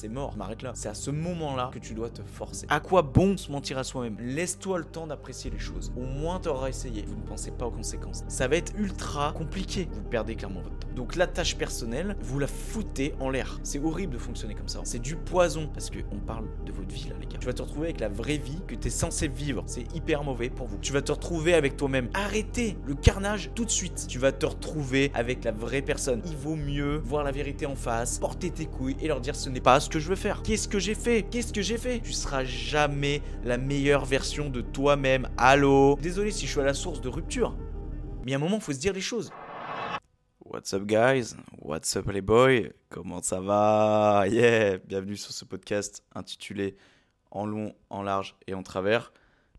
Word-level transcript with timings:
C'est 0.00 0.08
mort, 0.08 0.34
m'arrête 0.34 0.62
là. 0.62 0.72
C'est 0.74 0.88
à 0.88 0.94
ce 0.94 1.10
moment-là 1.10 1.70
que 1.74 1.78
tu 1.78 1.92
dois 1.92 2.08
te 2.08 2.22
forcer. 2.22 2.64
À 2.70 2.80
quoi 2.80 3.02
bon 3.02 3.36
se 3.36 3.52
mentir 3.52 3.76
à 3.76 3.84
soi-même? 3.84 4.16
Laisse-toi 4.18 4.78
le 4.78 4.84
temps 4.86 5.06
d'apprécier 5.06 5.50
les 5.50 5.58
choses. 5.58 5.92
Au 5.94 6.06
moins, 6.06 6.40
tu 6.40 6.48
auras 6.48 6.70
essayé. 6.70 7.04
Vous 7.06 7.16
ne 7.16 7.22
pensez 7.22 7.50
pas 7.50 7.66
aux 7.66 7.70
conséquences. 7.70 8.24
Ça 8.28 8.48
va 8.48 8.56
être 8.56 8.72
ultra 8.78 9.34
compliqué. 9.36 9.90
Vous 9.92 10.00
perdez 10.00 10.36
clairement 10.36 10.62
votre 10.62 10.78
temps. 10.78 10.88
Donc 10.96 11.16
la 11.16 11.26
tâche 11.26 11.56
personnelle, 11.56 12.16
vous 12.22 12.38
la 12.38 12.46
foutez 12.46 13.14
en 13.20 13.28
l'air. 13.28 13.60
C'est 13.62 13.78
horrible 13.78 14.14
de 14.14 14.18
fonctionner 14.18 14.54
comme 14.54 14.68
ça. 14.68 14.80
C'est 14.84 14.98
du 14.98 15.16
poison 15.16 15.68
parce 15.72 15.90
que 15.90 15.98
on 16.12 16.18
parle 16.18 16.46
de 16.64 16.72
votre 16.72 16.88
vie 16.88 17.08
là, 17.10 17.16
les 17.20 17.26
gars. 17.26 17.38
Tu 17.38 17.46
vas 17.46 17.52
te 17.52 17.62
retrouver 17.62 17.88
avec 17.88 18.00
la 18.00 18.08
vraie 18.08 18.38
vie 18.38 18.58
que 18.66 18.74
tu 18.74 18.88
es 18.88 18.90
censé 18.90 19.28
vivre. 19.28 19.62
C'est 19.66 19.94
hyper 19.94 20.24
mauvais 20.24 20.48
pour 20.48 20.66
vous. 20.66 20.78
Tu 20.78 20.94
vas 20.94 21.02
te 21.02 21.12
retrouver 21.12 21.52
avec 21.52 21.76
toi-même. 21.76 22.08
Arrêtez 22.14 22.78
le 22.86 22.94
carnage 22.94 23.50
tout 23.54 23.66
de 23.66 23.70
suite. 23.70 24.06
Tu 24.08 24.18
vas 24.18 24.32
te 24.32 24.46
retrouver 24.46 25.10
avec 25.12 25.44
la 25.44 25.52
vraie 25.52 25.82
personne. 25.82 26.22
Il 26.24 26.36
vaut 26.36 26.56
mieux 26.56 26.96
voir 26.96 27.22
la 27.22 27.32
vérité 27.32 27.66
en 27.66 27.76
face, 27.76 28.18
porter 28.18 28.50
tes 28.50 28.66
couilles 28.66 28.96
et 29.00 29.08
leur 29.08 29.20
dire 29.20 29.36
ce 29.36 29.50
n'est 29.50 29.60
pas 29.60 29.74
que 29.90 29.98
je 29.98 30.08
veux 30.08 30.16
faire 30.16 30.42
Qu'est-ce 30.42 30.68
que 30.68 30.78
j'ai 30.78 30.94
fait? 30.94 31.24
Qu'est-ce 31.24 31.52
que 31.52 31.62
j'ai 31.62 31.76
fait? 31.76 31.98
Tu 31.98 32.12
seras 32.12 32.44
jamais 32.44 33.22
la 33.44 33.58
meilleure 33.58 34.04
version 34.04 34.48
de 34.48 34.60
toi-même. 34.60 35.28
Allô? 35.36 35.98
Désolé 36.00 36.30
si 36.30 36.46
je 36.46 36.52
suis 36.52 36.60
à 36.60 36.64
la 36.64 36.74
source 36.74 37.00
de 37.00 37.08
rupture. 37.08 37.56
Mais 38.24 38.32
à 38.32 38.36
un 38.36 38.38
moment, 38.38 38.60
faut 38.60 38.72
se 38.72 38.78
dire 38.78 38.92
les 38.92 39.00
choses. 39.00 39.32
What's 40.44 40.72
up 40.74 40.84
guys? 40.84 41.34
What's 41.58 41.96
up 41.96 42.06
les 42.08 42.20
boys? 42.20 42.68
Comment 42.88 43.20
ça 43.20 43.40
va? 43.40 44.26
Yeah 44.28 44.78
Bienvenue 44.78 45.16
sur 45.16 45.32
ce 45.32 45.44
podcast 45.44 46.04
intitulé 46.14 46.76
En 47.32 47.44
long, 47.44 47.74
en 47.90 48.02
large 48.04 48.36
et 48.46 48.54
en 48.54 48.62
travers. 48.62 49.12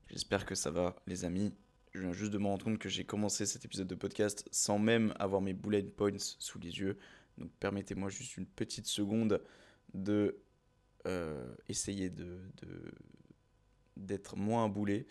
J'espère 0.09 0.45
que 0.45 0.55
ça 0.55 0.71
va 0.71 0.95
les 1.07 1.25
amis. 1.25 1.53
Je 1.91 1.99
viens 1.99 2.13
juste 2.13 2.31
de 2.31 2.37
me 2.37 2.45
rendre 2.45 2.63
compte 2.63 2.79
que 2.79 2.89
j'ai 2.89 3.03
commencé 3.03 3.45
cet 3.45 3.65
épisode 3.65 3.87
de 3.87 3.95
podcast 3.95 4.47
sans 4.51 4.79
même 4.79 5.13
avoir 5.19 5.41
mes 5.41 5.53
bullet 5.53 5.83
points 5.83 6.11
sous 6.17 6.59
les 6.59 6.79
yeux. 6.79 6.97
Donc 7.37 7.49
permettez-moi 7.59 8.09
juste 8.09 8.37
une 8.37 8.45
petite 8.45 8.87
seconde 8.87 9.41
de 9.93 10.41
euh, 11.07 11.53
essayer 11.67 12.09
de, 12.09 12.39
d'être 13.97 14.35
moins 14.35 14.69
boulé. 14.69 15.07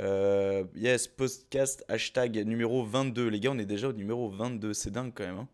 Euh, 0.00 0.64
yes, 0.74 1.08
podcast 1.08 1.84
hashtag 1.88 2.38
numéro 2.46 2.84
22. 2.84 3.28
Les 3.28 3.40
gars, 3.40 3.50
on 3.52 3.58
est 3.58 3.66
déjà 3.66 3.88
au 3.88 3.92
numéro 3.92 4.30
22. 4.30 4.74
C'est 4.74 4.90
dingue 4.90 5.12
quand 5.14 5.24
même. 5.24 5.38
Hein. 5.38 5.48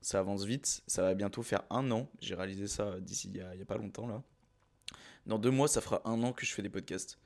ça 0.00 0.20
avance 0.20 0.44
vite. 0.44 0.82
Ça 0.86 1.02
va 1.02 1.14
bientôt 1.14 1.42
faire 1.42 1.62
un 1.70 1.90
an. 1.90 2.08
J'ai 2.20 2.34
réalisé 2.34 2.66
ça 2.66 3.00
d'ici 3.00 3.28
il 3.32 3.40
n'y 3.40 3.62
a, 3.62 3.64
pas 3.66 3.76
longtemps 3.76 4.06
là. 4.06 4.22
Dans 5.26 5.38
deux 5.38 5.50
mois, 5.50 5.68
ça 5.68 5.80
fera 5.80 6.00
un 6.04 6.22
an 6.22 6.32
que 6.32 6.46
je 6.46 6.52
fais 6.52 6.62
des 6.62 6.70
podcasts. 6.70 7.18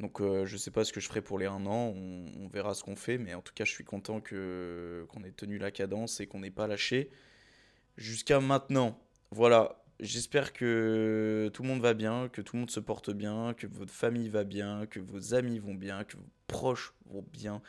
Donc 0.00 0.20
euh, 0.20 0.44
je 0.44 0.56
sais 0.56 0.70
pas 0.70 0.84
ce 0.84 0.92
que 0.92 1.00
je 1.00 1.06
ferai 1.06 1.22
pour 1.22 1.38
les 1.38 1.46
un 1.46 1.66
an, 1.66 1.94
on, 1.94 2.48
verra 2.48 2.74
ce 2.74 2.82
qu'on 2.82 2.96
fait, 2.96 3.16
mais 3.16 3.34
en 3.34 3.42
tout 3.42 3.52
cas 3.54 3.64
je 3.64 3.70
suis 3.70 3.84
content 3.84 4.20
que 4.20 5.06
qu'on 5.08 5.22
ait 5.22 5.30
tenu 5.30 5.58
la 5.58 5.70
cadence 5.70 6.20
et 6.20 6.26
qu'on 6.26 6.40
n'ait 6.40 6.50
pas 6.50 6.66
lâché 6.66 7.10
jusqu'à 7.96 8.40
maintenant. 8.40 8.98
Voilà, 9.30 9.83
J'espère 10.00 10.52
que 10.52 11.50
tout 11.54 11.62
le 11.62 11.68
monde 11.68 11.80
va 11.80 11.94
bien, 11.94 12.28
que 12.28 12.42
tout 12.42 12.56
le 12.56 12.60
monde 12.60 12.70
se 12.70 12.80
porte 12.80 13.10
bien, 13.10 13.54
que 13.54 13.66
votre 13.66 13.92
famille 13.92 14.28
va 14.28 14.42
bien, 14.42 14.86
que 14.86 14.98
vos 14.98 15.34
amis 15.34 15.58
vont 15.60 15.74
bien, 15.74 16.02
que 16.04 16.16
vos 16.16 16.28
proches 16.48 16.92
vont 17.06 17.24
bien 17.32 17.62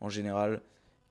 en 0.00 0.10
général, 0.10 0.62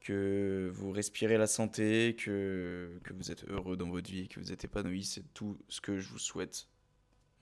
que 0.02 0.70
vous 0.74 0.92
respirez 0.92 1.38
la 1.38 1.48
santé, 1.48 2.16
que, 2.16 3.00
que 3.04 3.14
vous 3.14 3.32
êtes 3.32 3.44
heureux 3.50 3.76
dans 3.76 3.90
votre 3.90 4.12
vie, 4.12 4.28
que 4.28 4.40
vous 4.40 4.52
êtes 4.52 4.64
épanoui. 4.64 5.04
C'est 5.04 5.34
tout 5.34 5.58
ce 5.68 5.82
que 5.82 5.98
je 5.98 6.10
vous 6.10 6.20
souhaite. 6.20 6.68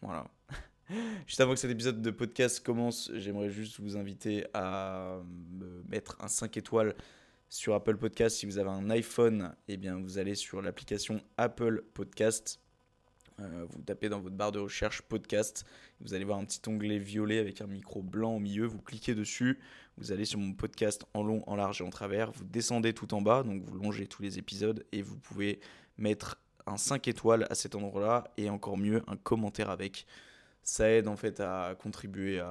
Voilà. 0.02 0.26
Juste 1.28 1.42
avant 1.42 1.54
que 1.54 1.60
cet 1.60 1.72
épisode 1.72 2.02
de 2.02 2.12
podcast 2.12 2.62
commence, 2.62 3.12
j'aimerais 3.14 3.52
juste 3.52 3.80
vous 3.80 3.96
inviter 3.96 4.48
à 4.56 5.22
me 5.52 5.84
mettre 5.88 6.18
un 6.20 6.28
5 6.28 6.58
étoiles 6.58 6.96
sur 7.48 7.76
Apple 7.76 7.98
Podcast. 7.98 8.38
Si 8.38 8.48
vous 8.48 8.58
avez 8.58 8.72
un 8.72 8.90
iPhone, 8.90 9.56
eh 9.68 9.78
bien 9.78 10.00
vous 10.00 10.18
allez 10.18 10.34
sur 10.34 10.64
l'application 10.64 11.22
Apple 11.38 11.84
Podcast 11.94 12.60
euh, 13.42 13.66
vous 13.70 13.82
tapez 13.82 14.10
dans 14.10 14.20
votre 14.20 14.36
barre 14.36 14.52
de 14.52 14.60
recherche 14.60 15.02
podcast, 15.02 15.66
vous 16.02 16.14
allez 16.14 16.26
voir 16.26 16.40
un 16.40 16.46
petit 16.46 16.62
onglet 16.68 16.98
violet 16.98 17.40
avec 17.40 17.62
un 17.62 17.68
micro 17.68 18.02
blanc 18.02 18.36
au 18.36 18.40
milieu, 18.40 18.66
vous 18.66 18.82
cliquez 18.82 19.16
dessus, 19.16 19.60
vous 19.98 20.12
allez 20.12 20.26
sur 20.26 20.40
mon 20.40 20.54
podcast 20.54 21.06
en 21.14 21.24
long, 21.24 21.44
en 21.48 21.56
large 21.56 21.82
et 21.82 21.84
en 21.84 21.90
travers, 21.90 22.32
vous 22.32 22.44
descendez 22.44 22.94
tout 22.94 23.14
en 23.14 23.22
bas, 23.22 23.44
donc 23.44 23.62
vous 23.64 23.76
longez 23.76 24.08
tous 24.08 24.22
les 24.22 24.38
épisodes 24.38 24.86
et 24.92 25.02
vous 25.02 25.18
pouvez 25.18 25.60
mettre 25.98 26.40
un 26.66 26.78
5 26.78 27.08
étoiles 27.08 27.48
à 27.50 27.56
cet 27.56 27.76
endroit-là 27.76 28.32
et 28.38 28.50
encore 28.50 28.78
mieux 28.78 29.04
un 29.08 29.16
commentaire 29.16 29.70
avec. 29.70 30.06
Ça 30.64 30.90
aide 30.90 31.08
en 31.08 31.16
fait 31.16 31.40
à 31.40 31.76
contribuer 31.80 32.42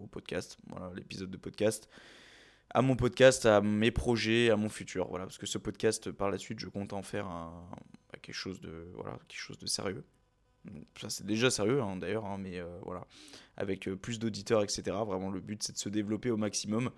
au 0.00 0.06
podcast, 0.06 0.58
voilà, 0.68 0.92
l'épisode 0.94 1.30
de 1.30 1.36
podcast 1.36 1.88
à 2.70 2.82
mon 2.82 2.96
podcast, 2.96 3.46
à 3.46 3.60
mes 3.60 3.90
projets, 3.90 4.50
à 4.50 4.56
mon 4.56 4.68
futur. 4.68 5.08
Voilà, 5.08 5.24
parce 5.24 5.38
que 5.38 5.46
ce 5.46 5.58
podcast, 5.58 6.10
par 6.10 6.30
la 6.30 6.38
suite, 6.38 6.58
je 6.58 6.68
compte 6.68 6.92
en 6.92 7.02
faire 7.02 7.26
un, 7.26 7.68
quelque 8.28 8.36
chose 8.36 8.60
de 8.60 8.90
voilà, 8.94 9.18
quelque 9.26 9.40
chose 9.40 9.58
de 9.58 9.66
sérieux. 9.66 10.04
ça 11.00 11.08
c'est 11.08 11.24
déjà 11.24 11.50
sérieux 11.50 11.80
hein, 11.80 11.96
d'ailleurs, 11.96 12.26
hein, 12.26 12.36
mais 12.38 12.58
euh, 12.58 12.78
voilà, 12.82 13.06
avec 13.56 13.88
euh, 13.88 13.96
plus 13.96 14.18
d'auditeurs, 14.18 14.62
etc. 14.62 14.82
Vraiment, 15.06 15.30
le 15.30 15.40
but 15.40 15.62
c'est 15.62 15.72
de 15.72 15.78
se 15.78 15.88
développer 15.88 16.30
au 16.30 16.36
maximum. 16.36 16.90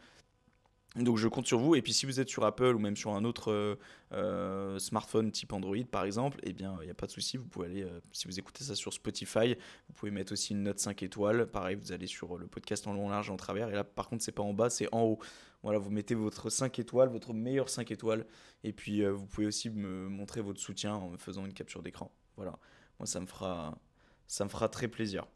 Donc 0.97 1.19
je 1.19 1.29
compte 1.29 1.47
sur 1.47 1.61
vous. 1.61 1.77
Et 1.77 1.83
puis 1.83 1.93
si 1.93 2.05
vous 2.05 2.19
êtes 2.19 2.29
sur 2.29 2.45
Apple 2.45 2.75
ou 2.75 2.81
même 2.81 2.97
sur 2.97 3.15
un 3.15 3.25
autre 3.25 3.79
euh, 4.13 4.79
smartphone 4.81 5.31
type 5.31 5.53
Android 5.53 5.85
par 5.89 6.05
exemple, 6.05 6.41
eh 6.43 6.53
bien 6.53 6.77
il 6.81 6.87
n'y 6.87 6.91
a 6.91 6.95
pas 6.95 7.07
de 7.07 7.13
souci. 7.13 7.37
Vous 7.37 7.47
pouvez 7.47 7.67
aller, 7.67 7.87
si 8.11 8.27
vous 8.27 8.41
écoutez 8.41 8.65
ça 8.65 8.75
sur 8.75 8.93
Spotify, 8.93 9.55
vous 9.87 9.95
pouvez 9.95 10.11
mettre 10.11 10.33
aussi 10.33 10.53
une 10.53 10.65
note 10.65 10.81
5 10.81 11.05
étoiles. 11.05 11.47
Pareil, 11.47 11.77
vous 11.77 11.93
allez 11.93 12.09
sur 12.09 12.37
le 12.37 12.49
podcast 12.49 12.89
en 12.89 12.93
long, 12.93 13.09
large, 13.09 13.31
en 13.31 13.37
travers. 13.37 13.69
Et 13.69 13.75
là 13.75 13.85
par 13.85 14.09
contre 14.09 14.25
c'est 14.25 14.33
pas 14.33 14.43
en 14.43 14.53
bas, 14.53 14.69
c'est 14.69 14.89
en 14.91 15.03
haut. 15.03 15.21
Voilà, 15.63 15.79
vous 15.79 15.91
mettez 15.91 16.15
votre 16.15 16.49
5 16.49 16.79
étoiles, 16.79 17.11
votre 17.11 17.35
meilleur 17.35 17.69
5 17.69 17.91
étoiles. 17.91 18.27
Et 18.65 18.73
puis, 18.73 19.05
euh, 19.05 19.13
vous 19.13 19.27
pouvez 19.27 19.47
aussi 19.47 19.69
me 19.71 20.09
montrer 20.09 20.41
votre 20.41 20.61
soutien 20.61 20.95
en 20.95 21.11
me 21.11 21.19
faisant 21.19 21.45
une 21.45 21.53
capture 21.53 21.83
d'écran. 21.83 22.11
Voilà, 22.37 22.59
moi, 22.99 23.07
ça 23.07 23.21
me 23.21 23.27
fera, 23.27 23.79
ça 24.27 24.45
me 24.45 24.51
fera 24.51 24.69
très 24.69 24.89
plaisir. 24.89 25.27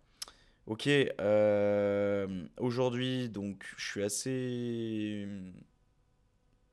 Ok, 0.67 0.89
euh, 0.89 2.47
aujourd'hui, 2.59 3.29
donc, 3.29 3.67
je 3.77 3.85
suis 3.85 4.03
assez. 4.03 5.29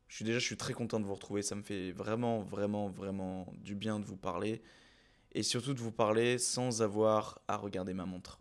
Je 0.08 0.16
suis 0.16 0.26
déjà, 0.26 0.56
très 0.56 0.74
content 0.74 1.00
de 1.00 1.06
vous 1.06 1.14
retrouver. 1.14 1.42
Ça 1.42 1.56
me 1.56 1.64
fait 1.64 1.92
vraiment, 1.92 2.40
vraiment, 2.40 2.90
vraiment 2.90 3.48
du 3.58 3.76
bien 3.76 4.00
de 4.00 4.06
vous 4.06 4.18
parler. 4.18 4.62
Et 5.34 5.44
surtout 5.44 5.74
de 5.74 5.80
vous 5.80 5.92
parler 5.92 6.38
sans 6.38 6.82
avoir 6.82 7.42
à 7.48 7.58
regarder 7.58 7.94
ma 7.94 8.06
montre. 8.06 8.40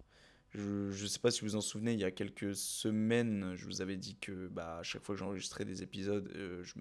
Je 0.53 1.03
ne 1.03 1.07
sais 1.07 1.21
pas 1.21 1.31
si 1.31 1.43
vous 1.43 1.49
vous 1.49 1.57
en 1.57 1.61
souvenez, 1.61 1.93
il 1.93 2.01
y 2.01 2.05
a 2.05 2.11
quelques 2.11 2.57
semaines, 2.57 3.55
je 3.55 3.65
vous 3.67 3.83
avais 3.83 3.97
dit 3.97 4.17
que 4.17 4.49
bah, 4.49 4.79
à 4.79 4.83
chaque 4.83 5.03
fois 5.03 5.15
que 5.15 5.21
j'enregistrais 5.21 5.65
des 5.65 5.85
épisodes, 5.85 6.29
euh, 6.35 6.65
je, 6.65 6.75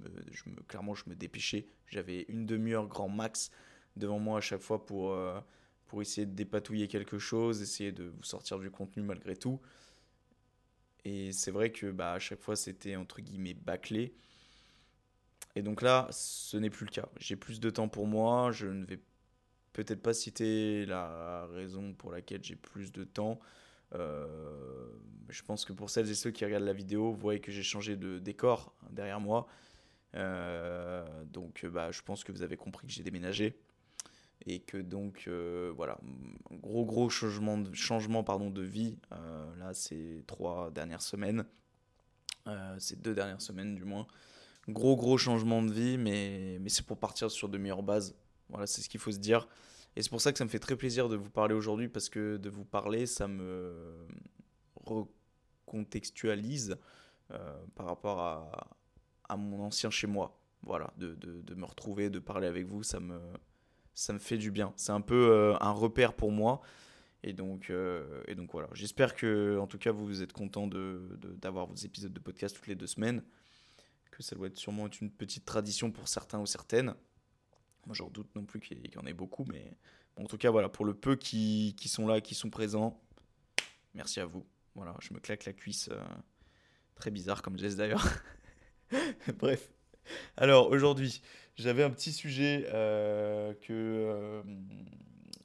me, 0.49 0.55
clairement, 0.63 0.95
je 0.95 1.03
me 1.07 1.15
dépêchais. 1.15 1.67
J'avais 1.85 2.25
une 2.29 2.47
demi-heure 2.47 2.87
grand 2.87 3.09
max 3.09 3.51
devant 3.95 4.17
moi 4.17 4.39
à 4.39 4.41
chaque 4.41 4.61
fois 4.61 4.85
pour, 4.85 5.11
euh, 5.11 5.39
pour 5.85 6.01
essayer 6.01 6.25
de 6.25 6.33
dépatouiller 6.33 6.87
quelque 6.87 7.19
chose, 7.19 7.61
essayer 7.61 7.91
de 7.91 8.05
vous 8.05 8.23
sortir 8.23 8.57
du 8.57 8.71
contenu 8.71 9.03
malgré 9.03 9.35
tout. 9.35 9.61
Et 11.05 11.31
c'est 11.31 11.51
vrai 11.51 11.71
que 11.71 11.91
bah, 11.91 12.13
à 12.13 12.19
chaque 12.19 12.41
fois, 12.41 12.55
c'était 12.55 12.95
entre 12.95 13.21
guillemets 13.21 13.53
bâclé. 13.53 14.15
Et 15.55 15.61
donc 15.61 15.83
là, 15.83 16.07
ce 16.11 16.57
n'est 16.57 16.69
plus 16.71 16.85
le 16.85 16.91
cas. 16.91 17.07
J'ai 17.17 17.35
plus 17.35 17.59
de 17.59 17.69
temps 17.69 17.87
pour 17.87 18.07
moi. 18.07 18.51
Je 18.51 18.65
ne 18.65 18.85
vais 18.85 18.99
peut-être 19.83 20.01
pas 20.01 20.13
citer 20.13 20.85
la 20.85 21.47
raison 21.53 21.93
pour 21.93 22.11
laquelle 22.11 22.43
j'ai 22.43 22.55
plus 22.55 22.91
de 22.91 23.05
temps. 23.05 23.39
Euh, 23.95 24.27
je 25.29 25.41
pense 25.41 25.63
que 25.63 25.73
pour 25.73 25.89
celles 25.89 26.09
et 26.09 26.15
ceux 26.15 26.31
qui 26.31 26.43
regardent 26.43 26.65
la 26.65 26.73
vidéo, 26.73 27.11
vous 27.11 27.19
voyez 27.19 27.39
que 27.39 27.51
j'ai 27.51 27.63
changé 27.63 27.95
de 27.95 28.19
décor 28.19 28.73
derrière 28.91 29.19
moi. 29.19 29.47
Euh, 30.15 31.05
donc 31.25 31.65
bah, 31.65 31.91
je 31.91 32.01
pense 32.01 32.23
que 32.23 32.31
vous 32.31 32.41
avez 32.41 32.57
compris 32.57 32.87
que 32.87 32.93
j'ai 32.93 33.03
déménagé. 33.03 33.57
Et 34.45 34.59
que 34.59 34.77
donc 34.77 35.25
euh, 35.27 35.71
voilà, 35.75 35.97
gros 36.51 36.85
gros 36.85 37.09
changement 37.09 37.57
de, 37.57 37.73
changement, 37.73 38.23
pardon, 38.23 38.49
de 38.49 38.61
vie. 38.61 38.97
là, 39.11 39.73
ces 39.73 40.23
trois 40.27 40.71
dernières 40.71 41.01
semaines. 41.01 41.45
ces 42.79 42.97
deux 42.97 43.13
dernières 43.13 43.41
semaines 43.41 43.75
du 43.75 43.85
moins. 43.85 44.07
Gros 44.67 44.95
gros 44.95 45.17
changement 45.17 45.63
de 45.63 45.71
vie, 45.71 45.97
mais, 45.97 46.57
mais 46.59 46.69
c'est 46.69 46.85
pour 46.85 46.97
partir 46.97 47.31
sur 47.31 47.49
de 47.49 47.57
meilleures 47.57 47.83
bases. 47.83 48.15
Voilà, 48.49 48.67
c'est 48.67 48.81
ce 48.81 48.89
qu'il 48.89 48.99
faut 48.99 49.11
se 49.11 49.19
dire. 49.19 49.47
Et 49.95 50.01
c'est 50.01 50.09
pour 50.09 50.21
ça 50.21 50.31
que 50.31 50.37
ça 50.37 50.45
me 50.45 50.49
fait 50.49 50.59
très 50.59 50.75
plaisir 50.75 51.09
de 51.09 51.15
vous 51.15 51.29
parler 51.29 51.53
aujourd'hui, 51.53 51.87
parce 51.87 52.09
que 52.09 52.37
de 52.37 52.49
vous 52.49 52.65
parler, 52.65 53.05
ça 53.05 53.27
me 53.27 54.07
recontextualise 54.85 56.77
euh, 57.31 57.55
par 57.75 57.85
rapport 57.85 58.19
à, 58.19 59.37
mon 59.37 59.61
ancien 59.61 59.89
chez 59.89 60.07
moi. 60.07 60.39
Voilà, 60.63 60.91
de, 60.97 61.55
me 61.55 61.65
retrouver, 61.65 62.09
de 62.09 62.19
parler 62.19 62.47
avec 62.47 62.65
vous, 62.65 62.83
ça 62.83 62.99
me, 62.99 63.19
ça 63.93 64.13
me 64.13 64.19
fait 64.19 64.37
du 64.37 64.51
bien. 64.51 64.73
C'est 64.75 64.91
un 64.91 65.01
peu 65.01 65.29
euh, 65.31 65.55
un 65.61 65.71
repère 65.71 66.13
pour 66.13 66.31
moi. 66.31 66.61
Et 67.21 67.33
donc, 67.33 67.69
euh, 67.69 68.23
et 68.27 68.35
donc 68.35 68.51
voilà. 68.51 68.69
J'espère 68.73 69.15
que, 69.15 69.57
en 69.59 69.67
tout 69.67 69.77
cas, 69.77 69.91
vous 69.91 70.23
êtes 70.23 70.33
content 70.33 70.67
d'avoir 70.67 71.67
vos 71.67 71.75
épisodes 71.75 72.13
de 72.13 72.19
podcast 72.19 72.55
toutes 72.55 72.67
les 72.67 72.75
deux 72.75 72.87
semaines. 72.87 73.23
Que 74.11 74.23
ça 74.23 74.35
doit 74.35 74.47
être 74.47 74.57
sûrement 74.57 74.87
une 74.87 75.11
petite 75.11 75.45
tradition 75.45 75.91
pour 75.91 76.07
certains 76.07 76.39
ou 76.39 76.45
certaines. 76.45 76.95
Moi, 77.85 77.95
j'en 77.95 78.09
doute 78.09 78.33
non 78.35 78.45
plus 78.45 78.59
qu'il 78.59 78.79
y 78.93 78.97
en 78.97 79.05
ait 79.05 79.13
beaucoup, 79.13 79.45
mais 79.45 79.77
en 80.15 80.25
tout 80.25 80.37
cas, 80.37 80.51
voilà, 80.51 80.69
pour 80.69 80.85
le 80.85 80.93
peu 80.93 81.15
qui, 81.15 81.75
qui, 81.77 81.89
sont 81.89 82.07
là, 82.07 82.21
qui 82.21 82.35
sont 82.35 82.49
présents, 82.49 82.99
merci 83.93 84.19
à 84.19 84.25
vous. 84.25 84.45
Voilà, 84.75 84.95
je 84.99 85.13
me 85.13 85.19
claque 85.19 85.45
la 85.45 85.53
cuisse. 85.53 85.89
Euh, 85.91 85.99
très 86.95 87.11
bizarre 87.11 87.41
comme 87.41 87.57
geste 87.57 87.77
d'ailleurs. 87.77 88.05
Bref. 89.39 89.71
Alors 90.37 90.69
aujourd'hui, 90.69 91.21
j'avais 91.55 91.83
un 91.83 91.89
petit 91.89 92.11
sujet 92.11 92.65
euh, 92.73 93.53
que, 93.61 94.43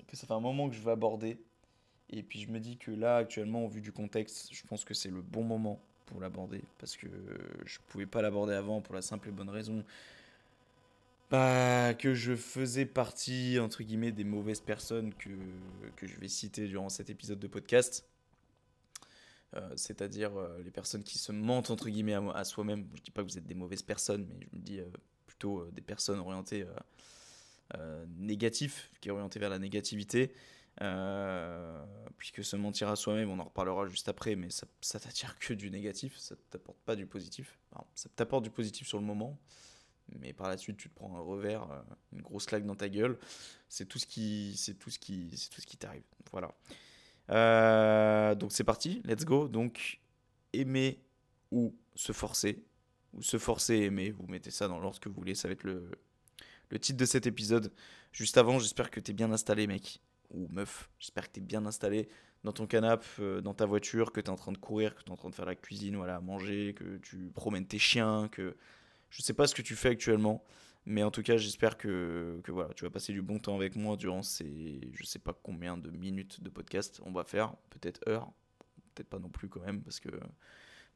que 0.06 0.16
ça 0.16 0.26
fait 0.26 0.32
un 0.32 0.40
moment 0.40 0.68
que 0.68 0.74
je 0.74 0.80
veux 0.80 0.92
aborder. 0.92 1.38
Et 2.10 2.22
puis 2.22 2.40
je 2.40 2.50
me 2.50 2.60
dis 2.60 2.76
que 2.76 2.90
là, 2.90 3.16
actuellement, 3.16 3.64
au 3.64 3.68
vu 3.68 3.80
du 3.80 3.92
contexte, 3.92 4.48
je 4.52 4.62
pense 4.66 4.84
que 4.84 4.94
c'est 4.94 5.10
le 5.10 5.22
bon 5.22 5.42
moment 5.42 5.80
pour 6.06 6.20
l'aborder. 6.20 6.62
Parce 6.78 6.96
que 6.96 7.06
je 7.64 7.78
ne 7.78 7.84
pouvais 7.88 8.06
pas 8.06 8.22
l'aborder 8.22 8.54
avant 8.54 8.80
pour 8.80 8.94
la 8.94 9.02
simple 9.02 9.28
et 9.28 9.32
bonne 9.32 9.50
raison 9.50 9.84
bah, 11.30 11.94
que 11.94 12.14
je 12.14 12.34
faisais 12.36 12.86
partie, 12.86 13.58
entre 13.58 13.82
guillemets, 13.82 14.12
des 14.12 14.24
mauvaises 14.24 14.60
personnes 14.60 15.12
que, 15.14 15.30
que 15.96 16.06
je 16.06 16.18
vais 16.18 16.28
citer 16.28 16.66
durant 16.66 16.88
cet 16.88 17.10
épisode 17.10 17.38
de 17.38 17.46
podcast. 17.46 18.06
Euh, 19.56 19.72
c'est-à-dire 19.76 20.36
euh, 20.36 20.60
les 20.64 20.70
personnes 20.70 21.04
qui 21.04 21.18
se 21.18 21.30
mentent, 21.30 21.70
entre 21.70 21.88
guillemets, 21.88 22.16
à, 22.34 22.44
soi-même. 22.44 22.86
Je 22.94 23.00
ne 23.00 23.04
dis 23.04 23.10
pas 23.10 23.22
que 23.22 23.28
vous 23.28 23.38
êtes 23.38 23.46
des 23.46 23.54
mauvaises 23.54 23.82
personnes, 23.82 24.26
mais 24.28 24.46
je 24.50 24.56
me 24.56 24.62
dis 24.62 24.80
euh, 24.80 24.86
plutôt 25.26 25.66
des 25.72 25.82
personnes 25.82 26.18
orientées 26.18 26.66
négatives, 28.18 28.74
qui 29.00 29.08
sont 29.08 29.14
orientées 29.14 29.40
vers 29.40 29.50
la 29.50 29.58
négativité. 29.58 30.32
Puisque 32.18 32.44
se 32.44 32.56
mentir 32.56 32.88
à 32.88 32.96
soi-même, 32.96 33.30
on 33.30 33.38
en 33.38 33.44
reparlera 33.44 33.86
juste 33.86 34.08
après, 34.08 34.36
mais 34.36 34.50
ça, 34.50 34.66
ça 34.80 35.00
t'attire 35.00 35.38
que 35.38 35.54
du 35.54 35.70
négatif, 35.70 36.16
ça 36.16 36.36
t'apporte 36.50 36.78
pas 36.84 36.96
du 36.96 37.06
positif. 37.06 37.58
ça 37.94 38.08
t'apporte 38.14 38.44
du 38.44 38.50
positif 38.50 38.86
sur 38.86 38.98
le 38.98 39.04
moment, 39.04 39.38
mais 40.18 40.32
par 40.32 40.48
la 40.48 40.56
suite 40.56 40.76
tu 40.76 40.88
te 40.88 40.94
prends 40.94 41.16
un 41.16 41.20
revers, 41.20 41.70
euh, 41.70 41.82
une 42.12 42.22
grosse 42.22 42.46
claque 42.46 42.66
dans 42.66 42.74
ta 42.74 42.88
gueule. 42.88 43.18
C'est 43.68 43.86
tout 43.86 43.98
ce 43.98 44.06
qui, 44.06 44.54
c'est 44.56 44.74
tout 44.74 44.90
ce 44.90 44.98
qui, 44.98 45.30
c'est 45.36 45.50
tout 45.50 45.60
ce 45.60 45.66
qui 45.66 45.76
t'arrive. 45.76 46.04
Voilà. 46.30 46.54
Euh, 47.30 48.34
donc 48.34 48.52
c'est 48.52 48.64
parti, 48.64 49.02
let's 49.04 49.24
go. 49.24 49.48
Donc 49.48 50.00
aimer 50.52 51.00
ou 51.50 51.74
se 51.94 52.12
forcer, 52.12 52.64
ou 53.12 53.22
se 53.22 53.38
forcer 53.38 53.74
et 53.74 53.84
aimer, 53.84 54.10
vous 54.10 54.26
mettez 54.26 54.50
ça 54.50 54.68
dans 54.68 54.78
l'ordre 54.78 55.00
que 55.00 55.08
vous 55.08 55.14
voulez, 55.14 55.34
ça 55.34 55.48
va 55.48 55.52
être 55.52 55.64
le, 55.64 55.90
le 56.70 56.78
titre 56.78 56.98
de 56.98 57.04
cet 57.04 57.26
épisode. 57.26 57.72
Juste 58.12 58.36
avant, 58.38 58.58
j'espère 58.58 58.90
que 58.90 59.00
t'es 59.00 59.12
bien 59.12 59.32
installé, 59.32 59.66
mec 59.66 60.00
ou 60.30 60.48
meuf, 60.48 60.90
j'espère 60.98 61.28
que 61.28 61.34
tu 61.34 61.40
es 61.40 61.42
bien 61.42 61.64
installé 61.66 62.08
dans 62.42 62.52
ton 62.52 62.66
canapé, 62.66 63.06
euh, 63.20 63.40
dans 63.40 63.54
ta 63.54 63.66
voiture, 63.66 64.12
que 64.12 64.20
tu 64.20 64.26
es 64.26 64.30
en 64.30 64.36
train 64.36 64.52
de 64.52 64.58
courir, 64.58 64.94
que 64.94 65.02
tu 65.02 65.08
es 65.08 65.12
en 65.12 65.16
train 65.16 65.30
de 65.30 65.34
faire 65.34 65.46
la 65.46 65.54
cuisine, 65.54 65.96
voilà, 65.96 66.20
manger, 66.20 66.74
que 66.74 66.98
tu 66.98 67.30
promènes 67.34 67.66
tes 67.66 67.78
chiens, 67.78 68.28
que 68.28 68.56
je 69.14 69.22
sais 69.22 69.32
pas 69.32 69.46
ce 69.46 69.54
que 69.54 69.62
tu 69.62 69.76
fais 69.76 69.90
actuellement, 69.90 70.42
mais 70.86 71.02
en 71.02 71.10
tout 71.10 71.22
cas, 71.22 71.36
j'espère 71.36 71.78
que, 71.78 72.40
que 72.42 72.50
voilà, 72.50 72.74
tu 72.74 72.84
vas 72.84 72.90
passer 72.90 73.12
du 73.12 73.22
bon 73.22 73.38
temps 73.38 73.54
avec 73.54 73.76
moi 73.76 73.96
durant 73.96 74.22
ces 74.22 74.80
je 74.92 75.04
sais 75.04 75.20
pas 75.20 75.32
combien 75.32 75.76
de 75.76 75.90
minutes 75.90 76.42
de 76.42 76.50
podcast 76.50 77.00
on 77.04 77.12
va 77.12 77.24
faire, 77.24 77.54
peut-être 77.70 78.00
heures, 78.08 78.30
peut-être 78.94 79.08
pas 79.08 79.18
non 79.18 79.28
plus 79.28 79.48
quand 79.48 79.60
même 79.60 79.82
parce 79.82 80.00
que 80.00 80.10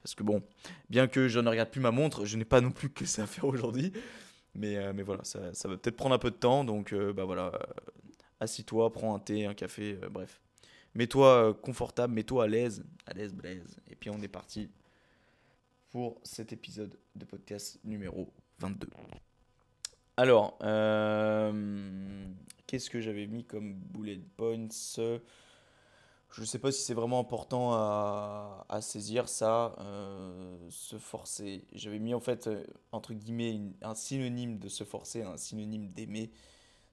parce 0.03 0.15
que 0.15 0.23
bon, 0.23 0.43
bien 0.91 1.09
que 1.09 1.29
je 1.29 1.41
ne 1.41 1.49
regarde 1.49 1.71
plus 1.71 1.81
ma 1.81 1.91
montre, 1.91 2.25
je 2.25 2.37
n'ai 2.37 2.45
pas 2.45 2.61
non 2.61 2.71
plus 2.71 2.91
que 2.91 3.05
ça 3.05 3.25
à 3.25 3.27
faire 3.27 3.45
aujourd'hui. 3.45 3.93
Mais, 4.55 4.77
euh, 4.77 4.93
mais 4.95 5.03
voilà, 5.03 5.25
ça, 5.25 5.53
ça 5.55 5.69
va 5.69 5.77
peut-être 5.77 5.97
prendre 5.97 6.15
un 6.15 6.19
peu 6.19 6.31
de 6.31 6.37
temps. 6.37 6.65
Donc, 6.65 6.93
euh, 6.93 7.13
bah 7.13 7.25
voilà, 7.25 7.53
assis-toi, 8.41 8.93
prends 8.93 9.15
un 9.15 9.19
thé, 9.19 9.47
un 9.47 9.55
café, 9.55 9.99
euh, 10.03 10.09
bref. 10.09 10.41
Mets-toi 10.95 11.51
euh, 11.51 11.53
confortable, 11.53 12.15
mets-toi 12.15 12.45
à 12.45 12.47
l'aise, 12.47 12.85
à 13.07 13.13
l'aise, 13.13 13.35
blaise. 13.35 13.77
Et 13.91 13.95
puis 13.95 14.11
on 14.11 14.21
est 14.21 14.29
parti 14.29 14.69
pour 15.91 16.21
cet 16.23 16.53
épisode 16.53 16.99
de 17.15 17.25
podcast 17.25 17.81
numéro 17.85 18.33
22. 18.59 18.89
Alors, 20.17 20.59
euh, 20.63 22.27
qu'est-ce 22.67 22.91
que 22.91 23.01
j'avais 23.01 23.27
mis 23.27 23.45
comme 23.45 23.75
bullet 23.75 24.21
points? 24.37 24.69
Je 24.97 26.41
ne 26.41 26.45
sais 26.45 26.59
pas 26.59 26.73
si 26.73 26.83
c'est 26.83 26.95
vraiment 26.95 27.21
important 27.21 27.73
à, 27.73 28.79
saisir 28.81 29.29
ça, 29.29 29.75
se 30.69 30.99
forcer. 30.99 31.67
J'avais 31.73 31.99
mis 31.99 32.15
en 32.15 32.21
fait, 32.21 32.51
entre 32.93 33.15
guillemets, 33.15 33.61
un 33.81 33.95
synonyme 33.95 34.59
de 34.59 34.69
se 34.69 34.85
forcer, 34.85 35.23
un 35.23 35.37
synonyme 35.37 35.89
d'aimer 35.89 36.31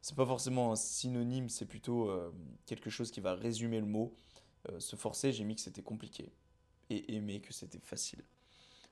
c'est 0.05 0.15
pas 0.15 0.27
forcément 0.27 0.71
un 0.71 0.75
synonyme, 0.75 1.49
c'est 1.49 1.65
plutôt 1.65 2.11
euh, 2.11 2.31
quelque 2.67 2.91
chose 2.91 3.09
qui 3.09 3.21
va 3.21 3.33
résumer 3.33 3.79
le 3.79 3.87
mot. 3.87 4.15
Euh, 4.69 4.79
se 4.79 4.95
forcer, 4.95 5.31
j'ai 5.31 5.43
mis 5.43 5.55
que 5.55 5.61
c'était 5.61 5.81
compliqué. 5.81 6.31
Et 6.91 7.15
aimer, 7.15 7.41
que 7.41 7.51
c'était 7.51 7.79
facile. 7.79 8.23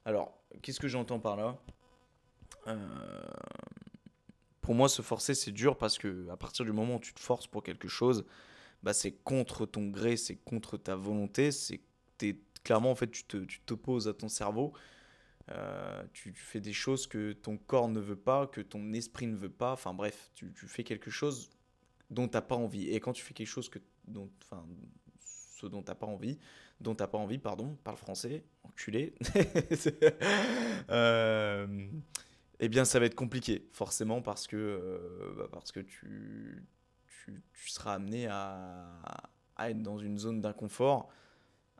Alors, 0.05 0.37
qu'est-ce 0.61 0.79
que 0.79 0.87
j'entends 0.87 1.19
par 1.19 1.35
là? 1.35 1.57
Euh, 2.67 2.77
Pour 4.61 4.75
moi, 4.75 4.89
se 4.89 5.01
forcer, 5.01 5.33
c'est 5.33 5.51
dur 5.51 5.77
parce 5.77 5.97
que 5.97 6.27
à 6.29 6.37
partir 6.37 6.65
du 6.65 6.71
moment 6.71 6.95
où 6.95 6.99
tu 6.99 7.13
te 7.13 7.19
forces 7.19 7.47
pour 7.47 7.63
quelque 7.63 7.87
chose, 7.87 8.25
bah, 8.83 8.93
c'est 8.93 9.11
contre 9.11 9.65
ton 9.65 9.87
gré, 9.87 10.17
c'est 10.17 10.35
contre 10.35 10.77
ta 10.77 10.95
volonté. 10.95 11.51
C'est 11.51 11.81
clairement, 12.63 12.91
en 12.91 12.95
fait, 12.95 13.11
tu 13.11 13.61
t'opposes 13.65 14.07
à 14.07 14.13
ton 14.13 14.29
cerveau 14.29 14.73
euh, 15.51 16.03
tu, 16.13 16.33
fais 16.33 16.61
des 16.61 16.71
choses 16.71 17.05
que 17.05 17.33
ton 17.33 17.57
corps 17.57 17.89
ne 17.89 17.99
veut 17.99 18.15
pas, 18.15 18.47
que 18.47 18.61
ton 18.61 18.93
esprit 18.93 19.27
ne 19.27 19.35
veut 19.35 19.51
pas. 19.51 19.73
Enfin 19.73 19.93
bref, 19.93 20.31
tu, 20.35 20.51
fais 20.67 20.83
quelque 20.83 21.11
chose 21.11 21.49
dont 22.09 22.27
tu 22.27 22.35
n'as 22.35 22.41
pas 22.41 22.55
envie. 22.55 22.89
Et 22.89 22.99
quand 22.99 23.13
tu 23.13 23.23
fais 23.23 23.33
quelque 23.33 23.47
chose 23.47 23.69
que, 23.69 23.79
dont, 24.07 24.29
enfin, 24.43 24.65
ce 25.19 25.67
dont 25.67 25.81
tu 25.81 25.89
n'as 25.89 25.95
pas 25.95 26.05
envie, 26.05 26.39
dont 26.79 26.95
t'as 26.95 27.07
pas 27.07 27.17
envie, 27.17 27.37
pardon, 27.37 27.77
parle 27.83 27.97
français, 27.97 28.43
enculé, 28.63 29.15
euh, 30.89 31.87
eh 32.59 32.69
bien 32.69 32.85
ça 32.85 32.99
va 32.99 33.05
être 33.05 33.15
compliqué, 33.15 33.67
forcément, 33.71 34.21
parce 34.21 34.47
que, 34.47 34.57
euh, 34.57 35.33
bah, 35.37 35.47
parce 35.51 35.71
que 35.71 35.79
tu, 35.79 36.65
tu, 37.07 37.41
seras 37.69 37.93
amené 37.93 38.27
à, 38.27 38.99
à, 39.55 39.69
être 39.69 39.81
dans 39.81 39.97
une 39.97 40.17
zone 40.17 40.41
d'inconfort, 40.41 41.09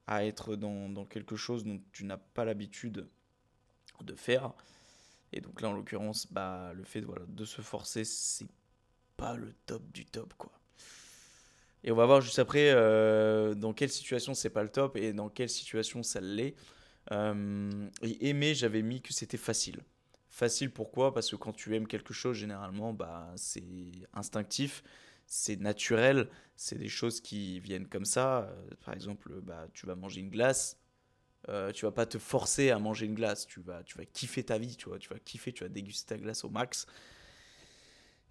à 0.07 0.25
être 0.25 0.55
dans, 0.55 0.89
dans 0.89 1.05
quelque 1.05 1.35
chose 1.35 1.63
dont 1.63 1.81
tu 1.91 2.05
n'as 2.05 2.17
pas 2.17 2.45
l'habitude 2.45 3.07
de 4.01 4.15
faire. 4.15 4.53
Et 5.31 5.41
donc 5.41 5.61
là, 5.61 5.69
en 5.69 5.73
l'occurrence, 5.73 6.31
bah, 6.31 6.73
le 6.73 6.83
fait 6.83 7.01
voilà, 7.01 7.25
de 7.27 7.45
se 7.45 7.61
forcer, 7.61 8.03
c'est 8.03 8.47
pas 9.17 9.35
le 9.35 9.53
top 9.65 9.83
du 9.91 10.05
top, 10.05 10.33
quoi. 10.35 10.51
Et 11.83 11.91
on 11.91 11.95
va 11.95 12.05
voir 12.05 12.21
juste 12.21 12.39
après 12.39 12.71
euh, 12.71 13.55
dans 13.55 13.73
quelle 13.73 13.89
situation 13.89 14.33
c'est 14.33 14.49
pas 14.49 14.63
le 14.63 14.69
top 14.69 14.95
et 14.95 15.13
dans 15.13 15.29
quelle 15.29 15.49
situation 15.49 16.03
ça 16.03 16.21
l'est. 16.21 16.55
Euh, 17.11 17.89
aimer, 18.01 18.55
j'avais 18.55 18.81
mis 18.81 19.01
que 19.01 19.13
c'était 19.13 19.37
facile. 19.37 19.81
Facile 20.29 20.71
pourquoi? 20.71 21.13
Parce 21.13 21.29
que 21.29 21.35
quand 21.35 21.53
tu 21.53 21.75
aimes 21.75 21.87
quelque 21.87 22.13
chose, 22.13 22.37
généralement, 22.37 22.93
bah, 22.93 23.31
c'est 23.35 23.63
instinctif, 24.13 24.83
c'est 25.27 25.59
naturel, 25.59 26.27
c'est 26.55 26.77
des 26.77 26.89
choses 26.89 27.21
qui 27.21 27.59
viennent 27.59 27.87
comme 27.87 28.05
ça. 28.05 28.43
Euh, 28.43 28.69
par 28.85 28.93
exemple, 28.93 29.41
bah, 29.41 29.67
tu 29.73 29.85
vas 29.85 29.95
manger 29.95 30.21
une 30.21 30.29
glace, 30.29 30.79
euh, 31.49 31.71
tu 31.71 31.85
vas 31.85 31.91
pas 31.91 32.05
te 32.05 32.17
forcer 32.17 32.71
à 32.71 32.79
manger 32.79 33.05
une 33.05 33.15
glace, 33.15 33.45
tu 33.45 33.59
vas, 33.61 33.83
tu 33.83 33.97
vas 33.97 34.05
kiffer 34.05 34.43
ta 34.43 34.57
vie, 34.57 34.75
tu 34.77 34.89
vois, 34.89 34.99
tu 34.99 35.09
vas 35.09 35.19
kiffer, 35.19 35.51
tu 35.53 35.63
vas 35.63 35.69
déguster 35.69 36.15
ta 36.15 36.17
glace 36.17 36.43
au 36.45 36.49
max. 36.49 36.87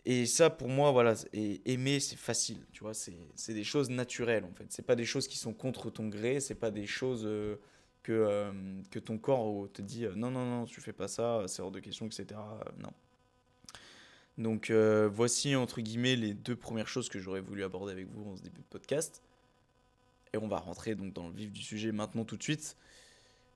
Et 0.04 0.26
ça, 0.26 0.50
pour 0.50 0.68
moi, 0.68 0.90
voilà, 0.90 1.14
aimer, 1.32 2.00
c'est 2.00 2.16
facile, 2.16 2.58
tu 2.72 2.82
vois, 2.82 2.92
c'est 2.94 3.54
des 3.54 3.64
choses 3.64 3.88
naturelles, 3.88 4.44
en 4.44 4.52
fait. 4.52 4.66
C'est 4.70 4.84
pas 4.84 4.96
des 4.96 5.04
choses 5.04 5.28
qui 5.28 5.38
sont 5.38 5.52
contre 5.52 5.90
ton 5.90 6.08
gré, 6.08 6.40
c'est 6.40 6.56
pas 6.56 6.72
des 6.72 6.86
choses 6.86 7.22
euh, 7.24 7.56
que, 8.02 8.12
euh, 8.12 8.52
que 8.90 8.98
ton 8.98 9.18
corps 9.18 9.68
te 9.72 9.80
dit 9.80 10.04
non, 10.16 10.30
non, 10.30 10.44
non, 10.44 10.64
tu 10.64 10.80
fais 10.80 10.92
pas 10.92 11.06
ça, 11.06 11.44
c'est 11.46 11.62
hors 11.62 11.70
de 11.70 11.78
question, 11.78 12.06
etc. 12.06 12.40
non. 12.78 12.92
Donc, 14.38 14.72
voici, 14.72 15.54
entre 15.54 15.80
guillemets, 15.80 16.16
les 16.16 16.34
deux 16.34 16.56
premières 16.56 16.88
choses 16.88 17.08
que 17.08 17.20
j'aurais 17.20 17.40
voulu 17.42 17.62
aborder 17.62 17.92
avec 17.92 18.08
vous 18.08 18.32
en 18.32 18.36
ce 18.36 18.42
début 18.42 18.60
de 18.60 18.66
podcast. 18.66 19.22
Et 20.32 20.38
on 20.38 20.48
va 20.48 20.58
rentrer 20.58 20.94
donc 20.94 21.12
dans 21.12 21.28
le 21.28 21.34
vif 21.34 21.52
du 21.52 21.62
sujet 21.62 21.92
maintenant 21.92 22.24
tout 22.24 22.38
de 22.38 22.42
suite 22.42 22.76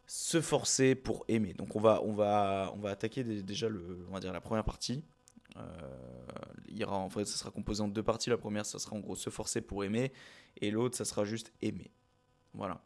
se 0.07 0.41
forcer 0.41 0.95
pour 0.95 1.25
aimer. 1.29 1.55
Donc 1.55 1.75
on 1.77 1.81
va, 1.81 2.03
on 2.05 2.13
va, 2.13 2.73
on 2.75 2.79
va 2.79 2.91
attaquer 2.91 3.25
déjà 3.25 3.69
le, 3.69 4.07
on 4.09 4.13
va 4.13 4.21
dire 4.21 4.33
la 4.33 4.41
première 4.41 4.65
partie. 4.65 5.03
Euh, 5.57 5.63
il 6.69 6.79
y 6.79 6.85
aura, 6.85 6.99
en 6.99 7.09
fait, 7.11 7.25
ça 7.25 7.37
sera 7.37 7.51
composé 7.51 7.83
en 7.83 7.89
deux 7.89 8.03
parties. 8.03 8.31
La 8.31 8.39
première, 8.39 8.67
ça 8.67 8.79
sera 8.79 8.97
en 8.97 9.01
gros 9.01 9.17
se 9.17 9.31
forcer 9.31 9.61
pour 9.61 9.85
aimer, 9.85 10.13
et 10.61 10.71
l'autre, 10.71 10.97
ça 10.97 11.05
sera 11.05 11.25
juste 11.25 11.53
aimer. 11.63 11.91
Voilà. 12.55 12.83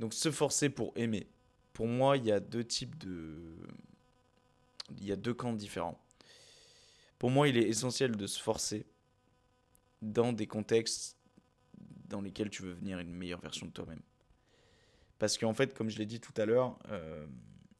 Donc 0.00 0.14
se 0.14 0.30
forcer 0.30 0.70
pour 0.70 0.92
aimer. 0.96 1.28
Pour 1.72 1.86
moi, 1.86 2.16
il 2.16 2.24
y 2.24 2.32
a 2.32 2.40
deux 2.40 2.64
types 2.64 2.96
de, 2.98 3.56
il 4.90 5.04
y 5.04 5.12
a 5.12 5.16
deux 5.16 5.34
camps 5.34 5.52
différents. 5.52 6.00
Pour 7.18 7.30
moi, 7.30 7.48
il 7.48 7.56
est 7.56 7.68
essentiel 7.68 8.16
de 8.16 8.26
se 8.26 8.40
forcer 8.40 8.86
dans 10.02 10.32
des 10.32 10.46
contextes 10.46 11.16
dans 12.08 12.20
lesquels 12.20 12.50
tu 12.50 12.62
veux 12.62 12.72
venir 12.72 12.98
une 12.98 13.12
meilleure 13.12 13.40
version 13.40 13.66
de 13.66 13.72
toi-même. 13.72 14.02
Parce 15.18 15.38
qu'en 15.38 15.54
fait, 15.54 15.74
comme 15.74 15.88
je 15.88 15.98
l'ai 15.98 16.06
dit 16.06 16.20
tout 16.20 16.34
à 16.36 16.44
l'heure, 16.44 16.78
euh, 16.90 17.26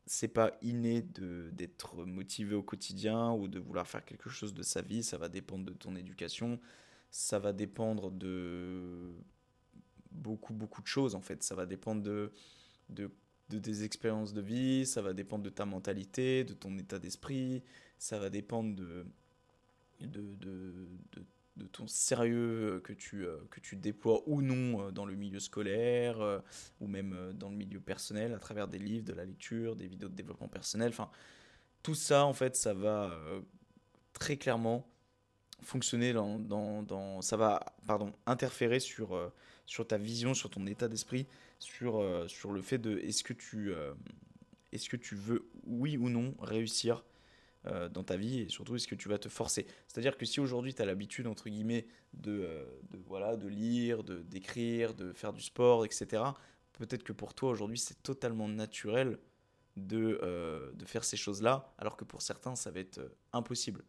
c'est 0.06 0.28
pas 0.28 0.52
inné 0.62 1.02
d'être 1.02 2.04
motivé 2.04 2.54
au 2.54 2.62
quotidien 2.62 3.32
ou 3.32 3.49
de 3.49 3.58
vouloir 3.58 3.87
faire 3.87 4.04
quelque 4.04 4.28
chose 4.28 4.52
de 4.52 4.62
sa 4.62 4.82
vie. 4.82 5.02
Ça 5.02 5.16
va 5.16 5.28
dépendre 5.28 5.64
de 5.64 5.73
ton 5.73 5.96
éducation. 5.96 6.61
Ça 7.11 7.38
va 7.38 7.52
dépendre 7.52 8.11
de 8.11 9.14
beaucoup, 10.11 10.52
beaucoup 10.52 10.82
de 10.82 10.87
choses 10.87 11.14
en 11.14 11.20
fait. 11.20 11.42
Ça 11.42 11.54
va 11.54 11.66
dépendre 11.66 12.02
de, 12.02 12.32
de, 12.88 13.11
tes 13.58 13.82
expériences 13.82 14.32
de 14.32 14.40
vie, 14.40 14.87
ça 14.87 15.00
va 15.00 15.12
dépendre 15.12 15.44
de 15.44 15.50
ta 15.50 15.64
mentalité, 15.64 16.44
de 16.44 16.54
ton 16.54 16.76
état 16.78 16.99
d'esprit, 16.99 17.62
ça 17.99 18.18
va 18.18 18.30
dépendre 18.30 18.75
de, 18.75 19.06
de, 20.00 20.34
de, 20.34 21.25
ton 21.73 21.87
sérieux 21.87 22.80
que 22.84 22.92
tu, 22.92 23.25
euh, 23.25 23.38
que 23.50 23.61
tu 23.61 23.76
déploies 23.76 24.23
ou 24.26 24.42
non 24.42 24.80
euh, 24.82 24.90
dans 24.90 25.06
le 25.06 25.14
milieu 25.14 25.40
scolaire 25.40 26.20
euh, 26.20 26.40
ou 26.80 26.87
même 26.87 27.32
dans 27.34 27.49
le 27.49 27.56
milieu 27.56 27.80
personnel 27.80 28.34
à 28.34 28.38
travers 28.38 28.68
des 28.68 28.78
livres, 28.78 29.04
de 29.04 29.12
la 29.12 29.25
lecture, 29.25 29.76
des 29.76 29.87
vidéos 29.87 30.08
de 30.08 30.14
développement 30.14 30.49
personnel. 30.49 30.88
Enfin, 30.90 31.11
tout 31.82 31.94
ça, 31.94 32.25
en 32.25 32.32
fait, 32.32 32.56
ça 32.56 32.75
va 32.75 33.16
très 34.12 34.37
clairement 34.37 34.87
fonctionner 35.62 36.12
dans, 36.12 36.38
dans, 36.38 36.82
dans, 36.82 37.23
ça 37.23 37.37
va 37.37 37.75
pardon 37.87 38.12
interférer 38.26 38.80
sur 38.80 39.32
sur 39.66 39.87
ta 39.87 39.96
vision 39.96 40.34
sur 40.34 40.50
ton 40.50 40.66
état 40.66 40.88
d'esprit 40.88 41.26
sur 41.58 42.04
sur 42.28 42.52
le 42.52 42.61
fait 42.61 42.78
de 42.78 42.99
est-ce 42.99 43.25
que 43.25 43.32
est-ce 44.73 44.88
que 44.88 44.96
tu 44.96 45.14
veux 45.14 45.49
oui 45.66 45.96
ou 45.96 46.11
non 46.11 46.34
réussir 46.40 47.02
euh, 47.66 47.88
dans 47.88 48.04
ta 48.04 48.18
vie 48.18 48.40
et 48.40 48.49
surtout 48.50 48.76
est-ce 48.76 48.87
que 48.87 48.94
tu 48.94 49.09
vas 49.09 49.16
te 49.16 49.30
forcer? 49.30 49.66
C'est-à-dire 49.88 50.18
que 50.18 50.26
si 50.26 50.38
aujourd'hui 50.38 50.75
tu 50.75 50.83
as 50.83 50.85
l'habitude 50.85 51.26
entre 51.26 51.49
guillemets 51.49 51.87
de, 52.12 52.42
euh, 52.44 52.66
voilà, 53.06 53.38
de 53.38 53.49
lire, 53.49 54.04
d'écrire, 54.04 54.92
de 54.92 55.14
faire 55.14 55.33
du 55.33 55.40
sport, 55.40 55.87
etc. 55.87 56.23
Peut-être 56.75 57.02
que 57.02 57.14
pour 57.14 57.33
toi 57.33 57.49
aujourd'hui 57.49 57.78
c'est 57.78 58.02
totalement 58.02 58.49
naturel 58.49 59.18
euh, 59.92 60.73
de 60.75 60.85
faire 60.85 61.04
ces 61.04 61.16
choses-là, 61.16 61.73
alors 61.78 61.97
que 61.97 62.04
pour 62.04 62.21
certains 62.21 62.54
ça 62.54 62.71
va 62.71 62.80
être 62.80 63.00
impossible. 63.33 63.83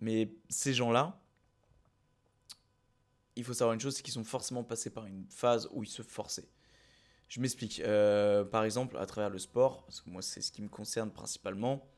Mais 0.00 0.34
ces 0.48 0.74
gens-là, 0.74 1.22
il 3.36 3.44
faut 3.44 3.54
savoir 3.54 3.74
une 3.74 3.80
chose, 3.80 3.94
c'est 3.94 4.02
qu'ils 4.02 4.14
sont 4.14 4.24
forcément 4.24 4.64
passés 4.64 4.90
par 4.90 5.06
une 5.06 5.24
phase 5.30 5.68
où 5.70 5.84
ils 5.84 5.88
se 5.88 6.02
forçaient. 6.02 6.48
Je 7.28 7.40
m'explique. 7.40 7.80
par 8.50 8.64
exemple, 8.64 8.96
à 8.96 9.06
travers 9.06 9.30
le 9.30 9.38
sport, 9.38 9.84
parce 9.84 10.00
que 10.00 10.10
moi 10.10 10.20
c'est 10.20 10.40
ce 10.40 10.50
qui 10.50 10.62
me 10.62 10.68
concerne 10.68 11.12
principalement, 11.12 11.88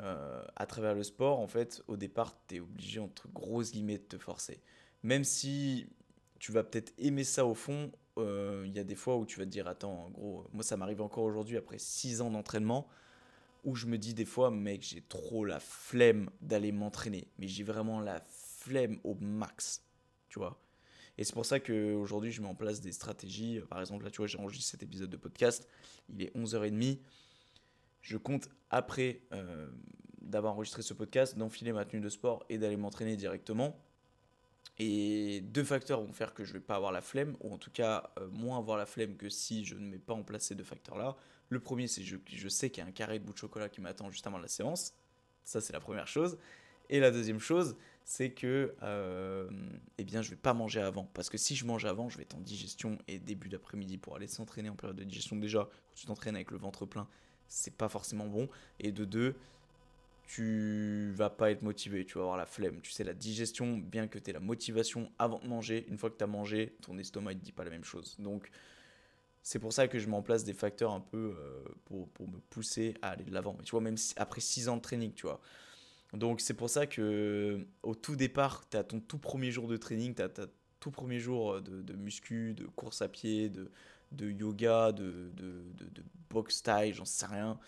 euh, 0.00 0.42
à 0.56 0.66
travers 0.66 0.94
le 0.94 1.02
sport, 1.02 1.38
en 1.38 1.46
fait, 1.46 1.82
au 1.86 1.96
départ, 1.96 2.34
tu 2.48 2.56
es 2.56 2.60
obligé, 2.60 2.98
entre 2.98 3.28
grosses 3.28 3.72
guillemets, 3.72 3.98
de 3.98 4.04
te 4.04 4.18
forcer. 4.18 4.60
Même 5.02 5.24
si 5.24 5.86
tu 6.38 6.52
vas 6.52 6.64
peut-être 6.64 6.92
aimer 6.98 7.24
ça 7.24 7.44
au 7.44 7.54
fond, 7.54 7.92
euh, 8.18 8.64
il 8.66 8.72
y 8.72 8.78
a 8.78 8.84
des 8.84 8.94
fois 8.94 9.16
où 9.16 9.26
tu 9.26 9.38
vas 9.38 9.44
te 9.44 9.50
dire, 9.50 9.68
attends, 9.68 10.06
en 10.06 10.10
gros, 10.10 10.46
moi 10.52 10.62
ça 10.62 10.76
m'arrive 10.76 11.00
encore 11.00 11.24
aujourd'hui 11.24 11.56
après 11.56 11.78
6 11.78 12.20
ans 12.20 12.30
d'entraînement, 12.30 12.88
où 13.64 13.74
je 13.76 13.86
me 13.86 13.98
dis 13.98 14.14
des 14.14 14.24
fois, 14.24 14.50
mec, 14.50 14.82
j'ai 14.82 15.02
trop 15.02 15.44
la 15.44 15.60
flemme 15.60 16.30
d'aller 16.40 16.72
m'entraîner. 16.72 17.28
Mais 17.38 17.46
j'ai 17.46 17.62
vraiment 17.62 18.00
la 18.00 18.22
flemme 18.28 18.98
au 19.04 19.14
max, 19.14 19.84
tu 20.28 20.38
vois. 20.38 20.58
Et 21.18 21.24
c'est 21.24 21.34
pour 21.34 21.46
ça 21.46 21.60
qu'aujourd'hui, 21.60 22.32
je 22.32 22.40
mets 22.40 22.48
en 22.48 22.54
place 22.54 22.80
des 22.80 22.92
stratégies. 22.92 23.60
Par 23.68 23.80
exemple, 23.80 24.04
là, 24.04 24.10
tu 24.10 24.18
vois, 24.18 24.26
j'ai 24.26 24.38
enregistré 24.38 24.72
cet 24.72 24.82
épisode 24.82 25.10
de 25.10 25.16
podcast. 25.16 25.68
Il 26.08 26.22
est 26.22 26.34
11h30 26.34 26.98
je 28.02 28.16
compte, 28.16 28.48
après 28.70 29.22
euh, 29.32 29.68
d'avoir 30.20 30.54
enregistré 30.54 30.82
ce 30.82 30.94
podcast, 30.94 31.38
d'enfiler 31.38 31.72
ma 31.72 31.84
tenue 31.84 32.02
de 32.02 32.08
sport 32.08 32.44
et 32.48 32.58
d'aller 32.58 32.76
m'entraîner 32.76 33.16
directement. 33.16 33.80
Et 34.78 35.42
deux 35.42 35.64
facteurs 35.64 36.00
vont 36.00 36.12
faire 36.12 36.34
que 36.34 36.44
je 36.44 36.52
vais 36.52 36.60
pas 36.60 36.76
avoir 36.76 36.92
la 36.92 37.00
flemme, 37.00 37.36
ou 37.40 37.52
en 37.52 37.58
tout 37.58 37.70
cas 37.70 38.12
euh, 38.18 38.28
moins 38.30 38.58
avoir 38.58 38.76
la 38.76 38.86
flemme 38.86 39.16
que 39.16 39.28
si 39.28 39.64
je 39.64 39.74
ne 39.76 39.88
mets 39.88 39.98
pas 39.98 40.14
en 40.14 40.22
place 40.22 40.44
ces 40.44 40.54
deux 40.54 40.64
facteurs-là. 40.64 41.16
Le 41.48 41.60
premier, 41.60 41.86
c'est 41.86 42.00
que 42.00 42.06
je, 42.06 42.16
je 42.26 42.48
sais 42.48 42.70
qu'il 42.70 42.82
y 42.82 42.86
a 42.86 42.88
un 42.88 42.92
carré 42.92 43.18
de 43.18 43.24
bout 43.24 43.32
de 43.32 43.38
chocolat 43.38 43.68
qui 43.68 43.80
m'attend 43.80 44.10
juste 44.10 44.26
avant 44.26 44.38
la 44.38 44.48
séance. 44.48 44.94
Ça, 45.44 45.60
c'est 45.60 45.72
la 45.72 45.80
première 45.80 46.06
chose. 46.06 46.38
Et 46.88 47.00
la 47.00 47.10
deuxième 47.10 47.38
chose, 47.38 47.76
c'est 48.04 48.30
que 48.30 48.74
euh, 48.82 49.48
eh 49.98 50.04
bien, 50.04 50.22
je 50.22 50.30
vais 50.30 50.36
pas 50.36 50.54
manger 50.54 50.80
avant. 50.80 51.08
Parce 51.14 51.30
que 51.30 51.38
si 51.38 51.54
je 51.54 51.64
mange 51.64 51.84
avant, 51.84 52.08
je 52.08 52.16
vais 52.16 52.24
être 52.24 52.34
en 52.34 52.40
digestion 52.40 52.98
et 53.08 53.18
début 53.18 53.48
d'après-midi 53.48 53.98
pour 53.98 54.16
aller 54.16 54.26
s'entraîner 54.26 54.68
en 54.68 54.76
période 54.76 54.96
de 54.96 55.04
digestion. 55.04 55.36
Déjà, 55.36 55.60
quand 55.60 55.94
tu 55.94 56.06
t'entraînes 56.06 56.34
avec 56.34 56.50
le 56.50 56.58
ventre 56.58 56.86
plein, 56.86 57.08
c'est 57.52 57.74
pas 57.74 57.88
forcément 57.88 58.26
bon. 58.26 58.48
Et 58.80 58.92
de 58.92 59.04
deux, 59.04 59.34
tu 60.26 61.12
vas 61.14 61.30
pas 61.30 61.50
être 61.50 61.62
motivé, 61.62 62.04
tu 62.06 62.14
vas 62.14 62.22
avoir 62.22 62.36
la 62.38 62.46
flemme. 62.46 62.80
Tu 62.80 62.90
sais, 62.90 63.04
la 63.04 63.12
digestion, 63.12 63.76
bien 63.76 64.08
que 64.08 64.18
tu 64.18 64.30
aies 64.30 64.32
la 64.32 64.40
motivation 64.40 65.12
avant 65.18 65.38
de 65.38 65.46
manger, 65.46 65.86
une 65.88 65.98
fois 65.98 66.10
que 66.10 66.16
tu 66.16 66.24
as 66.24 66.28
mangé, 66.28 66.74
ton 66.80 66.96
estomac 66.98 67.34
ne 67.34 67.40
dit 67.40 67.52
pas 67.52 67.64
la 67.64 67.70
même 67.70 67.84
chose. 67.84 68.16
Donc, 68.18 68.50
c'est 69.42 69.58
pour 69.58 69.72
ça 69.72 69.88
que 69.88 69.98
je 69.98 70.08
mets 70.08 70.16
en 70.16 70.22
place 70.22 70.44
des 70.44 70.54
facteurs 70.54 70.92
un 70.92 71.00
peu 71.00 71.34
euh, 71.38 71.62
pour, 71.84 72.08
pour, 72.10 72.28
me 72.28 72.38
pousser 72.38 72.94
à 73.02 73.10
aller 73.10 73.24
de 73.24 73.34
l'avant. 73.34 73.56
Tu 73.64 73.72
vois, 73.72 73.80
même 73.80 73.96
après 74.16 74.40
6 74.40 74.68
ans 74.68 74.76
de 74.76 74.82
training, 74.82 75.12
tu 75.12 75.26
vois. 75.26 75.40
Donc, 76.14 76.40
c'est 76.40 76.54
pour 76.54 76.70
ça 76.70 76.86
que 76.86 77.66
au 77.82 77.94
tout 77.94 78.16
départ, 78.16 78.68
tu 78.70 78.76
as 78.76 78.84
ton 78.84 79.00
tout 79.00 79.18
premier 79.18 79.50
jour 79.50 79.68
de 79.68 79.76
training, 79.76 80.14
tu 80.14 80.22
as, 80.22 80.30
tout 80.80 80.90
premier 80.90 81.20
jour 81.20 81.60
de, 81.60 81.82
de 81.82 81.92
muscu, 81.94 82.54
de 82.54 82.66
course 82.66 83.02
à 83.02 83.08
pied, 83.08 83.48
de, 83.48 83.70
de 84.12 84.30
yoga, 84.30 84.92
de, 84.92 85.30
de, 85.34 85.64
de, 85.74 86.02
box 86.30 86.56
style, 86.56 86.94
j'en 86.94 87.04
sais 87.04 87.26
rien, 87.26 87.58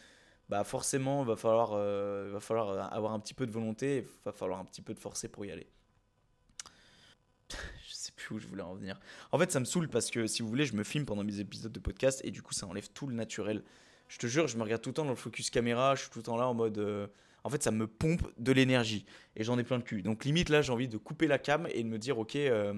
bah 0.49 0.65
forcément, 0.65 1.23
il 1.23 1.27
va 1.29 1.37
falloir, 1.37 1.73
euh, 1.73 2.31
va 2.33 2.41
falloir 2.41 2.93
avoir 2.93 3.13
un 3.13 3.21
petit 3.21 3.35
peu 3.35 3.47
de 3.47 3.53
volonté, 3.53 3.99
il 3.99 4.25
va 4.25 4.33
falloir 4.33 4.61
un 4.61 4.65
petit 4.65 4.83
peu 4.83 4.95
de 4.95 5.01
forcer 5.01 5.29
pour 5.29 5.45
y 5.45 5.51
aller. 5.51 5.67
je 7.51 7.95
sais 7.95 8.13
plus 8.13 8.35
où 8.35 8.39
je 8.39 8.47
voulais 8.47 8.63
en 8.63 8.75
venir. 8.75 8.99
En 9.33 9.39
fait, 9.39 9.51
ça 9.53 9.61
me 9.61 9.65
saoule 9.65 9.89
parce 9.89 10.11
que 10.11 10.27
si 10.27 10.43
vous 10.43 10.49
voulez, 10.49 10.67
je 10.67 10.75
me 10.75 10.85
filme 10.85 11.05
pendant 11.07 11.25
mes 11.25 11.41
épisodes 11.41 11.73
de 11.73 11.81
podcast 11.81 12.21
et 12.25 12.31
du 12.31 12.43
coup, 12.43 12.55
ça 12.55 12.67
enlève 12.67 12.89
tout 12.91 13.07
le 13.07 13.15
naturel. 13.15 13.63
Je 14.09 14.19
te 14.19 14.27
jure, 14.27 14.47
je 14.47 14.57
me 14.57 14.63
regarde 14.63 14.83
tout 14.83 14.91
le 14.91 14.95
temps 14.95 15.05
dans 15.05 15.11
le 15.11 15.17
focus 15.17 15.51
caméra, 15.51 15.95
je 15.95 16.03
suis 16.03 16.11
tout 16.11 16.19
le 16.19 16.25
temps 16.25 16.37
là 16.37 16.47
en 16.47 16.55
mode. 16.55 16.79
Euh, 16.79 17.07
en 17.43 17.51
fait, 17.51 17.63
ça 17.63 17.71
me 17.71 17.87
pompe 17.87 18.23
de 18.39 18.53
l'énergie 18.53 19.05
et 19.37 19.45
j'en 19.45 19.59
ai 19.59 19.65
plein 19.65 19.79
de 19.79 19.83
cul. 19.83 20.03
Donc, 20.03 20.25
limite, 20.25 20.49
là, 20.49 20.63
j'ai 20.63 20.73
envie 20.73 20.89
de 20.89 20.97
couper 20.97 21.27
la 21.27 21.39
cam 21.39 21.67
et 21.71 21.83
de 21.83 21.89
me 21.89 21.99
dire, 21.99 22.19
ok. 22.19 22.37
Euh, 22.37 22.75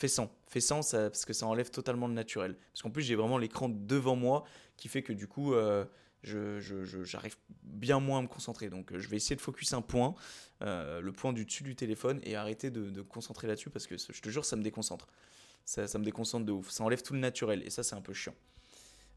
fais 0.00 0.08
sans. 0.08 0.30
Fais 0.46 0.60
sans 0.60 0.82
ça, 0.82 1.10
parce 1.10 1.24
que 1.24 1.32
ça 1.32 1.46
enlève 1.46 1.70
totalement 1.70 2.08
le 2.08 2.14
naturel. 2.14 2.56
Parce 2.72 2.82
qu'en 2.82 2.90
plus, 2.90 3.02
j'ai 3.02 3.14
vraiment 3.14 3.38
l'écran 3.38 3.68
devant 3.68 4.16
moi 4.16 4.44
qui 4.76 4.88
fait 4.88 5.02
que 5.02 5.12
du 5.12 5.28
coup, 5.28 5.52
euh, 5.52 5.84
j'arrive 6.24 7.36
bien 7.62 8.00
moins 8.00 8.20
à 8.20 8.22
me 8.22 8.26
concentrer. 8.26 8.70
Donc, 8.70 8.96
je 8.96 9.08
vais 9.08 9.16
essayer 9.16 9.36
de 9.36 9.40
focus 9.40 9.74
un 9.74 9.82
point, 9.82 10.14
euh, 10.62 11.00
le 11.00 11.12
point 11.12 11.32
du 11.32 11.44
dessus 11.44 11.62
du 11.62 11.76
téléphone, 11.76 12.18
et 12.22 12.34
arrêter 12.34 12.70
de, 12.70 12.88
de 12.90 13.02
concentrer 13.02 13.46
là-dessus 13.46 13.70
parce 13.70 13.86
que 13.86 13.96
je 13.98 14.20
te 14.20 14.28
jure, 14.30 14.44
ça 14.44 14.56
me 14.56 14.62
déconcentre. 14.62 15.06
Ça, 15.66 15.86
ça, 15.86 15.98
me 15.98 16.04
déconcentre 16.04 16.46
de 16.46 16.52
ouf. 16.52 16.70
Ça 16.70 16.82
enlève 16.82 17.02
tout 17.02 17.12
le 17.12 17.20
naturel 17.20 17.62
et 17.64 17.70
ça, 17.70 17.82
c'est 17.82 17.94
un 17.94 18.00
peu 18.00 18.14
chiant. 18.14 18.34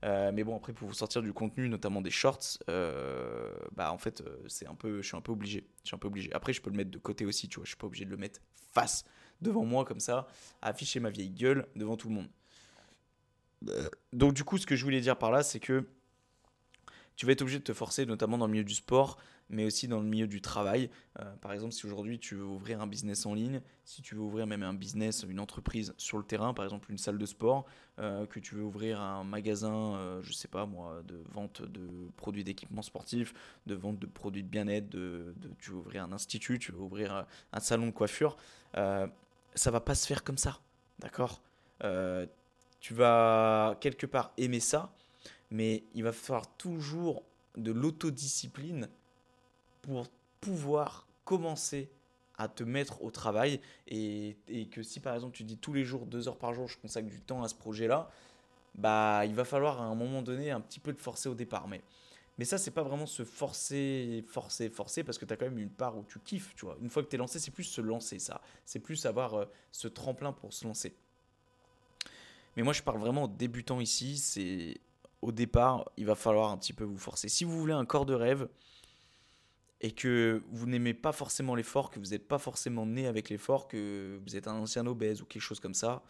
Euh, 0.03 0.33
mais 0.33 0.43
bon, 0.43 0.57
après, 0.57 0.73
pour 0.73 0.89
vous 0.89 0.93
sortir 0.93 1.21
du 1.21 1.31
contenu, 1.31 1.69
notamment 1.69 2.01
des 2.01 2.11
shorts, 2.11 2.59
bah 2.67 3.93
en 3.93 3.97
fait, 3.97 4.21
c'est 4.47 4.67
un 4.67 4.75
peu, 4.75 5.01
je 5.01 5.07
suis 5.07 5.17
un 5.17 5.21
peu 5.21 5.31
obligé. 5.31 5.65
Je 5.83 5.87
suis 5.87 5.95
un 5.95 5.99
peu 5.99 6.09
obligé. 6.09 6.31
Après, 6.33 6.51
je 6.51 6.61
peux 6.61 6.69
le 6.69 6.75
mettre 6.75 6.91
de 6.91 6.99
côté 6.99 7.25
aussi, 7.25 7.47
tu 7.47 7.55
vois. 7.55 7.63
Je 7.63 7.69
suis 7.69 7.77
pas 7.77 7.87
obligé 7.87 8.03
de 8.03 8.11
le 8.11 8.17
mettre 8.17 8.41
face 8.73 9.05
devant 9.43 9.65
moi 9.65 9.85
comme 9.85 9.99
ça, 9.99 10.27
afficher 10.61 10.99
ma 10.99 11.09
vieille 11.09 11.29
gueule 11.29 11.67
devant 11.75 11.97
tout 11.97 12.09
le 12.09 12.15
monde. 12.15 12.27
Donc 14.11 14.33
du 14.33 14.43
coup, 14.43 14.57
ce 14.57 14.65
que 14.65 14.75
je 14.75 14.83
voulais 14.83 15.01
dire 15.01 15.17
par 15.17 15.31
là, 15.31 15.43
c'est 15.43 15.59
que 15.59 15.85
tu 17.15 17.25
vas 17.25 17.33
être 17.33 17.41
obligé 17.41 17.59
de 17.59 17.63
te 17.63 17.73
forcer, 17.73 18.05
notamment 18.05 18.37
dans 18.37 18.47
le 18.47 18.51
milieu 18.51 18.63
du 18.63 18.73
sport, 18.73 19.17
mais 19.49 19.65
aussi 19.65 19.87
dans 19.87 19.99
le 19.99 20.05
milieu 20.05 20.27
du 20.27 20.41
travail. 20.41 20.89
Euh, 21.19 21.35
par 21.37 21.53
exemple, 21.53 21.73
si 21.73 21.85
aujourd'hui 21.85 22.17
tu 22.17 22.35
veux 22.35 22.45
ouvrir 22.45 22.81
un 22.81 22.87
business 22.87 23.25
en 23.25 23.33
ligne, 23.33 23.61
si 23.83 24.01
tu 24.01 24.15
veux 24.15 24.21
ouvrir 24.21 24.47
même 24.47 24.63
un 24.63 24.73
business, 24.73 25.25
une 25.29 25.39
entreprise 25.39 25.93
sur 25.97 26.17
le 26.17 26.23
terrain, 26.23 26.53
par 26.53 26.65
exemple 26.65 26.89
une 26.91 26.97
salle 26.97 27.17
de 27.17 27.25
sport, 27.25 27.65
euh, 27.99 28.25
que 28.25 28.39
tu 28.39 28.55
veux 28.55 28.63
ouvrir 28.63 28.99
un 28.99 29.23
magasin, 29.23 29.95
euh, 29.95 30.21
je 30.23 30.33
sais 30.33 30.47
pas 30.47 30.65
moi, 30.65 31.01
de 31.07 31.21
vente 31.31 31.61
de 31.61 31.87
produits 32.17 32.43
d'équipement 32.43 32.81
sportif, 32.81 33.33
de 33.67 33.75
vente 33.75 33.99
de 33.99 34.07
produits 34.07 34.43
de 34.43 34.49
bien-être, 34.49 34.89
de, 34.89 35.35
tu 35.59 35.71
veux 35.71 35.77
ouvrir 35.77 36.03
un 36.03 36.13
institut, 36.13 36.57
tu 36.57 36.71
veux 36.71 36.81
ouvrir 36.81 37.25
un 37.51 37.59
salon 37.59 37.87
de 37.87 37.91
coiffure, 37.91 38.37
ça 39.55 39.71
va 39.71 39.79
pas 39.79 39.95
se 39.95 40.07
faire 40.07 40.23
comme 40.23 40.37
ça, 40.37 40.59
d'accord? 40.99 41.41
Tu 42.79 42.93
vas 42.93 43.77
quelque 43.79 44.05
part 44.05 44.33
aimer 44.37 44.59
ça, 44.59 44.93
mais 45.51 45.83
il 45.93 46.03
va 46.03 46.11
falloir 46.11 46.47
toujours 46.57 47.23
de 47.55 47.71
l'autodiscipline 47.71 48.89
pour 49.81 50.07
pouvoir 50.41 51.07
commencer 51.25 51.89
à 52.37 52.47
te 52.47 52.63
mettre 52.63 53.01
au 53.03 53.11
travail 53.11 53.61
et, 53.87 54.35
que 54.71 54.81
si 54.81 54.99
par 54.99 55.13
exemple 55.13 55.35
tu 55.35 55.43
dis 55.43 55.57
tous 55.57 55.73
les 55.73 55.85
jours, 55.85 56.05
deux 56.05 56.27
heures 56.27 56.37
par 56.37 56.53
jour, 56.53 56.67
je 56.67 56.77
consacre 56.77 57.07
du 57.07 57.21
temps 57.21 57.43
à 57.43 57.47
ce 57.47 57.55
projet-là, 57.55 58.09
bah 58.75 59.25
il 59.25 59.35
va 59.35 59.45
falloir 59.45 59.81
à 59.81 59.85
un 59.85 59.95
moment 59.95 60.21
donné 60.21 60.51
un 60.51 60.59
petit 60.59 60.79
peu 60.79 60.93
de 60.93 60.99
forcer 60.99 61.29
au 61.29 61.35
départ. 61.35 61.67
Mais, 61.67 61.81
mais 62.37 62.45
ça, 62.45 62.57
c'est 62.57 62.71
pas 62.71 62.83
vraiment 62.83 63.05
se 63.05 63.23
forcer, 63.23 64.23
forcer, 64.27 64.69
forcer, 64.69 65.03
parce 65.03 65.17
que 65.17 65.25
tu 65.25 65.33
as 65.33 65.37
quand 65.37 65.45
même 65.45 65.59
une 65.59 65.69
part 65.69 65.97
où 65.97 66.03
tu 66.03 66.19
kiffes, 66.19 66.55
tu 66.55 66.65
vois. 66.65 66.77
Une 66.81 66.89
fois 66.89 67.03
que 67.03 67.09
tu 67.09 67.15
es 67.15 67.19
lancé, 67.19 67.39
c'est 67.39 67.51
plus 67.51 67.63
se 67.63 67.81
lancer, 67.81 68.17
ça. 68.17 68.41
C'est 68.65 68.79
plus 68.79 69.05
avoir 69.05 69.35
euh, 69.35 69.45
ce 69.71 69.87
tremplin 69.87 70.33
pour 70.33 70.51
se 70.51 70.65
lancer. 70.65 70.95
Mais 72.55 72.63
moi, 72.63 72.73
je 72.73 72.81
parle 72.81 72.99
vraiment 72.99 73.25
aux 73.25 73.27
débutants 73.27 73.79
ici. 73.79 74.17
C'est 74.17 74.81
au 75.21 75.31
départ, 75.31 75.89
il 75.95 76.05
va 76.05 76.15
falloir 76.15 76.51
un 76.51 76.57
petit 76.57 76.73
peu 76.73 76.83
vous 76.83 76.97
forcer. 76.97 77.29
Si 77.29 77.43
vous 77.43 77.59
voulez 77.59 77.73
un 77.73 77.85
corps 77.85 78.05
de 78.05 78.13
rêve, 78.15 78.49
et 79.83 79.91
que 79.91 80.41
vous 80.49 80.65
n'aimez 80.65 80.93
pas 80.93 81.11
forcément 81.11 81.55
l'effort, 81.55 81.91
que 81.91 81.99
vous 81.99 82.11
n'êtes 82.11 82.27
pas 82.27 82.37
forcément 82.39 82.85
né 82.85 83.05
avec 83.05 83.29
l'effort, 83.29 83.67
que 83.67 84.17
vous 84.25 84.35
êtes 84.37 84.47
un 84.47 84.55
ancien 84.55 84.87
obèse 84.87 85.21
ou 85.21 85.25
quelque 85.25 85.41
chose 85.41 85.59
comme 85.59 85.73
ça, 85.73 86.01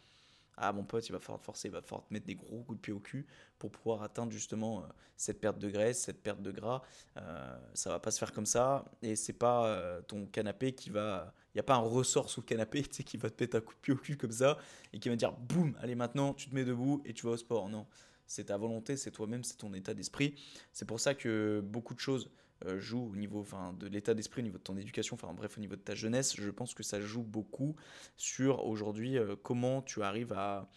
Ah, 0.57 0.71
mon 0.71 0.83
pote, 0.83 1.07
il 1.07 1.11
va 1.11 1.19
falloir 1.19 1.39
te 1.39 1.45
forcer, 1.45 1.67
il 1.67 1.71
va 1.71 1.81
falloir 1.81 2.05
te 2.05 2.13
mettre 2.13 2.25
des 2.25 2.35
gros 2.35 2.63
coups 2.63 2.77
de 2.77 2.81
pied 2.81 2.93
au 2.93 2.99
cul 2.99 3.25
pour 3.57 3.71
pouvoir 3.71 4.03
atteindre 4.03 4.31
justement 4.31 4.81
euh, 4.81 4.87
cette 5.17 5.39
perte 5.39 5.57
de 5.57 5.69
graisse, 5.69 6.01
cette 6.01 6.21
perte 6.21 6.41
de 6.41 6.51
gras. 6.51 6.83
Euh, 7.17 7.57
ça 7.73 7.89
va 7.89 7.99
pas 7.99 8.11
se 8.11 8.19
faire 8.19 8.31
comme 8.31 8.45
ça. 8.45 8.85
Et 9.01 9.15
c'est 9.15 9.33
pas 9.33 9.67
euh, 9.67 10.01
ton 10.01 10.25
canapé 10.25 10.73
qui 10.73 10.89
va. 10.89 11.33
Il 11.53 11.57
n'y 11.57 11.59
a 11.61 11.63
pas 11.63 11.75
un 11.75 11.79
ressort 11.79 12.29
sous 12.29 12.41
le 12.41 12.45
canapé 12.45 12.81
qui 13.05 13.17
va 13.17 13.29
te 13.29 13.43
mettre 13.43 13.57
un 13.57 13.61
coup 13.61 13.73
de 13.73 13.79
pied 13.79 13.93
au 13.93 13.97
cul 13.97 14.17
comme 14.17 14.31
ça 14.31 14.57
et 14.91 14.99
qui 14.99 15.09
va 15.09 15.15
dire 15.15 15.31
boum, 15.31 15.75
allez 15.81 15.95
maintenant, 15.95 16.33
tu 16.33 16.49
te 16.49 16.55
mets 16.55 16.65
debout 16.65 17.01
et 17.05 17.13
tu 17.13 17.25
vas 17.25 17.33
au 17.33 17.37
sport. 17.37 17.69
Non, 17.69 17.85
c'est 18.27 18.45
ta 18.45 18.57
volonté, 18.57 18.97
c'est 18.97 19.11
toi-même, 19.11 19.43
c'est 19.43 19.57
ton 19.57 19.73
état 19.73 19.93
d'esprit. 19.93 20.35
C'est 20.71 20.85
pour 20.85 20.99
ça 20.99 21.13
que 21.15 21.61
beaucoup 21.63 21.93
de 21.93 21.99
choses 21.99 22.31
joue 22.77 23.11
au 23.11 23.15
niveau 23.15 23.45
de 23.79 23.87
l'état 23.87 24.13
d'esprit, 24.13 24.41
au 24.41 24.43
niveau 24.43 24.57
de 24.57 24.63
ton 24.63 24.77
éducation, 24.77 25.15
enfin 25.15 25.33
bref, 25.33 25.57
au 25.57 25.61
niveau 25.61 25.75
de 25.75 25.81
ta 25.81 25.95
jeunesse, 25.95 26.35
je 26.35 26.49
pense 26.49 26.73
que 26.73 26.83
ça 26.83 26.99
joue 27.01 27.23
beaucoup 27.23 27.75
sur 28.17 28.65
aujourd'hui 28.65 29.17
euh, 29.17 29.35
comment 29.41 29.81
tu 29.81 30.01
arrives 30.03 30.33
à, 30.33 30.69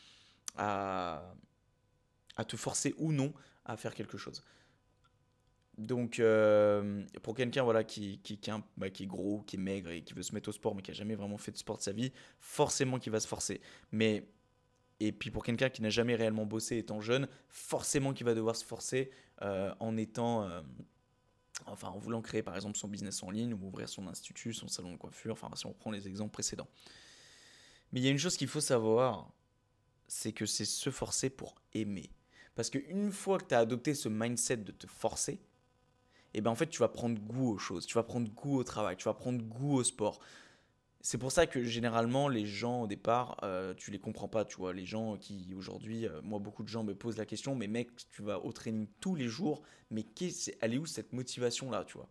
à, 0.57 1.35
te 2.47 2.57
forcer 2.57 2.95
ou 2.99 3.13
non 3.13 3.33
à 3.65 3.77
faire 3.77 3.95
quelque 3.95 4.19
chose. 4.19 4.43
Donc, 5.79 6.21
euh, 6.21 7.05
pour 7.23 7.35
quelqu'un 7.35 7.63
voilà, 7.63 7.85
qui, 7.85 8.19
qui, 8.21 8.39
qui, 8.39 8.51
bah, 8.77 8.89
qui, 8.89 9.03
est 9.03 9.07
gros, 9.07 9.43
qui 9.43 9.57
est 9.57 9.59
maigre 9.59 9.91
et 9.91 10.03
qui 10.03 10.15
veut 10.15 10.23
se 10.23 10.35
mettre 10.35 10.49
au 10.49 10.53
sport, 10.53 10.75
mais 10.75 10.81
qui 10.81 10.91
n'a 10.91 10.97
jamais 10.97 11.15
vraiment 11.15 11.37
fait 11.37 11.53
de 11.53 11.59
sport 11.59 11.77
de 11.77 11.83
sa 11.83 11.93
vie, 11.93 12.13
forcément 12.41 12.99
qu'il 12.99 13.13
va 13.13 13.21
se 13.21 13.29
forcer. 13.29 13.61
Mais, 13.93 14.27
et 15.01 15.13
puis 15.13 15.31
pour 15.31 15.45
quelqu'un 15.45 15.69
qui 15.69 15.83
n'a 15.83 15.91
jamais 15.91 16.15
réellement 16.15 16.47
bossé 16.47 16.79
étant 16.79 17.03
jeune, 17.03 17.29
forcément 17.49 18.15
qu'il 18.15 18.25
va 18.25 18.35
devoir 18.35 18.57
se 18.57 18.65
forcer 18.65 19.11
en 19.43 19.99
étant 19.99 20.49
enfin 21.65 21.89
en 21.89 21.99
voulant 21.99 22.21
créer 22.21 22.43
par 22.43 22.55
exemple 22.55 22.77
son 22.77 22.89
business 22.89 23.23
en 23.23 23.31
ligne 23.31 23.55
ou 23.55 23.67
ouvrir 23.67 23.89
son 23.89 24.07
institut, 24.07 24.53
son 24.53 24.69
salon 24.69 24.93
de 24.93 24.97
coiffure, 24.97 25.33
enfin 25.33 25.49
si 25.55 25.67
on 25.67 25.73
prend 25.73 25.91
les 25.91 26.07
exemples 26.07 26.33
précédents. 26.33 26.69
Mais 27.93 28.01
il 28.01 28.05
y 28.05 28.09
a 28.09 28.11
une 28.11 28.19
chose 28.19 28.37
qu'il 28.37 28.49
faut 28.49 28.61
savoir, 28.61 29.31
c'est 30.09 30.33
que 30.33 30.47
c'est 30.47 30.65
se 30.65 30.91
forcer 30.91 31.31
pour 31.31 31.55
aimer. 31.73 32.11
Parce 32.55 32.71
qu'une 32.71 33.13
fois 33.13 33.39
que 33.39 33.47
tu 33.47 33.55
as 33.55 33.61
adopté 33.61 33.95
ce 33.95 34.09
mindset 34.09 34.59
de 34.59 34.73
te 34.73 34.87
forcer, 34.87 35.33
et 35.33 36.39
eh 36.39 36.41
ben 36.43 36.51
en 36.51 36.55
fait 36.55 36.69
tu 36.69 36.81
vas 36.81 36.89
prendre 36.89 37.19
goût 37.21 37.53
aux 37.53 37.59
choses, 37.59 37.87
tu 37.87 37.95
vas 37.95 38.03
prendre 38.03 38.29
goût 38.31 38.59
au 38.59 38.65
travail, 38.65 38.97
tu 38.97 39.05
vas 39.05 39.15
prendre 39.15 39.43
goût 39.43 39.77
au 39.77 39.85
sport, 39.85 40.21
c'est 41.01 41.19
pour 41.19 41.31
ça 41.31 41.47
que 41.47 41.63
généralement 41.63 42.29
les 42.29 42.47
gens 42.47 42.83
au 42.83 42.87
départ, 42.87 43.39
euh, 43.43 43.75
tu 43.75 43.91
les 43.91 43.99
comprends 43.99 44.29
pas, 44.29 44.45
tu 44.45 44.57
vois. 44.57 44.73
Les 44.73 44.85
gens 44.85 45.17
qui 45.17 45.55
aujourd'hui, 45.55 46.07
euh, 46.07 46.21
moi 46.23 46.39
beaucoup 46.39 46.63
de 46.63 46.69
gens 46.69 46.83
me 46.83 46.95
posent 46.95 47.19
la 47.19 47.27
question, 47.27 47.55
mais 47.55 47.69
mec, 47.69 47.91
tu 48.11 48.23
vas 48.23 48.45
au 48.45 48.53
training 48.53 48.89
tous 49.01 49.15
les 49.15 49.29
jours, 49.29 49.63
mais 49.91 50.05
elle 50.61 50.75
est 50.75 50.79
où 50.79 50.87
cette 50.87 51.13
motivation 51.13 51.71
là, 51.71 51.85
tu 51.85 51.97
vois? 51.97 52.09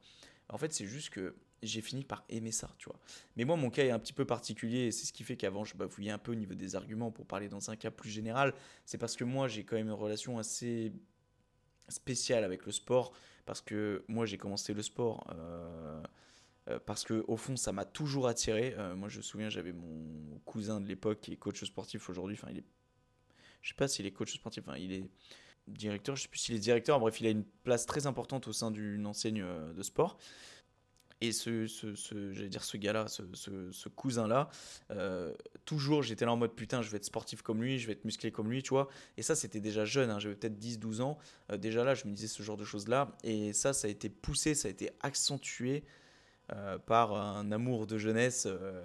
En 0.49 0.57
fait, 0.57 0.73
c'est 0.73 0.85
juste 0.85 1.09
que 1.09 1.35
j'ai 1.63 1.81
fini 1.81 2.03
par 2.03 2.23
aimer 2.29 2.51
ça, 2.51 2.69
tu 2.77 2.85
vois. 2.89 2.99
Mais 3.35 3.43
moi, 3.43 3.55
mon 3.55 3.69
cas 3.69 3.83
est 3.83 3.91
un 3.91 3.99
petit 3.99 4.13
peu 4.13 4.25
particulier, 4.25 4.87
et 4.87 4.91
c'est 4.91 5.05
ce 5.05 5.13
qui 5.13 5.23
fait 5.23 5.35
qu'avant, 5.35 5.65
je 5.65 5.75
bafouillais 5.75 6.11
un 6.11 6.17
peu 6.17 6.31
au 6.31 6.35
niveau 6.35 6.53
des 6.53 6.75
arguments 6.75 7.11
pour 7.11 7.25
parler 7.25 7.49
dans 7.49 7.69
un 7.69 7.75
cas 7.75 7.91
plus 7.91 8.09
général. 8.09 8.53
C'est 8.85 8.97
parce 8.97 9.15
que 9.15 9.23
moi, 9.23 9.47
j'ai 9.47 9.63
quand 9.63 9.75
même 9.75 9.87
une 9.87 9.93
relation 9.93 10.37
assez 10.37 10.93
spéciale 11.89 12.43
avec 12.43 12.65
le 12.65 12.71
sport, 12.71 13.13
parce 13.45 13.61
que 13.61 14.03
moi, 14.07 14.25
j'ai 14.25 14.37
commencé 14.37 14.73
le 14.73 14.81
sport. 14.81 15.25
Euh, 15.31 16.01
euh, 16.67 16.79
parce 16.83 17.03
que 17.03 17.23
au 17.27 17.37
fond 17.37 17.55
ça 17.55 17.71
m'a 17.71 17.85
toujours 17.85 18.27
attiré. 18.27 18.73
Euh, 18.77 18.95
moi 18.95 19.07
je 19.07 19.17
me 19.17 19.21
souviens 19.21 19.49
j'avais 19.49 19.73
mon 19.73 20.39
cousin 20.45 20.81
de 20.81 20.87
l'époque 20.87 21.19
qui 21.21 21.33
est 21.33 21.37
coach 21.37 21.63
sportif 21.63 22.09
aujourd'hui. 22.09 22.35
Enfin 22.39 22.47
il 22.51 22.59
est, 22.59 22.65
je 23.61 23.69
sais 23.69 23.75
pas 23.75 23.87
s'il 23.87 24.05
est 24.05 24.11
coach 24.11 24.33
sportif. 24.33 24.63
Enfin 24.67 24.77
il 24.77 24.91
est 24.91 25.09
directeur. 25.67 26.15
Je 26.15 26.23
sais 26.23 26.27
plus 26.27 26.39
s'il 26.39 26.55
est 26.55 26.59
directeur. 26.59 26.99
Bref 26.99 27.21
il 27.21 27.27
a 27.27 27.29
une 27.29 27.45
place 27.63 27.85
très 27.85 28.07
importante 28.07 28.47
au 28.47 28.53
sein 28.53 28.71
d'une 28.71 29.05
enseigne 29.05 29.43
euh, 29.43 29.73
de 29.73 29.83
sport. 29.83 30.17
Et 31.21 31.31
ce, 31.31 31.65
ce, 31.65 32.33
j'allais 32.33 32.49
dire 32.49 32.63
ce 32.63 32.75
gars-là, 32.75 33.07
ce, 33.07 33.23
ce 33.71 33.89
cousin-là, 33.89 34.49
toujours 35.63 36.03
j'étais 36.03 36.25
là 36.25 36.33
en 36.33 36.35
mode 36.35 36.53
putain, 36.53 36.81
je 36.81 36.89
vais 36.89 36.97
être 36.97 37.05
sportif 37.05 37.41
comme 37.41 37.63
lui, 37.63 37.79
je 37.79 37.87
vais 37.87 37.93
être 37.93 38.03
musclé 38.03 38.31
comme 38.31 38.51
lui, 38.51 38.61
tu 38.61 38.71
vois. 38.71 38.89
Et 39.15 39.21
ça, 39.21 39.33
c'était 39.33 39.61
déjà 39.61 39.85
jeune, 39.85 40.09
hein, 40.09 40.19
j'avais 40.19 40.35
peut-être 40.35 40.59
10-12 40.59 41.01
ans. 41.01 41.17
déjà 41.57 41.85
là, 41.85 41.95
je 41.95 42.05
me 42.05 42.11
disais 42.13 42.27
ce 42.27 42.43
genre 42.43 42.57
de 42.57 42.65
choses-là. 42.65 43.15
Et 43.23 43.53
ça, 43.53 43.71
ça 43.71 43.87
a 43.87 43.89
été 43.89 44.09
poussé, 44.09 44.55
ça 44.55 44.67
a 44.67 44.71
été 44.71 44.91
accentué 44.99 45.85
par 46.85 47.13
un 47.13 47.51
amour 47.51 47.87
de 47.87 47.97
jeunesse 47.97 48.47
euh, 48.47 48.81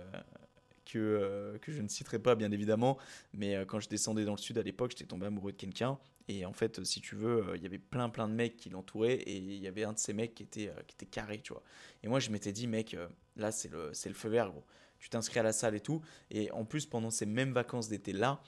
que, 0.84 0.98
euh, 0.98 1.58
que 1.58 1.72
je 1.72 1.82
ne 1.82 1.88
citerai 1.88 2.18
pas 2.18 2.34
bien 2.34 2.50
évidemment, 2.50 2.98
mais 3.34 3.64
quand 3.66 3.80
je 3.80 3.88
descendais 3.88 4.24
dans 4.24 4.34
le 4.34 4.38
sud 4.38 4.58
à 4.58 4.62
l'époque, 4.62 4.92
j'étais 4.92 5.04
tombé 5.04 5.26
amoureux 5.26 5.52
de 5.52 5.56
quelqu'un. 5.56 5.98
Et 6.28 6.44
en 6.44 6.52
fait, 6.52 6.84
si 6.84 7.00
tu 7.00 7.16
veux, 7.16 7.44
il 7.56 7.62
y 7.62 7.66
avait 7.66 7.78
plein 7.78 8.08
plein 8.08 8.28
de 8.28 8.34
mecs 8.34 8.56
qui 8.56 8.70
l'entouraient 8.70 9.14
et 9.14 9.36
il 9.36 9.58
y 9.60 9.66
avait 9.66 9.84
un 9.84 9.92
de 9.92 9.98
ces 9.98 10.12
mecs 10.12 10.34
qui 10.34 10.44
était, 10.44 10.72
qui 10.86 10.94
était 10.94 11.06
carré, 11.06 11.40
tu 11.40 11.52
vois. 11.52 11.62
Et 12.04 12.08
moi, 12.08 12.20
je 12.20 12.30
m'étais 12.30 12.52
dit, 12.52 12.68
mec, 12.68 12.96
là, 13.36 13.50
c'est 13.50 13.68
le, 13.68 13.90
le 13.90 14.14
feu 14.14 14.28
vert, 14.28 14.50
gros. 14.50 14.64
Tu 15.00 15.08
t'inscris 15.08 15.40
à 15.40 15.42
la 15.42 15.52
salle 15.52 15.74
et 15.74 15.80
tout. 15.80 16.02
Et 16.30 16.52
en 16.52 16.64
plus, 16.64 16.86
pendant 16.86 17.10
ces 17.10 17.26
mêmes 17.26 17.52
vacances 17.52 17.88
d'été 17.88 18.12
là, 18.12 18.40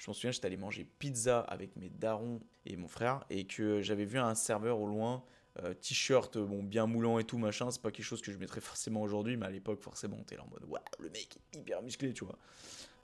je 0.00 0.10
m'en 0.10 0.14
souviens, 0.14 0.30
j'étais 0.30 0.46
allé 0.46 0.56
manger 0.56 0.84
pizza 0.98 1.40
avec 1.40 1.76
mes 1.76 1.90
darons 1.90 2.40
et 2.64 2.76
mon 2.76 2.88
frère 2.88 3.24
et 3.28 3.46
que 3.46 3.82
j'avais 3.82 4.06
vu 4.06 4.18
un 4.18 4.34
serveur 4.34 4.80
au 4.80 4.86
loin 4.86 5.22
euh, 5.58 5.74
t-shirt 5.74 6.38
bon, 6.38 6.62
bien 6.62 6.86
moulant 6.86 7.18
et 7.18 7.24
tout, 7.24 7.38
machin, 7.38 7.70
c'est 7.70 7.82
pas 7.82 7.90
quelque 7.90 8.04
chose 8.04 8.22
que 8.22 8.32
je 8.32 8.38
mettrais 8.38 8.60
forcément 8.60 9.02
aujourd'hui, 9.02 9.36
mais 9.36 9.46
à 9.46 9.50
l'époque, 9.50 9.80
forcément, 9.80 10.16
t'es 10.26 10.36
là 10.36 10.44
en 10.44 10.48
mode, 10.48 10.64
waouh, 10.68 10.82
le 11.00 11.10
mec 11.10 11.38
est 11.52 11.58
hyper 11.58 11.82
musclé, 11.82 12.12
tu 12.12 12.24
vois. 12.24 12.38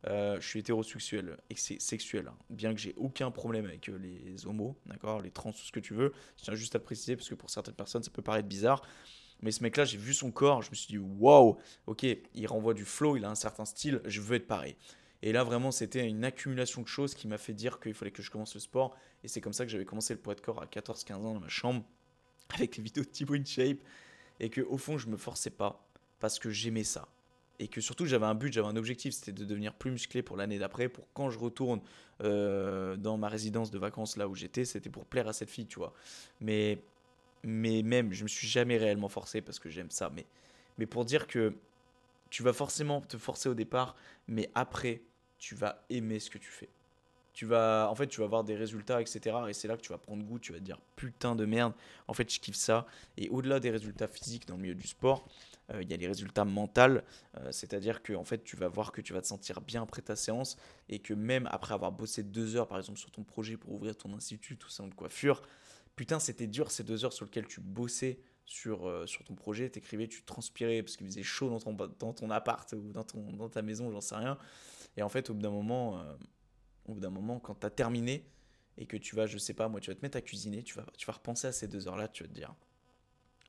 Euh, 0.07 0.41
je 0.41 0.47
suis 0.47 0.61
hétérosexuel 0.61 1.37
c'est 1.57 1.81
sexuel, 1.81 2.29
hein. 2.29 2.37
bien 2.51 2.75
que 2.75 2.81
j'ai 2.81 2.95
aucun 2.97 3.31
problème 3.31 3.65
avec 3.65 3.89
euh, 3.89 3.99
les 3.99 4.47
homos, 4.47 4.77
d'accord, 4.87 5.21
les 5.21 5.31
trans, 5.31 5.53
tout 5.53 5.65
ce 5.65 5.73
que 5.73 5.81
tu 5.81 5.95
veux. 5.95 6.13
Je 6.37 6.45
tiens 6.45 6.55
juste 6.55 6.77
à 6.77 6.79
préciser 6.79 7.17
parce 7.17 7.29
que 7.29 7.35
pour 7.35 7.51
certaines 7.51 7.75
personnes, 7.75 8.03
ça 8.03 8.11
peut 8.11 8.23
paraître 8.23 8.49
bizarre. 8.49 8.83
Mais 9.43 9.51
ce 9.51 9.63
mec-là, 9.63 9.85
j'ai 9.85 9.99
vu 9.99 10.15
son 10.15 10.31
corps, 10.31 10.63
je 10.63 10.71
me 10.71 10.77
suis 10.77 10.87
dit, 10.87 10.99
waouh, 10.99 11.59
ok, 11.87 12.07
il 12.35 12.47
renvoie 12.47 12.75
du 12.75 12.85
flow, 12.85 13.17
il 13.17 13.25
a 13.25 13.31
un 13.31 13.35
certain 13.35 13.65
style, 13.65 14.01
je 14.05 14.21
veux 14.21 14.37
être 14.37 14.47
pareil. 14.47 14.77
Et 15.23 15.33
là, 15.33 15.45
vraiment, 15.45 15.71
c'était 15.71 16.07
une 16.07 16.25
accumulation 16.25 16.83
de 16.83 16.87
choses 16.87 17.15
qui 17.15 17.27
m'a 17.27 17.39
fait 17.39 17.53
dire 17.53 17.81
qu'il 17.81 17.95
fallait 17.95 18.11
que 18.11 18.23
je 18.23 18.31
commence 18.31 18.55
le 18.55 18.61
sport. 18.61 18.97
Et 19.25 19.29
c'est 19.29 19.41
comme 19.41 19.53
ça 19.53 19.65
que 19.65 19.73
j'avais 19.73 19.85
commencé 19.85 20.15
le 20.15 20.21
poids 20.21 20.35
de 20.35 20.41
corps 20.41 20.63
à 20.63 20.67
14-15 20.67 21.15
ans 21.15 21.35
dans 21.35 21.41
ma 21.41 21.49
chambre 21.49 21.85
avec 22.55 22.77
les 22.77 22.83
vidéos 22.83 23.05
de 23.05 23.09
Thibaut 23.09 23.35
InShape 23.35 23.79
et 24.41 24.51
que 24.51 24.61
au 24.61 24.79
fond 24.79 24.99
je 24.99 25.09
me 25.09 25.17
forçais 25.17 25.51
pas 25.51 25.87
parce 26.21 26.39
que 26.39 26.51
j'aimais 26.51 26.85
ça. 26.85 27.09
Et 27.59 27.69
que 27.69 27.81
surtout 27.81 28.05
j'avais 28.05 28.27
un 28.27 28.35
but, 28.35 28.53
j'avais 28.53 28.69
un 28.69 28.77
objectif, 28.77 29.15
c'était 29.15 29.33
de 29.33 29.45
devenir 29.45 29.73
plus 29.73 29.91
musclé 29.91 30.23
pour 30.23 30.37
l'année 30.37 30.59
d'après, 30.59 30.89
pour 30.89 31.07
quand 31.15 31.31
je 31.31 31.39
retourne 31.39 31.81
euh, 32.23 32.97
dans 32.97 33.17
ma 33.17 33.29
résidence 33.29 33.71
de 33.71 33.79
vacances 33.79 34.17
là 34.17 34.29
où 34.29 34.35
j'étais, 34.35 34.65
c'était 34.65 34.91
pour 34.91 35.07
plaire 35.07 35.27
à 35.27 35.33
cette 35.33 35.49
fille, 35.49 35.67
tu 35.67 35.79
vois. 35.79 35.95
Mais, 36.41 36.79
mais 37.43 37.83
même, 37.83 38.13
je 38.13 38.25
me 38.25 38.29
suis 38.29 38.47
jamais 38.47 38.77
réellement 38.77 39.09
forcé 39.09 39.41
parce 39.41 39.59
que 39.59 39.71
j'aime 39.71 39.91
ça, 39.91 40.11
mais, 40.15 40.27
mais 40.77 40.85
pour 40.85 41.07
dire 41.07 41.27
que 41.27 41.55
tu 42.29 42.43
vas 42.43 42.53
forcément 42.53 43.01
te 43.01 43.17
forcer 43.17 43.49
au 43.49 43.55
départ, 43.55 43.97
mais 44.29 44.51
après, 44.55 45.01
tu 45.39 45.55
vas 45.55 45.83
aimer 45.89 46.19
ce 46.19 46.29
que 46.29 46.39
tu 46.39 46.51
fais 46.51 46.69
tu 47.37 47.45
vas 47.45 47.89
en 47.91 47.95
fait 47.95 48.07
tu 48.07 48.21
vas 48.21 48.25
avoir 48.25 48.45
des 48.45 48.57
résultats 48.57 49.03
etc 49.03 49.37
et 49.47 49.53
c'est 49.53 49.69
là 49.69 49.77
que 49.77 49.83
tu 49.83 49.91
vas 49.91 49.99
prendre 49.99 50.25
goût 50.25 50.39
tu 50.39 50.53
vas 50.53 50.59
te 50.59 50.65
dire 50.65 50.81
putain 50.97 51.37
de 51.37 51.45
merde 51.45 51.75
en 52.09 52.15
fait 52.15 52.33
je 52.33 52.41
kiffe 52.41 52.57
ça. 52.57 52.87
Et 53.19 53.29
au-delà 53.29 53.61
des 53.61 53.69
résultats 53.71 54.09
physiques 54.09 54.47
dans 54.49 54.57
le 54.57 54.63
milieu 54.63 54.75
du 54.75 54.89
sport 54.89 55.29
euh, 55.71 55.83
il 55.83 55.91
y 55.91 55.93
a 55.93 55.99
les 55.99 56.07
résultats 56.07 56.47
mentaux 56.47 56.81
euh, 56.81 57.53
c'est-à-dire 57.53 58.03
que 58.03 58.15
en 58.15 58.25
fait 58.25 58.43
tu 58.43 58.57
vas 58.57 58.69
voir 58.69 58.91
que 58.91 59.03
tu 59.03 59.13
vas 59.13 59.21
te 59.21 59.27
sentir 59.27 59.61
bien 59.61 59.83
après 59.83 60.01
ta 60.01 60.17
séance 60.17 60.57
et 60.89 60.99
que 60.99 61.13
même 61.13 61.47
après 61.53 61.75
avoir 61.75 61.93
bossé 61.93 62.23
deux 62.23 62.57
heures 62.57 62.69
par 62.69 62.79
exemple 62.79 62.99
sur 62.99 63.11
ton 63.11 63.23
projet 63.23 63.59
pour 63.59 63.75
ouvrir 63.75 63.95
ton 63.99 64.15
institut 64.15 64.57
tout 64.57 64.71
ça 64.71 64.83
de 64.85 64.95
coiffure 64.95 65.43
putain 65.95 66.19
c'était 66.19 66.47
dur 66.47 66.71
ces 66.71 66.85
deux 66.85 67.05
heures 67.05 67.13
sur 67.13 67.27
lesquelles 67.27 67.49
tu 67.49 67.61
bossais 67.61 68.19
sur, 68.47 68.89
euh, 68.89 69.07
sur 69.07 69.25
ton 69.25 69.35
projet, 69.35 69.69
t'écrivais, 69.69 70.07
tu 70.07 70.23
transpirais 70.23 70.81
parce 70.81 70.97
qu'il 70.97 71.09
faisait 71.09 71.25
chaud 71.25 71.51
dans 71.51 71.59
ton, 71.59 71.73
dans 71.99 72.13
ton 72.13 72.31
appart 72.31 72.73
ou 72.75 72.93
dans, 72.93 73.03
ton, 73.03 73.33
dans 73.33 73.49
ta 73.49 73.61
maison, 73.61 73.91
j'en 73.91 74.01
sais 74.01 74.15
rien. 74.15 74.39
Et 74.97 75.03
en 75.03 75.09
fait, 75.09 75.31
au 75.31 75.35
bout 75.35 75.43
d'un 75.43 75.51
moment, 75.51 76.01
au 76.87 76.95
bout 76.95 77.01
d'un 77.01 77.11
moment, 77.11 77.39
quand 77.39 77.55
tu 77.55 77.67
as 77.67 77.71
terminé 77.71 78.25
et 78.79 78.87
que 78.87 78.97
tu 78.97 79.17
vas, 79.17 79.27
je 79.27 79.39
sais 79.39 79.55
pas, 79.55 79.69
moi, 79.69 79.81
tu 79.81 79.91
vas 79.91 79.97
te 79.97 80.03
mettre 80.03 80.17
à 80.17 80.21
cuisiner, 80.21 80.63
tu 80.63 80.75
vas, 80.75 80.87
tu 80.97 81.07
vas 81.07 81.15
repenser 81.15 81.47
à 81.47 81.53
ces 81.53 81.69
deux 81.69 81.89
heures-là, 81.89 82.09
tu 82.09 82.23
vas 82.23 82.29
te 82.29 82.35
dire 82.35 82.55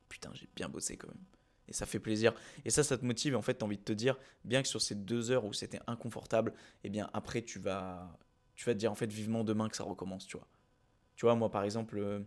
Putain, 0.09 0.31
j'ai 0.33 0.47
bien 0.55 0.69
bossé 0.69 0.97
quand 0.97 1.09
même. 1.09 1.23
Et 1.67 1.73
ça 1.73 1.85
fait 1.85 1.99
plaisir. 1.99 2.33
Et 2.63 2.69
ça, 2.69 2.83
ça 2.83 2.97
te 2.97 3.05
motive. 3.05 3.35
En 3.35 3.41
fait, 3.41 3.57
tu 3.57 3.63
as 3.63 3.65
envie 3.65 3.77
de 3.77 3.83
te 3.83 3.91
dire, 3.91 4.17
bien 4.45 4.61
que 4.61 4.67
sur 4.67 4.81
ces 4.81 4.95
deux 4.95 5.31
heures 5.31 5.43
où 5.43 5.51
c'était 5.51 5.81
inconfortable, 5.85 6.53
eh 6.83 6.89
bien 6.89 7.09
après, 7.13 7.41
tu 7.41 7.59
vas, 7.59 8.17
tu 8.55 8.65
vas 8.65 8.73
te 8.73 8.79
dire, 8.79 8.91
en 8.91 8.95
fait, 8.95 9.11
vivement 9.11 9.43
demain 9.43 9.67
que 9.67 9.75
ça 9.75 9.83
recommence, 9.83 10.25
tu 10.25 10.37
vois. 10.37 10.47
Tu 11.17 11.25
vois, 11.25 11.35
moi, 11.35 11.51
par 11.51 11.63
exemple, 11.63 12.23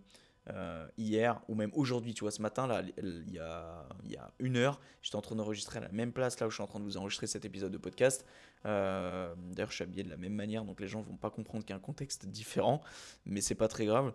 euh, 0.48 0.88
hier 0.96 1.40
ou 1.48 1.55
même 1.55 1.70
aujourd'hui, 1.74 2.14
tu 2.14 2.24
vois, 2.24 2.31
ce 2.31 2.40
matin, 2.40 2.66
là, 2.66 2.83
il 2.98 3.33
y 3.33 3.38
a, 3.38 3.87
il 4.05 4.12
y 4.12 4.16
a 4.16 4.31
une 4.38 4.57
heure, 4.57 4.81
j'étais 5.03 5.16
en 5.16 5.20
train 5.20 5.37
d'enregistrer 5.37 5.79
à 5.79 5.83
la 5.83 5.90
même 5.90 6.12
place 6.12 6.40
là 6.40 6.46
où 6.46 6.50
je 6.50 6.55
suis 6.55 6.62
en 6.62 6.66
train 6.66 6.81
de 6.81 6.85
vous 6.85 6.96
enregistrer 6.96 7.26
cet 7.26 7.44
épisode 7.44 7.72
de 7.72 7.79
podcast. 7.79 8.24
Euh, 8.66 9.35
d'ailleurs, 9.53 9.70
je 9.70 9.76
suis 9.76 9.85
habillé 9.85 10.03
de 10.03 10.11
la 10.11 10.16
même 10.16 10.35
manière, 10.35 10.64
donc 10.64 10.81
les 10.81 10.88
gens 10.88 11.03
vont 11.03 11.16
pas 11.16 11.31
comprendre 11.31 11.64
qu'il 11.64 11.70
y 11.70 11.74
a 11.74 11.76
un 11.76 11.81
contexte 11.81 12.26
différent, 12.26 12.81
mais 13.26 13.40
c'est 13.40 13.55
pas 13.55 13.68
très 13.68 13.85
grave. 13.85 14.12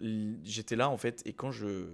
J'étais 0.00 0.76
là 0.76 0.88
en 0.88 0.96
fait, 0.96 1.22
et 1.26 1.32
quand 1.32 1.50
je, 1.50 1.86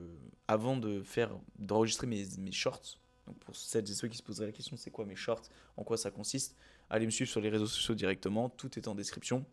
avant 0.47 0.77
de 0.77 1.03
faire, 1.03 1.31
d'enregistrer 1.59 2.07
mes, 2.07 2.25
mes 2.39 2.53
shorts, 2.53 2.99
donc 3.27 3.39
pour 3.39 3.57
celles 3.57 3.91
et 3.91 3.95
ceux 3.95 4.09
qui 4.09 4.19
se 4.19 4.23
poseraient 4.23 4.47
la 4.47 4.53
question, 4.53 4.77
c'est 4.77 4.91
quoi 4.91 5.07
mes 5.07 5.17
shorts, 5.17 5.43
en 5.77 5.85
quoi 5.85 5.97
ça 5.97 6.11
consiste, 6.11 6.57
allez 6.91 7.07
me 7.07 7.11
suivre 7.11 7.31
sur 7.31 7.41
les 7.41 7.49
réseaux 7.49 7.67
sociaux 7.67 7.95
directement, 7.95 8.51
tout 8.51 8.79
est 8.79 8.89
en 8.89 8.95
description. 8.95 9.45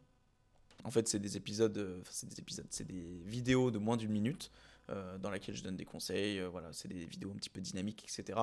En 0.84 0.92
fait, 0.92 1.08
c'est 1.08 1.20
des 1.20 1.38
épisodes, 1.38 1.78
euh, 1.78 2.02
c'est 2.10 2.28
des 2.28 2.40
épisodes, 2.40 2.66
c'est 2.70 2.88
des 2.88 3.22
vidéos 3.26 3.72
de 3.72 3.78
moins 3.78 3.98
d'une 3.98 4.12
minute 4.12 4.52
euh, 4.90 5.18
dans 5.18 5.30
laquelle 5.30 5.56
je 5.56 5.64
donne 5.64 5.76
des 5.76 5.86
conseils. 5.86 6.40
Euh, 6.40 6.50
voilà, 6.50 6.70
c'est 6.74 6.88
des 6.88 7.06
vidéos 7.06 7.32
un 7.32 7.36
petit 7.36 7.50
peu 7.50 7.62
dynamiques, 7.62 8.04
etc. 8.04 8.40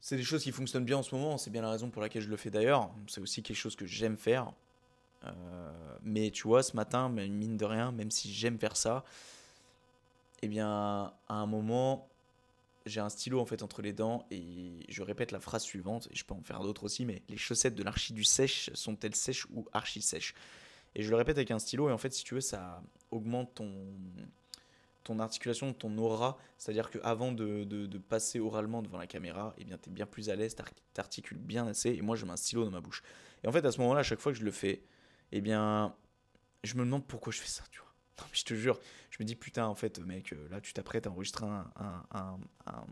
C'est 0.00 0.16
des 0.16 0.22
choses 0.22 0.42
qui 0.42 0.52
fonctionnent 0.52 0.84
bien 0.84 0.98
en 0.98 1.02
ce 1.02 1.14
moment. 1.14 1.38
C'est 1.38 1.50
bien 1.50 1.62
la 1.62 1.70
raison 1.70 1.90
pour 1.90 2.02
laquelle 2.02 2.22
je 2.22 2.28
le 2.28 2.36
fais 2.36 2.50
d'ailleurs. 2.50 2.90
C'est 3.06 3.20
aussi 3.20 3.42
quelque 3.42 3.56
chose 3.56 3.76
que 3.76 3.86
j'aime 3.86 4.16
faire. 4.16 4.52
mais 6.02 6.30
tu 6.30 6.46
vois, 6.46 6.62
ce 6.62 6.76
matin, 6.76 7.08
mine 7.08 7.56
de 7.56 7.64
rien, 7.64 7.90
même 7.92 8.10
si 8.10 8.32
j'aime 8.32 8.58
faire 8.58 8.76
ça, 8.76 9.04
eh 10.42 10.48
bien, 10.48 11.14
à 11.28 11.34
un 11.34 11.46
moment, 11.46 12.10
j'ai 12.86 13.00
un 13.00 13.08
stylo 13.08 13.40
en 13.40 13.46
fait 13.46 13.62
entre 13.62 13.82
les 13.82 13.92
dents 13.92 14.26
et 14.30 14.84
je 14.88 15.02
répète 15.02 15.32
la 15.32 15.40
phrase 15.40 15.62
suivante, 15.62 16.08
et 16.10 16.16
je 16.16 16.24
peux 16.24 16.34
en 16.34 16.42
faire 16.42 16.60
d'autres 16.60 16.84
aussi, 16.84 17.06
mais 17.06 17.22
les 17.28 17.36
chaussettes 17.36 17.74
de 17.74 17.82
l'archi 17.82 18.12
du 18.12 18.24
sèche 18.24 18.70
sont-elles 18.74 19.14
sèches 19.14 19.46
ou 19.54 19.66
archi 19.72 20.02
sèches? 20.02 20.34
Et 20.94 21.02
je 21.02 21.10
le 21.10 21.16
répète 21.16 21.36
avec 21.36 21.50
un 21.50 21.58
stylo, 21.58 21.88
et 21.88 21.92
en 21.92 21.98
fait, 21.98 22.12
si 22.12 22.24
tu 22.24 22.34
veux, 22.34 22.40
ça 22.40 22.82
augmente 23.10 23.54
ton, 23.54 23.72
ton 25.02 25.18
articulation, 25.18 25.72
ton 25.72 25.96
aura, 25.98 26.38
c'est-à-dire 26.58 26.90
qu'avant 26.90 27.32
de, 27.32 27.64
de, 27.64 27.86
de, 27.86 27.98
passer 27.98 28.40
oralement 28.40 28.82
devant 28.82 28.98
la 28.98 29.06
caméra, 29.06 29.54
eh 29.58 29.64
bien, 29.64 29.78
tu 29.78 29.90
es 29.90 29.92
bien 29.92 30.06
plus 30.06 30.30
à 30.30 30.36
l'aise, 30.36 30.54
tu 30.56 31.00
articules 31.00 31.38
bien 31.38 31.66
assez, 31.66 31.90
et 31.90 32.02
moi, 32.02 32.16
je 32.16 32.24
mets 32.24 32.32
un 32.32 32.36
stylo 32.36 32.64
dans 32.64 32.70
ma 32.70 32.80
bouche. 32.80 33.02
Et 33.42 33.48
en 33.48 33.52
fait, 33.52 33.64
à 33.64 33.72
ce 33.72 33.80
moment-là, 33.80 34.00
à 34.00 34.04
chaque 34.04 34.20
fois 34.20 34.32
que 34.32 34.38
je 34.38 34.44
le 34.44 34.50
fais, 34.50 34.82
eh 35.32 35.40
bien, 35.40 35.94
je 36.62 36.74
me 36.74 36.80
demande 36.80 37.06
pourquoi 37.06 37.32
je 37.32 37.40
fais 37.40 37.48
ça, 37.48 37.64
tu 37.70 37.80
vois. 37.80 37.84
Non, 38.20 38.26
mais 38.30 38.36
je 38.36 38.44
te 38.44 38.54
jure, 38.54 38.78
je 39.10 39.16
me 39.20 39.26
dis, 39.26 39.34
putain, 39.34 39.66
en 39.66 39.74
fait, 39.74 39.98
mec, 39.98 40.32
euh, 40.32 40.48
là, 40.48 40.60
tu 40.60 40.72
t'apprêtes 40.72 41.08
à 41.08 41.10
enregistrer 41.10 41.46
un, 41.46 41.68
un, 41.74 42.38
un, 42.66 42.86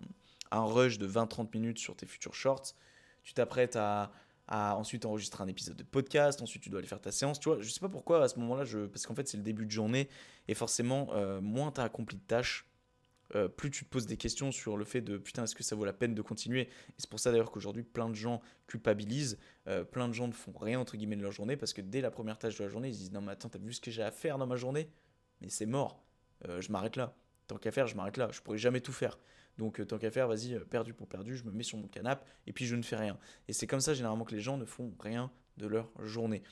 un 0.50 0.64
rush 0.64 0.98
de 0.98 1.06
20-30 1.06 1.48
minutes 1.54 1.78
sur 1.78 1.94
tes 1.94 2.06
futurs 2.06 2.34
shorts. 2.34 2.74
Tu 3.22 3.32
t'apprêtes 3.34 3.76
à, 3.76 4.10
ensuite 4.52 5.04
enregistrer 5.04 5.42
un 5.42 5.48
épisode 5.48 5.76
de 5.76 5.82
podcast. 5.82 6.42
Ensuite, 6.42 6.62
tu 6.62 6.70
dois 6.70 6.78
aller 6.78 6.88
faire 6.88 7.00
ta 7.00 7.12
séance. 7.12 7.40
Tu 7.40 7.48
vois, 7.48 7.60
je 7.60 7.68
sais 7.68 7.80
pas 7.80 7.88
pourquoi 7.88 8.22
à 8.22 8.28
ce 8.28 8.38
moment-là, 8.40 8.64
je... 8.64 8.86
parce 8.86 9.06
qu'en 9.06 9.14
fait, 9.14 9.28
c'est 9.28 9.36
le 9.36 9.42
début 9.42 9.66
de 9.66 9.70
journée. 9.70 10.08
Et 10.48 10.54
forcément, 10.54 11.08
euh, 11.14 11.40
moins 11.40 11.72
tu 11.72 11.80
as 11.80 11.84
accompli 11.84 12.16
de 12.16 12.22
tâches, 12.22 12.66
euh, 13.34 13.48
plus 13.48 13.70
tu 13.70 13.84
te 13.84 13.90
poses 13.90 14.06
des 14.06 14.18
questions 14.18 14.52
sur 14.52 14.76
le 14.76 14.84
fait 14.84 15.00
de 15.00 15.16
putain, 15.16 15.44
est-ce 15.44 15.54
que 15.54 15.62
ça 15.62 15.74
vaut 15.74 15.86
la 15.86 15.94
peine 15.94 16.14
de 16.14 16.22
continuer? 16.22 16.62
Et 16.62 16.94
c'est 16.98 17.08
pour 17.08 17.20
ça 17.20 17.30
d'ailleurs 17.30 17.50
qu'aujourd'hui, 17.50 17.82
plein 17.82 18.10
de 18.10 18.14
gens 18.14 18.42
culpabilisent, 18.66 19.38
plein 19.90 20.08
de 20.08 20.12
gens 20.12 20.28
ne 20.28 20.32
font 20.32 20.52
rien 20.52 20.80
entre 20.80 20.96
guillemets 20.96 21.16
de 21.16 21.22
leur 21.22 21.32
journée 21.32 21.56
parce 21.56 21.72
que 21.72 21.80
dès 21.80 22.02
la 22.02 22.10
première 22.10 22.38
tâche 22.38 22.58
de 22.58 22.64
la 22.64 22.68
journée, 22.68 22.88
ils 22.88 22.96
disent 22.96 23.12
non, 23.12 23.22
mais 23.22 23.32
attends, 23.32 23.48
t'as 23.48 23.58
vu 23.58 23.72
ce 23.72 23.80
que 23.80 23.90
j'ai 23.90 24.02
à 24.02 24.10
faire 24.10 24.36
dans 24.36 24.46
ma 24.46 24.56
journée? 24.56 24.90
Mais 25.40 25.48
c'est 25.48 25.66
mort. 25.66 26.04
Euh, 26.48 26.60
je 26.60 26.70
m'arrête 26.72 26.96
là. 26.96 27.14
Tant 27.46 27.56
qu'à 27.56 27.70
faire, 27.70 27.86
je 27.86 27.96
m'arrête 27.96 28.16
là. 28.16 28.28
Je 28.32 28.40
pourrais 28.40 28.58
jamais 28.58 28.80
tout 28.80 28.92
faire. 28.92 29.18
Donc 29.58 29.80
euh, 29.80 29.84
tant 29.84 29.98
qu'à 29.98 30.10
faire, 30.10 30.28
vas-y, 30.28 30.54
euh, 30.54 30.64
perdu 30.64 30.94
pour 30.94 31.06
perdu, 31.06 31.36
je 31.36 31.44
me 31.44 31.50
mets 31.50 31.62
sur 31.62 31.78
mon 31.78 31.88
canapé 31.88 32.24
et 32.46 32.52
puis 32.52 32.66
je 32.66 32.76
ne 32.76 32.82
fais 32.82 32.96
rien. 32.96 33.18
Et 33.48 33.52
c'est 33.52 33.66
comme 33.66 33.80
ça 33.80 33.94
généralement 33.94 34.24
que 34.24 34.34
les 34.34 34.40
gens 34.40 34.56
ne 34.56 34.64
font 34.64 34.92
rien 34.98 35.30
de 35.58 35.66
leur 35.66 35.90
journée. 36.04 36.42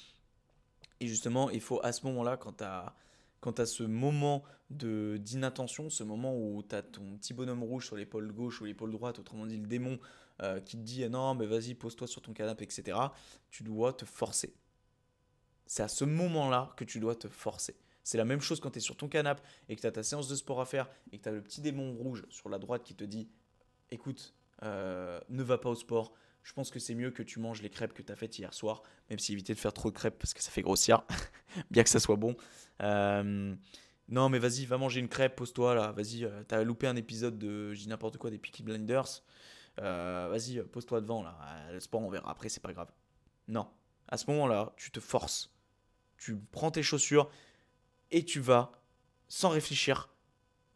Et 1.01 1.07
justement, 1.07 1.51
il 1.51 1.61
faut 1.61 1.81
à 1.83 1.93
ce 1.93 2.05
moment-là, 2.07 2.37
quand 2.37 2.59
tu 2.59 2.65
as, 2.65 2.95
quand 3.41 3.65
ce 3.65 3.83
moment 3.85 4.43
de, 4.69 5.17
d'inattention, 5.19 5.89
ce 5.89 6.05
moment 6.05 6.37
où 6.37 6.63
tu 6.63 6.75
as 6.75 6.83
ton 6.83 7.17
petit 7.17 7.33
bonhomme 7.33 7.63
rouge 7.63 7.87
sur 7.87 7.97
l'épaule 7.97 8.31
gauche 8.33 8.61
ou 8.61 8.67
l'épaule 8.67 8.93
droite, 8.93 9.19
autrement 9.19 9.47
dit 9.47 9.57
le 9.57 9.67
démon, 9.67 9.99
qui 10.65 10.79
te 10.79 10.83
dit 10.83 11.09
non, 11.09 11.35
mais 11.35 11.47
vas-y, 11.47 11.75
pose-toi 11.75 12.07
sur 12.07 12.23
ton 12.23 12.33
canapé, 12.33 12.65
etc., 12.65 12.99
tu 13.51 13.63
dois 13.63 13.93
te 13.93 14.05
forcer. 14.05 14.55
C'est 15.67 15.83
à 15.83 15.89
ce 15.89 16.05
moment-là 16.05 16.71
que 16.77 16.85
tu 16.85 16.99
dois 16.99 17.15
te 17.15 17.29
forcer. 17.29 17.77
C'est 18.03 18.19
la 18.19 18.25
même 18.25 18.41
chose 18.41 18.61
quand 18.61 18.71
tu 18.71 18.79
es 18.79 18.83
sur 18.83 18.97
ton 18.97 19.09
canapé 19.09 19.43
et 19.69 19.77
que 19.77 19.81
tu 19.81 19.87
as 19.87 19.93
ta 19.93 20.03
séance 20.03 20.29
de 20.29 20.35
sport 20.35 20.61
à 20.61 20.65
faire 20.65 20.89
et 21.13 21.19
que 21.19 21.23
tu 21.23 21.29
as 21.29 21.33
le 21.33 21.43
petit 21.43 21.61
démon 21.61 21.95
rouge 21.95 22.25
sur 22.31 22.49
la 22.49 22.59
droite 22.59 22.83
qui 22.83 22.95
te 22.95 23.05
dit 23.05 23.29
écoute, 23.91 24.35
euh, 24.63 25.21
ne 25.29 25.43
va 25.43 25.59
pas 25.59 25.71
au 25.71 25.75
sport. 25.75 26.13
Je 26.43 26.53
pense 26.53 26.71
que 26.71 26.79
c'est 26.79 26.95
mieux 26.95 27.11
que 27.11 27.23
tu 27.23 27.39
manges 27.39 27.61
les 27.63 27.69
crêpes 27.69 27.93
que 27.93 28.03
tu 28.03 28.11
as 28.11 28.17
faites 28.17 28.39
hier 28.39 28.55
soir, 28.55 28.83
même 29.11 29.19
si 29.19 29.33
éviter 29.33 29.53
de 29.55 29.59
faire 29.59 29.73
trop 29.73 29.91
de 29.91 29.95
crêpes 29.95 30.19
parce 30.19 30.33
que 30.33 30.43
ça 30.43 30.51
fait 30.51 30.63
grossir, 30.63 31.05
bien 31.71 31.83
que 31.83 31.91
ça 31.91 32.01
soit 32.01 32.17
bon. 32.17 32.37
Euh, 32.83 33.55
non, 34.09 34.29
mais 34.29 34.39
vas-y, 34.39 34.65
va 34.65 34.79
manger 34.79 35.01
une 35.01 35.09
crêpe, 35.09 35.37
pose-toi 35.37 35.75
là. 35.75 35.93
Vas-y, 35.93 36.25
euh, 36.25 36.43
tu 36.49 36.55
as 36.55 36.65
loupé 36.65 36.87
un 36.87 36.97
épisode 36.97 37.39
de, 37.39 37.75
je 37.75 37.81
dis 37.81 37.89
n'importe 37.89 38.17
quoi, 38.17 38.31
des 38.31 38.39
Peaky 38.39 38.63
Blinders. 38.63 39.23
vas-y, 39.77 40.63
pose-toi 40.73 41.01
devant 41.01 41.23
là. 41.23 41.37
Le 41.73 41.81
sport, 41.81 42.01
on 42.01 42.11
verra 42.11 42.31
après, 42.31 42.49
c'est 42.49 42.63
pas 42.63 42.73
grave. 42.73 42.91
Non, 43.49 43.69
à 44.09 44.17
ce 44.17 44.31
moment-là, 44.31 44.73
tu 44.77 44.91
te 44.91 45.01
forces. 45.01 45.55
Tu 46.17 46.37
prends 46.37 46.71
tes 46.71 46.83
chaussures, 46.83 47.31
et 48.11 48.25
tu 48.25 48.41
vas, 48.41 48.73
sans 49.29 49.51
réfléchir, 49.51 50.11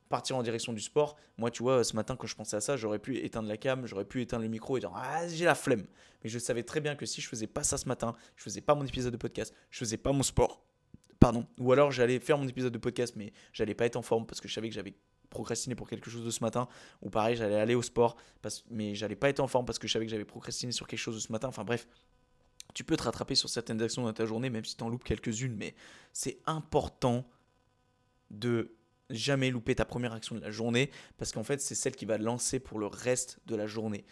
partir 0.08 0.36
en 0.36 0.42
direction 0.42 0.72
du 0.72 0.80
sport. 0.80 1.16
Moi, 1.38 1.50
tu 1.50 1.62
vois, 1.62 1.82
ce 1.82 1.96
matin, 1.96 2.16
quand 2.16 2.26
je 2.26 2.36
pensais 2.36 2.56
à 2.56 2.60
ça, 2.60 2.76
j'aurais 2.76 2.98
pu 2.98 3.16
éteindre 3.18 3.48
la 3.48 3.56
cam, 3.56 3.86
j'aurais 3.86 4.04
pu 4.04 4.22
éteindre 4.22 4.44
le 4.44 4.48
micro 4.48 4.76
et 4.76 4.80
dire 4.80 4.92
Ah, 4.94 5.26
j'ai 5.28 5.44
la 5.44 5.54
flemme. 5.54 5.86
Mais 6.22 6.30
je 6.30 6.38
savais 6.38 6.62
très 6.62 6.80
bien 6.80 6.94
que 6.94 7.06
si 7.06 7.20
je 7.20 7.28
faisais 7.28 7.46
pas 7.46 7.64
ça 7.64 7.78
ce 7.78 7.88
matin, 7.88 8.14
je 8.36 8.44
faisais 8.44 8.60
pas 8.60 8.74
mon 8.74 8.86
épisode 8.86 9.12
de 9.12 9.16
podcast, 9.16 9.54
je 9.70 9.78
faisais 9.78 9.96
pas 9.96 10.12
mon 10.12 10.22
sport. 10.22 10.64
Pardon. 11.18 11.46
Ou 11.58 11.72
alors 11.72 11.90
j'allais 11.90 12.20
faire 12.20 12.38
mon 12.38 12.46
épisode 12.46 12.72
de 12.72 12.78
podcast, 12.78 13.14
mais 13.16 13.32
j'allais 13.52 13.74
pas 13.74 13.86
être 13.86 13.96
en 13.96 14.02
forme 14.02 14.26
parce 14.26 14.40
que 14.40 14.48
je 14.48 14.54
savais 14.54 14.68
que 14.68 14.74
j'avais 14.74 14.94
procrastiné 15.30 15.74
pour 15.74 15.88
quelque 15.88 16.10
chose 16.10 16.24
de 16.24 16.30
ce 16.30 16.44
matin. 16.44 16.68
Ou 17.02 17.10
pareil, 17.10 17.36
j'allais 17.36 17.58
aller 17.58 17.74
au 17.74 17.82
sport, 17.82 18.16
mais 18.70 18.94
j'allais 18.94 19.16
pas 19.16 19.28
être 19.28 19.40
en 19.40 19.48
forme 19.48 19.64
parce 19.64 19.78
que 19.78 19.88
je 19.88 19.92
savais 19.92 20.06
que 20.06 20.10
j'avais 20.10 20.24
procrastiné 20.24 20.72
sur 20.72 20.86
quelque 20.86 21.00
chose 21.00 21.16
de 21.16 21.20
ce 21.20 21.32
matin. 21.32 21.48
Enfin 21.48 21.64
bref, 21.64 21.88
tu 22.74 22.84
peux 22.84 22.96
te 22.96 23.04
rattraper 23.04 23.34
sur 23.34 23.48
certaines 23.48 23.80
actions 23.80 24.02
dans 24.02 24.12
ta 24.12 24.26
journée, 24.26 24.50
même 24.50 24.64
si 24.64 24.76
tu 24.76 24.84
en 24.84 24.88
loupes 24.88 25.04
quelques-unes, 25.04 25.56
mais 25.56 25.74
c'est 26.12 26.40
important 26.46 27.26
de 28.30 28.76
jamais 29.10 29.50
louper 29.50 29.74
ta 29.74 29.84
première 29.84 30.12
action 30.12 30.34
de 30.34 30.40
la 30.40 30.50
journée, 30.50 30.90
parce 31.16 31.32
qu'en 31.32 31.44
fait, 31.44 31.60
c'est 31.60 31.74
celle 31.74 31.94
qui 31.94 32.04
va 32.04 32.18
lancer 32.18 32.58
pour 32.58 32.78
le 32.78 32.86
reste 32.86 33.38
de 33.46 33.54
la 33.54 33.66
journée. 33.66 34.04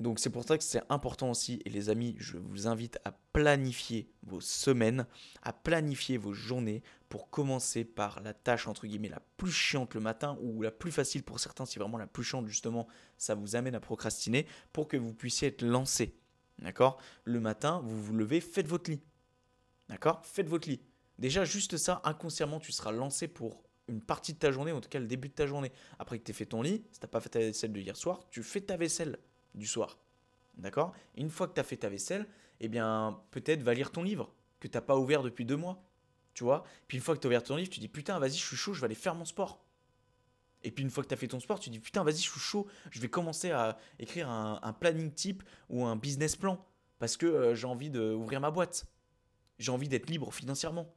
Donc 0.00 0.18
c'est 0.18 0.30
pour 0.30 0.44
ça 0.44 0.58
que 0.58 0.64
c'est 0.64 0.82
important 0.88 1.30
aussi, 1.30 1.60
et 1.64 1.70
les 1.70 1.88
amis, 1.88 2.16
je 2.18 2.36
vous 2.36 2.66
invite 2.66 2.98
à 3.04 3.12
planifier 3.32 4.10
vos 4.22 4.40
semaines, 4.40 5.06
à 5.42 5.52
planifier 5.52 6.16
vos 6.16 6.32
journées 6.32 6.82
pour 7.08 7.30
commencer 7.30 7.84
par 7.84 8.20
la 8.22 8.34
tâche 8.34 8.66
entre 8.66 8.86
guillemets 8.88 9.08
la 9.08 9.20
plus 9.36 9.52
chiante 9.52 9.94
le 9.94 10.00
matin 10.00 10.36
ou 10.40 10.62
la 10.62 10.72
plus 10.72 10.90
facile 10.90 11.22
pour 11.22 11.38
certains, 11.38 11.64
si 11.64 11.78
vraiment 11.78 11.98
la 11.98 12.08
plus 12.08 12.24
chiante 12.24 12.48
justement, 12.48 12.88
ça 13.18 13.36
vous 13.36 13.54
amène 13.54 13.76
à 13.76 13.80
procrastiner, 13.80 14.46
pour 14.72 14.88
que 14.88 14.96
vous 14.96 15.14
puissiez 15.14 15.48
être 15.48 15.62
lancé. 15.62 16.18
D'accord? 16.58 17.00
Le 17.24 17.40
matin, 17.40 17.80
vous 17.84 18.00
vous 18.02 18.14
levez, 18.14 18.40
faites 18.40 18.66
votre 18.66 18.90
lit. 18.90 19.02
D'accord? 19.88 20.24
Faites 20.24 20.48
votre 20.48 20.68
lit. 20.68 20.80
Déjà, 21.18 21.44
juste 21.44 21.76
ça, 21.76 22.00
inconsciemment, 22.04 22.60
tu 22.60 22.72
seras 22.72 22.92
lancé 22.92 23.28
pour 23.28 23.62
une 23.88 24.00
partie 24.00 24.32
de 24.32 24.38
ta 24.38 24.50
journée, 24.50 24.72
en 24.72 24.80
tout 24.80 24.88
cas 24.88 24.98
le 24.98 25.06
début 25.06 25.28
de 25.28 25.34
ta 25.34 25.46
journée. 25.46 25.72
Après 25.98 26.18
que 26.18 26.24
tu 26.24 26.30
aies 26.30 26.34
fait 26.34 26.46
ton 26.46 26.62
lit, 26.62 26.84
si 26.90 27.00
tu 27.00 27.06
pas 27.06 27.20
fait 27.20 27.28
ta 27.28 27.38
vaisselle 27.38 27.72
de 27.72 27.80
hier 27.80 27.96
soir, 27.96 28.20
tu 28.30 28.42
fais 28.42 28.60
ta 28.60 28.76
vaisselle 28.76 29.18
du 29.54 29.66
soir. 29.66 29.98
D'accord? 30.56 30.94
Une 31.16 31.30
fois 31.30 31.48
que 31.48 31.54
tu 31.54 31.60
as 31.60 31.64
fait 31.64 31.76
ta 31.76 31.88
vaisselle, 31.88 32.26
eh 32.60 32.68
bien, 32.68 33.20
peut-être 33.30 33.62
va 33.62 33.74
lire 33.74 33.90
ton 33.90 34.02
livre 34.02 34.32
que 34.60 34.68
tu 34.68 34.76
n'as 34.76 34.82
pas 34.82 34.96
ouvert 34.96 35.22
depuis 35.22 35.44
deux 35.44 35.56
mois. 35.56 35.82
Tu 36.32 36.44
vois? 36.44 36.64
Puis 36.88 36.96
une 36.96 37.02
fois 37.02 37.14
que 37.14 37.20
tu 37.20 37.26
as 37.26 37.28
ouvert 37.28 37.42
ton 37.42 37.56
livre, 37.56 37.70
tu 37.70 37.80
dis 37.80 37.88
putain, 37.88 38.18
vas-y, 38.18 38.32
je 38.32 38.46
suis 38.46 38.56
chaud, 38.56 38.74
je 38.74 38.80
vais 38.80 38.86
aller 38.86 38.94
faire 38.94 39.14
mon 39.14 39.24
sport. 39.24 39.63
Et 40.64 40.70
puis 40.70 40.82
une 40.82 40.90
fois 40.90 41.04
que 41.04 41.08
tu 41.08 41.14
as 41.14 41.18
fait 41.18 41.28
ton 41.28 41.40
sport, 41.40 41.60
tu 41.60 41.70
dis 41.70 41.78
putain, 41.78 42.02
vas-y, 42.02 42.16
je 42.16 42.30
suis 42.30 42.40
chaud, 42.40 42.66
je 42.90 42.98
vais 42.98 43.08
commencer 43.08 43.50
à 43.50 43.78
écrire 43.98 44.28
un, 44.28 44.72
planning 44.72 45.12
type 45.12 45.42
ou 45.68 45.84
un 45.84 45.94
business 45.94 46.36
plan 46.36 46.58
parce 46.98 47.18
que 47.18 47.26
euh, 47.26 47.54
j'ai 47.54 47.66
envie 47.66 47.90
d'ouvrir 47.90 48.40
ma 48.40 48.50
boîte. 48.50 48.86
J'ai 49.58 49.70
envie 49.70 49.88
d'être 49.88 50.08
libre 50.08 50.32
financièrement. 50.32 50.92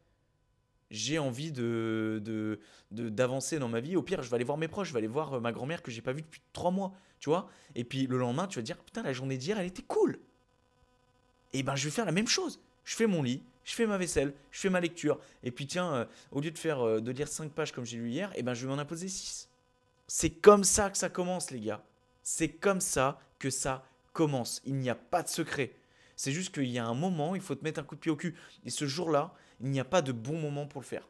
J'ai 0.89 1.19
envie 1.19 1.51
de, 1.51 2.59
d'avancer 2.91 3.59
dans 3.59 3.67
ma 3.67 3.81
vie. 3.81 3.97
Au 3.97 4.01
pire, 4.01 4.23
je 4.23 4.29
vais 4.29 4.35
aller 4.35 4.45
voir 4.45 4.57
mes 4.57 4.69
proches, 4.69 4.87
je 4.87 4.93
vais 4.93 4.99
aller 4.99 5.07
voir 5.07 5.33
euh, 5.33 5.39
ma 5.41 5.51
grand-mère 5.51 5.83
que 5.83 5.91
j'ai 5.91 6.01
pas 6.01 6.13
vue 6.13 6.21
depuis 6.21 6.41
trois 6.53 6.71
mois, 6.71 6.93
tu 7.19 7.29
vois. 7.29 7.49
Et 7.75 7.83
puis 7.83 8.07
le 8.07 8.17
lendemain, 8.17 8.47
tu 8.47 8.57
vas 8.57 8.63
dire 8.63 8.77
putain, 8.77 9.03
la 9.03 9.11
journée 9.11 9.37
d'hier, 9.37 9.59
elle 9.59 9.67
était 9.67 9.83
cool. 9.83 10.17
Et 11.51 11.61
ben, 11.61 11.75
je 11.75 11.83
vais 11.85 11.91
faire 11.91 12.05
la 12.05 12.13
même 12.13 12.27
chose. 12.27 12.61
Je 12.85 12.95
fais 12.95 13.05
mon 13.05 13.21
lit, 13.21 13.43
je 13.65 13.73
fais 13.73 13.85
ma 13.85 13.97
vaisselle, 13.97 14.33
je 14.49 14.61
fais 14.61 14.69
ma 14.69 14.79
lecture. 14.79 15.19
Et 15.43 15.51
puis 15.51 15.67
tiens, 15.67 15.93
euh, 15.93 16.05
au 16.31 16.39
lieu 16.39 16.51
de 16.51 16.57
faire 16.57 17.01
de 17.01 17.11
lire 17.11 17.27
5 17.27 17.51
pages 17.51 17.73
comme 17.73 17.85
j'ai 17.85 17.97
lu 17.97 18.09
hier, 18.09 18.31
et 18.35 18.43
ben 18.43 18.53
je 18.53 18.65
vais 18.65 18.73
m'en 18.73 18.79
imposer 18.79 19.09
6. 19.09 19.49
C'est 20.07 20.31
comme 20.31 20.63
ça 20.63 20.89
que 20.89 20.97
ça 20.97 21.09
commence, 21.09 21.51
les 21.51 21.59
gars. 21.59 21.83
C'est 22.23 22.49
comme 22.49 22.81
ça 22.81 23.19
que 23.39 23.49
ça 23.49 23.85
commence. 24.13 24.61
Il 24.65 24.75
n'y 24.75 24.89
a 24.89 24.95
pas 24.95 25.21
de 25.21 25.27
secret. 25.27 25.73
C'est 26.15 26.31
juste 26.31 26.53
qu'il 26.53 26.69
y 26.69 26.79
a 26.79 26.85
un 26.85 26.95
moment, 26.95 27.35
il 27.35 27.41
faut 27.41 27.55
te 27.55 27.63
mettre 27.63 27.79
un 27.79 27.83
coup 27.83 27.95
de 27.95 27.99
pied 27.99 28.11
au 28.11 28.15
cul. 28.15 28.35
Et 28.65 28.69
ce 28.69 28.87
jour-là, 28.87 29.33
il 29.59 29.69
n'y 29.69 29.79
a 29.79 29.85
pas 29.85 30.01
de 30.01 30.11
bon 30.11 30.39
moment 30.39 30.65
pour 30.65 30.81
le 30.81 30.85
faire. 30.85 31.07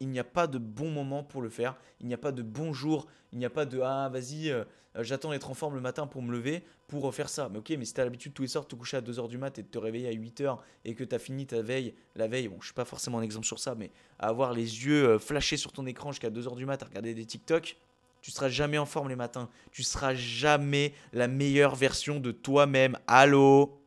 Il 0.00 0.08
n'y 0.08 0.18
a 0.18 0.24
pas 0.24 0.46
de 0.46 0.58
bon 0.58 0.90
moment 0.90 1.22
pour 1.22 1.42
le 1.42 1.48
faire. 1.48 1.76
Il 2.00 2.06
n'y 2.06 2.14
a 2.14 2.18
pas 2.18 2.32
de 2.32 2.42
bon 2.42 2.72
jour. 2.72 3.06
Il 3.32 3.38
n'y 3.38 3.44
a 3.44 3.50
pas 3.50 3.66
de 3.66 3.80
ah 3.80 4.08
vas-y, 4.08 4.50
euh, 4.50 4.64
j'attends 5.00 5.30
d'être 5.30 5.50
en 5.50 5.54
forme 5.54 5.74
le 5.74 5.80
matin 5.80 6.06
pour 6.06 6.22
me 6.22 6.32
lever 6.32 6.62
pour 6.86 7.12
faire 7.14 7.28
ça. 7.28 7.48
Mais 7.48 7.58
ok, 7.58 7.70
mais 7.78 7.84
si 7.84 7.94
tu 7.94 8.00
as 8.00 8.04
l'habitude 8.04 8.32
tous 8.32 8.42
les 8.42 8.48
soirs 8.48 8.64
de 8.64 8.68
te 8.68 8.76
coucher 8.76 8.96
à 8.96 9.00
2h 9.00 9.28
du 9.28 9.38
mat 9.38 9.58
et 9.58 9.62
de 9.62 9.68
te 9.68 9.78
réveiller 9.78 10.08
à 10.08 10.12
8h 10.12 10.58
et 10.84 10.94
que 10.94 11.04
tu 11.04 11.14
as 11.14 11.18
fini 11.18 11.46
ta 11.46 11.62
veille, 11.62 11.94
la 12.14 12.28
veille, 12.28 12.48
bon, 12.48 12.58
je 12.60 12.66
suis 12.66 12.74
pas 12.74 12.84
forcément 12.84 13.18
un 13.18 13.22
exemple 13.22 13.46
sur 13.46 13.58
ça, 13.58 13.74
mais 13.74 13.90
à 14.18 14.28
avoir 14.28 14.52
les 14.52 14.86
yeux 14.86 15.08
euh, 15.08 15.18
flashés 15.18 15.56
sur 15.56 15.72
ton 15.72 15.84
écran 15.86 16.12
jusqu'à 16.12 16.30
2h 16.30 16.54
du 16.54 16.64
mat 16.64 16.82
à 16.82 16.86
regarder 16.86 17.14
des 17.14 17.26
TikTok, 17.26 17.76
tu 18.24 18.30
seras 18.30 18.48
jamais 18.48 18.78
en 18.78 18.86
forme 18.86 19.10
les 19.10 19.16
matins. 19.16 19.50
Tu 19.70 19.82
seras 19.82 20.14
jamais 20.14 20.94
la 21.12 21.28
meilleure 21.28 21.76
version 21.76 22.20
de 22.20 22.32
toi-même. 22.32 22.98
Allô? 23.06 23.84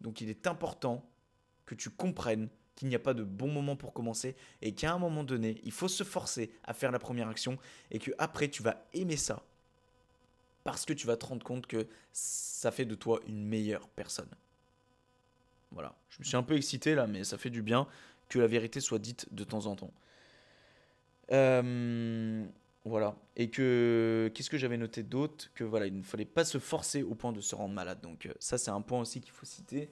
Donc 0.00 0.22
il 0.22 0.30
est 0.30 0.46
important 0.46 1.06
que 1.66 1.74
tu 1.74 1.90
comprennes 1.90 2.48
qu'il 2.76 2.88
n'y 2.88 2.94
a 2.94 2.98
pas 2.98 3.12
de 3.12 3.24
bon 3.24 3.48
moment 3.48 3.76
pour 3.76 3.92
commencer 3.92 4.36
et 4.62 4.72
qu'à 4.72 4.94
un 4.94 4.98
moment 4.98 5.22
donné, 5.22 5.60
il 5.64 5.72
faut 5.72 5.86
se 5.86 6.02
forcer 6.02 6.50
à 6.64 6.72
faire 6.72 6.90
la 6.90 6.98
première 6.98 7.28
action 7.28 7.58
et 7.90 7.98
que 7.98 8.10
après 8.16 8.48
tu 8.48 8.62
vas 8.62 8.82
aimer 8.94 9.18
ça 9.18 9.42
parce 10.64 10.86
que 10.86 10.94
tu 10.94 11.06
vas 11.06 11.18
te 11.18 11.26
rendre 11.26 11.44
compte 11.44 11.66
que 11.66 11.88
ça 12.10 12.70
fait 12.70 12.86
de 12.86 12.94
toi 12.94 13.20
une 13.26 13.44
meilleure 13.44 13.86
personne. 13.90 14.30
Voilà, 15.72 15.94
je 16.08 16.20
me 16.20 16.24
suis 16.24 16.36
un 16.38 16.42
peu 16.42 16.56
excité 16.56 16.94
là, 16.94 17.06
mais 17.06 17.22
ça 17.24 17.36
fait 17.36 17.50
du 17.50 17.60
bien 17.60 17.86
que 18.30 18.38
la 18.38 18.46
vérité 18.46 18.80
soit 18.80 18.98
dite 18.98 19.26
de 19.34 19.44
temps 19.44 19.66
en 19.66 19.76
temps. 19.76 19.92
Euh, 21.32 22.46
voilà. 22.88 23.16
Et 23.36 23.50
que 23.50 24.30
qu'est-ce 24.34 24.50
que 24.50 24.58
j'avais 24.58 24.76
noté 24.76 25.02
d'autre 25.02 25.50
Que 25.54 25.64
voilà, 25.64 25.86
il 25.86 25.96
ne 25.96 26.02
fallait 26.02 26.24
pas 26.24 26.44
se 26.44 26.58
forcer 26.58 27.02
au 27.02 27.14
point 27.14 27.32
de 27.32 27.40
se 27.40 27.54
rendre 27.54 27.74
malade. 27.74 28.00
Donc 28.00 28.26
euh, 28.26 28.32
ça, 28.38 28.58
c'est 28.58 28.70
un 28.70 28.80
point 28.80 29.00
aussi 29.00 29.20
qu'il 29.20 29.32
faut 29.32 29.46
citer. 29.46 29.90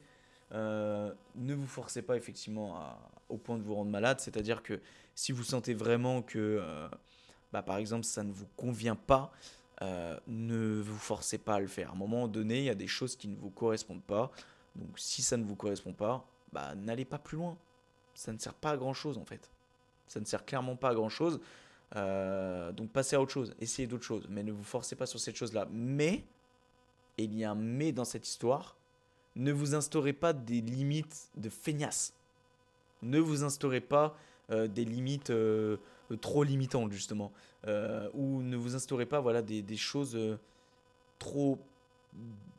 euh, 0.52 1.12
ne 1.34 1.54
vous 1.54 1.66
forcez 1.66 2.02
pas 2.02 2.16
effectivement 2.16 2.96
au 3.28 3.36
point 3.38 3.58
de 3.58 3.62
vous 3.62 3.74
rendre 3.74 3.90
malade. 3.90 4.20
C'est-à-dire 4.20 4.62
que 4.62 4.80
si 5.14 5.32
vous 5.32 5.42
sentez 5.44 5.74
vraiment 5.74 6.22
que, 6.22 6.38
euh, 6.38 6.88
bah, 7.52 7.62
par 7.62 7.78
exemple, 7.78 8.04
ça 8.04 8.22
ne 8.22 8.32
vous 8.32 8.46
convient 8.56 8.96
pas, 8.96 9.32
ne 9.82 10.80
vous 10.80 10.98
forcez 10.98 11.38
pas 11.38 11.56
à 11.56 11.60
le 11.60 11.66
faire. 11.66 11.90
À 11.90 11.92
un 11.92 11.96
moment 11.96 12.28
donné, 12.28 12.58
il 12.58 12.64
y 12.64 12.70
a 12.70 12.74
des 12.74 12.86
choses 12.86 13.16
qui 13.16 13.28
ne 13.28 13.36
vous 13.36 13.50
correspondent 13.50 14.04
pas. 14.04 14.30
Donc 14.76 14.98
si 14.98 15.22
ça 15.22 15.36
ne 15.36 15.44
vous 15.44 15.56
correspond 15.56 15.92
pas, 15.92 16.26
bah, 16.52 16.74
n'allez 16.74 17.04
pas 17.04 17.18
plus 17.18 17.36
loin. 17.36 17.56
Ça 18.14 18.32
ne 18.32 18.38
sert 18.38 18.54
pas 18.54 18.70
à 18.70 18.76
grand-chose 18.76 19.18
en 19.18 19.24
fait. 19.24 19.50
Ça 20.06 20.20
ne 20.20 20.24
sert 20.24 20.44
clairement 20.44 20.76
pas 20.76 20.90
à 20.90 20.94
grand-chose. 20.94 21.40
Donc 21.94 22.90
passez 22.92 23.16
à 23.16 23.20
autre 23.20 23.32
chose, 23.32 23.54
essayez 23.60 23.86
d'autres 23.86 24.04
choses, 24.04 24.26
mais 24.28 24.42
ne 24.42 24.52
vous 24.52 24.64
forcez 24.64 24.96
pas 24.96 25.06
sur 25.06 25.20
cette 25.20 25.36
chose-là. 25.36 25.68
Mais, 25.70 26.24
il 27.18 27.34
y 27.34 27.44
a 27.44 27.52
un 27.52 27.54
mais 27.54 27.92
dans 27.92 28.04
cette 28.04 28.26
histoire, 28.26 28.76
ne 29.36 29.52
vous 29.52 29.74
instaurez 29.74 30.12
pas 30.12 30.32
des 30.32 30.60
limites 30.60 31.30
de 31.36 31.48
feignasse. 31.48 32.14
Ne 33.02 33.18
vous 33.18 33.44
instaurez 33.44 33.80
pas 33.80 34.16
euh, 34.50 34.66
des 34.66 34.84
limites 34.84 35.30
euh, 35.30 35.76
trop 36.20 36.42
limitantes, 36.42 36.92
justement. 36.92 37.32
Euh, 37.66 38.08
ou 38.14 38.42
ne 38.42 38.56
vous 38.56 38.74
instaurez 38.74 39.06
pas 39.06 39.20
voilà, 39.20 39.42
des 39.42 39.76
choses 39.76 40.18
trop 41.18 41.58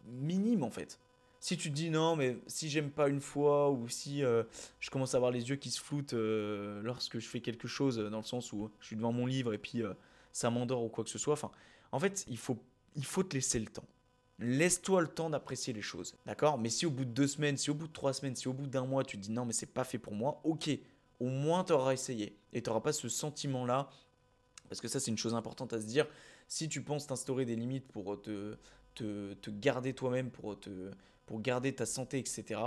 minimes, 0.07 0.63
en 0.63 0.69
fait. 0.69 0.99
Si 1.39 1.57
tu 1.57 1.69
te 1.69 1.75
dis 1.75 1.89
non, 1.89 2.15
mais 2.15 2.37
si 2.47 2.69
j'aime 2.69 2.89
pas 2.89 3.09
une 3.09 3.21
fois, 3.21 3.69
ou 3.69 3.87
si 3.87 4.21
je 4.21 4.89
commence 4.89 5.13
à 5.13 5.17
avoir 5.17 5.31
les 5.31 5.49
yeux 5.49 5.55
qui 5.55 5.71
se 5.71 5.79
floutent 5.79 6.13
lorsque 6.13 7.19
je 7.19 7.27
fais 7.27 7.41
quelque 7.41 7.67
chose, 7.67 7.97
dans 7.97 8.17
le 8.17 8.23
sens 8.23 8.51
où 8.53 8.71
je 8.79 8.87
suis 8.87 8.95
devant 8.95 9.11
mon 9.11 9.25
livre 9.25 9.53
et 9.53 9.57
puis 9.57 9.83
ça 10.31 10.49
m'endort 10.49 10.83
ou 10.83 10.89
quoi 10.89 11.03
que 11.03 11.09
ce 11.09 11.19
soit. 11.19 11.33
Enfin, 11.33 11.51
en 11.91 11.99
fait, 11.99 12.25
il 12.27 12.37
faut, 12.37 12.57
il 12.95 13.05
faut 13.05 13.23
te 13.23 13.35
laisser 13.35 13.59
le 13.59 13.67
temps. 13.67 13.85
Laisse-toi 14.39 15.01
le 15.01 15.07
temps 15.07 15.31
d'apprécier 15.31 15.73
les 15.73 15.81
choses, 15.81 16.15
d'accord? 16.27 16.59
Mais 16.59 16.69
si 16.69 16.85
au 16.85 16.91
bout 16.91 17.05
de 17.05 17.09
deux 17.09 17.25
semaines, 17.25 17.57
si 17.57 17.71
au 17.71 17.73
bout 17.73 17.87
de 17.87 17.93
trois 17.93 18.13
semaines, 18.13 18.35
si 18.35 18.47
au 18.47 18.53
bout 18.53 18.67
d'un 18.67 18.85
mois, 18.85 19.03
tu 19.03 19.17
te 19.17 19.23
dis 19.23 19.31
non, 19.31 19.45
mais 19.45 19.53
c'est 19.53 19.73
pas 19.73 19.83
fait 19.83 19.97
pour 19.97 20.13
moi, 20.13 20.41
ok, 20.43 20.69
au 21.19 21.29
moins 21.29 21.63
tu 21.63 21.73
auras 21.73 21.93
essayé 21.93 22.37
et 22.53 22.61
tu 22.61 22.69
n'auras 22.69 22.81
pas 22.81 22.93
ce 22.93 23.09
sentiment-là, 23.09 23.89
parce 24.69 24.79
que 24.79 24.87
ça 24.87 24.99
c'est 24.99 25.09
une 25.09 25.17
chose 25.17 25.33
importante 25.33 25.73
à 25.73 25.81
se 25.81 25.87
dire. 25.87 26.05
Si 26.47 26.69
tu 26.69 26.83
penses 26.83 27.07
t'instaurer 27.07 27.45
des 27.45 27.55
limites 27.55 27.87
pour 27.87 28.21
te, 28.21 28.55
te, 28.93 29.33
te 29.33 29.49
garder 29.49 29.93
toi-même, 29.93 30.29
pour, 30.29 30.59
te, 30.59 30.91
pour 31.27 31.41
garder 31.41 31.75
ta 31.75 31.85
santé, 31.85 32.17
etc., 32.17 32.59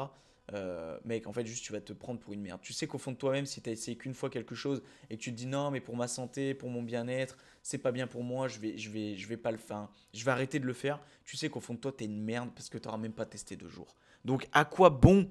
euh, 0.53 0.99
mec, 1.05 1.27
en 1.27 1.33
fait, 1.33 1.46
juste 1.46 1.64
tu 1.64 1.73
vas 1.73 1.81
te 1.81 1.92
prendre 1.92 2.18
pour 2.18 2.33
une 2.33 2.40
merde. 2.40 2.61
Tu 2.61 2.73
sais 2.73 2.87
qu'au 2.87 2.99
fond 2.99 3.12
de 3.12 3.16
toi-même, 3.16 3.46
si 3.46 3.62
tu 3.62 3.70
as 3.70 3.73
essayé 3.73 3.96
qu'une 3.96 4.14
fois 4.14 4.31
quelque 4.31 4.55
chose 4.55 4.83
et 5.09 5.16
que 5.16 5.23
tu 5.23 5.31
te 5.31 5.37
dis 5.37 5.46
non, 5.46 5.70
mais 5.70 5.81
pour 5.81 5.96
ma 5.96 6.09
santé, 6.09 6.55
pour 6.55 6.70
mon 6.70 6.83
bien-être, 6.83 7.37
c'est 7.62 7.79
pas 7.79 7.92
bien 7.92 8.07
pour 8.07 8.25
moi, 8.25 8.49
je 8.49 8.59
vais, 8.59 8.77
je 8.77 8.90
vais, 8.90 9.16
je 9.16 9.29
vais 9.29 9.37
pas 9.37 9.53
le 9.53 9.59
faire, 9.59 9.88
je 10.12 10.25
vais 10.25 10.31
arrêter 10.31 10.59
de 10.59 10.66
le 10.66 10.73
faire. 10.73 11.01
Tu 11.25 11.37
sais 11.37 11.49
qu'au 11.49 11.61
fond 11.61 11.75
de 11.75 11.79
toi, 11.79 11.92
tu 11.92 12.05
es 12.05 12.07
une 12.07 12.20
merde 12.20 12.51
parce 12.55 12.68
que 12.68 12.79
tu 12.79 12.88
n'auras 12.88 12.99
même 12.99 13.12
pas 13.12 13.27
testé 13.27 13.57
deux 13.57 13.68
jours. 13.68 13.94
Donc, 14.25 14.49
à 14.53 14.64
quoi 14.64 14.90
bon, 14.90 15.31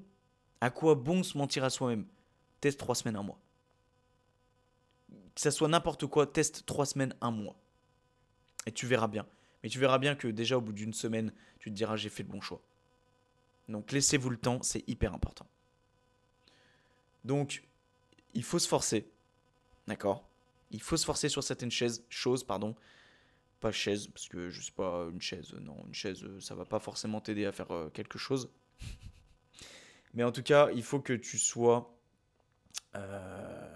à 0.61 0.69
quoi 0.69 0.95
bon 0.95 1.21
se 1.23 1.37
mentir 1.37 1.63
à 1.63 1.69
soi-même? 1.69 2.05
Teste 2.61 2.79
trois 2.79 2.95
semaines, 2.95 3.17
un 3.17 3.23
mois. 3.23 3.39
Que 5.35 5.41
ça 5.41 5.51
soit 5.51 5.67
n'importe 5.67 6.05
quoi, 6.07 6.27
teste 6.27 6.65
trois 6.65 6.85
semaines, 6.85 7.13
un 7.19 7.31
mois. 7.31 7.55
Et 8.65 8.71
tu 8.71 8.85
verras 8.85 9.07
bien. 9.07 9.25
Mais 9.63 9.69
tu 9.69 9.79
verras 9.79 9.97
bien 9.97 10.15
que 10.15 10.27
déjà 10.27 10.57
au 10.57 10.61
bout 10.61 10.73
d'une 10.73 10.93
semaine, 10.93 11.33
tu 11.59 11.69
te 11.69 11.75
diras 11.75 11.97
j'ai 11.97 12.09
fait 12.09 12.23
le 12.23 12.29
bon 12.29 12.41
choix. 12.41 12.61
Donc 13.69 13.91
laissez-vous 13.91 14.31
le 14.31 14.37
temps, 14.37 14.61
c'est 14.63 14.83
hyper 14.89 15.13
important. 15.13 15.47
Donc, 17.23 17.63
il 18.33 18.43
faut 18.43 18.59
se 18.59 18.67
forcer. 18.67 19.09
D'accord? 19.87 20.27
Il 20.71 20.81
faut 20.81 20.97
se 20.97 21.05
forcer 21.05 21.29
sur 21.29 21.43
certaines 21.43 21.71
choses, 21.71 22.43
pardon. 22.43 22.75
Pas 23.59 23.71
chaise, 23.71 24.07
parce 24.07 24.27
que 24.27 24.49
je 24.49 24.61
sais 24.61 24.71
pas, 24.71 25.07
une 25.11 25.21
chaise, 25.21 25.53
non, 25.53 25.83
une 25.87 25.93
chaise, 25.93 26.25
ça 26.39 26.55
va 26.55 26.65
pas 26.65 26.79
forcément 26.79 27.21
t'aider 27.21 27.45
à 27.45 27.51
faire 27.51 27.71
euh, 27.71 27.89
quelque 27.89 28.17
chose. 28.17 28.49
Mais 30.13 30.23
en 30.23 30.31
tout 30.31 30.43
cas, 30.43 30.69
il 30.71 30.83
faut 30.83 30.99
que 30.99 31.13
tu 31.13 31.37
sois. 31.37 31.95
Euh, 32.95 33.75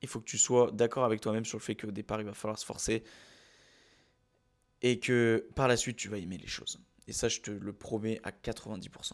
il 0.00 0.08
faut 0.08 0.20
que 0.20 0.24
tu 0.24 0.38
sois 0.38 0.70
d'accord 0.72 1.04
avec 1.04 1.20
toi-même 1.20 1.44
sur 1.44 1.58
le 1.58 1.62
fait 1.62 1.76
qu'au 1.76 1.90
départ, 1.90 2.20
il 2.20 2.26
va 2.26 2.34
falloir 2.34 2.58
se 2.58 2.66
forcer. 2.66 3.04
Et 4.82 4.98
que 4.98 5.48
par 5.54 5.68
la 5.68 5.76
suite, 5.76 5.96
tu 5.96 6.08
vas 6.08 6.18
aimer 6.18 6.38
les 6.38 6.46
choses. 6.46 6.80
Et 7.06 7.12
ça, 7.12 7.28
je 7.28 7.40
te 7.40 7.50
le 7.50 7.72
promets 7.72 8.20
à 8.24 8.30
90%. 8.30 9.12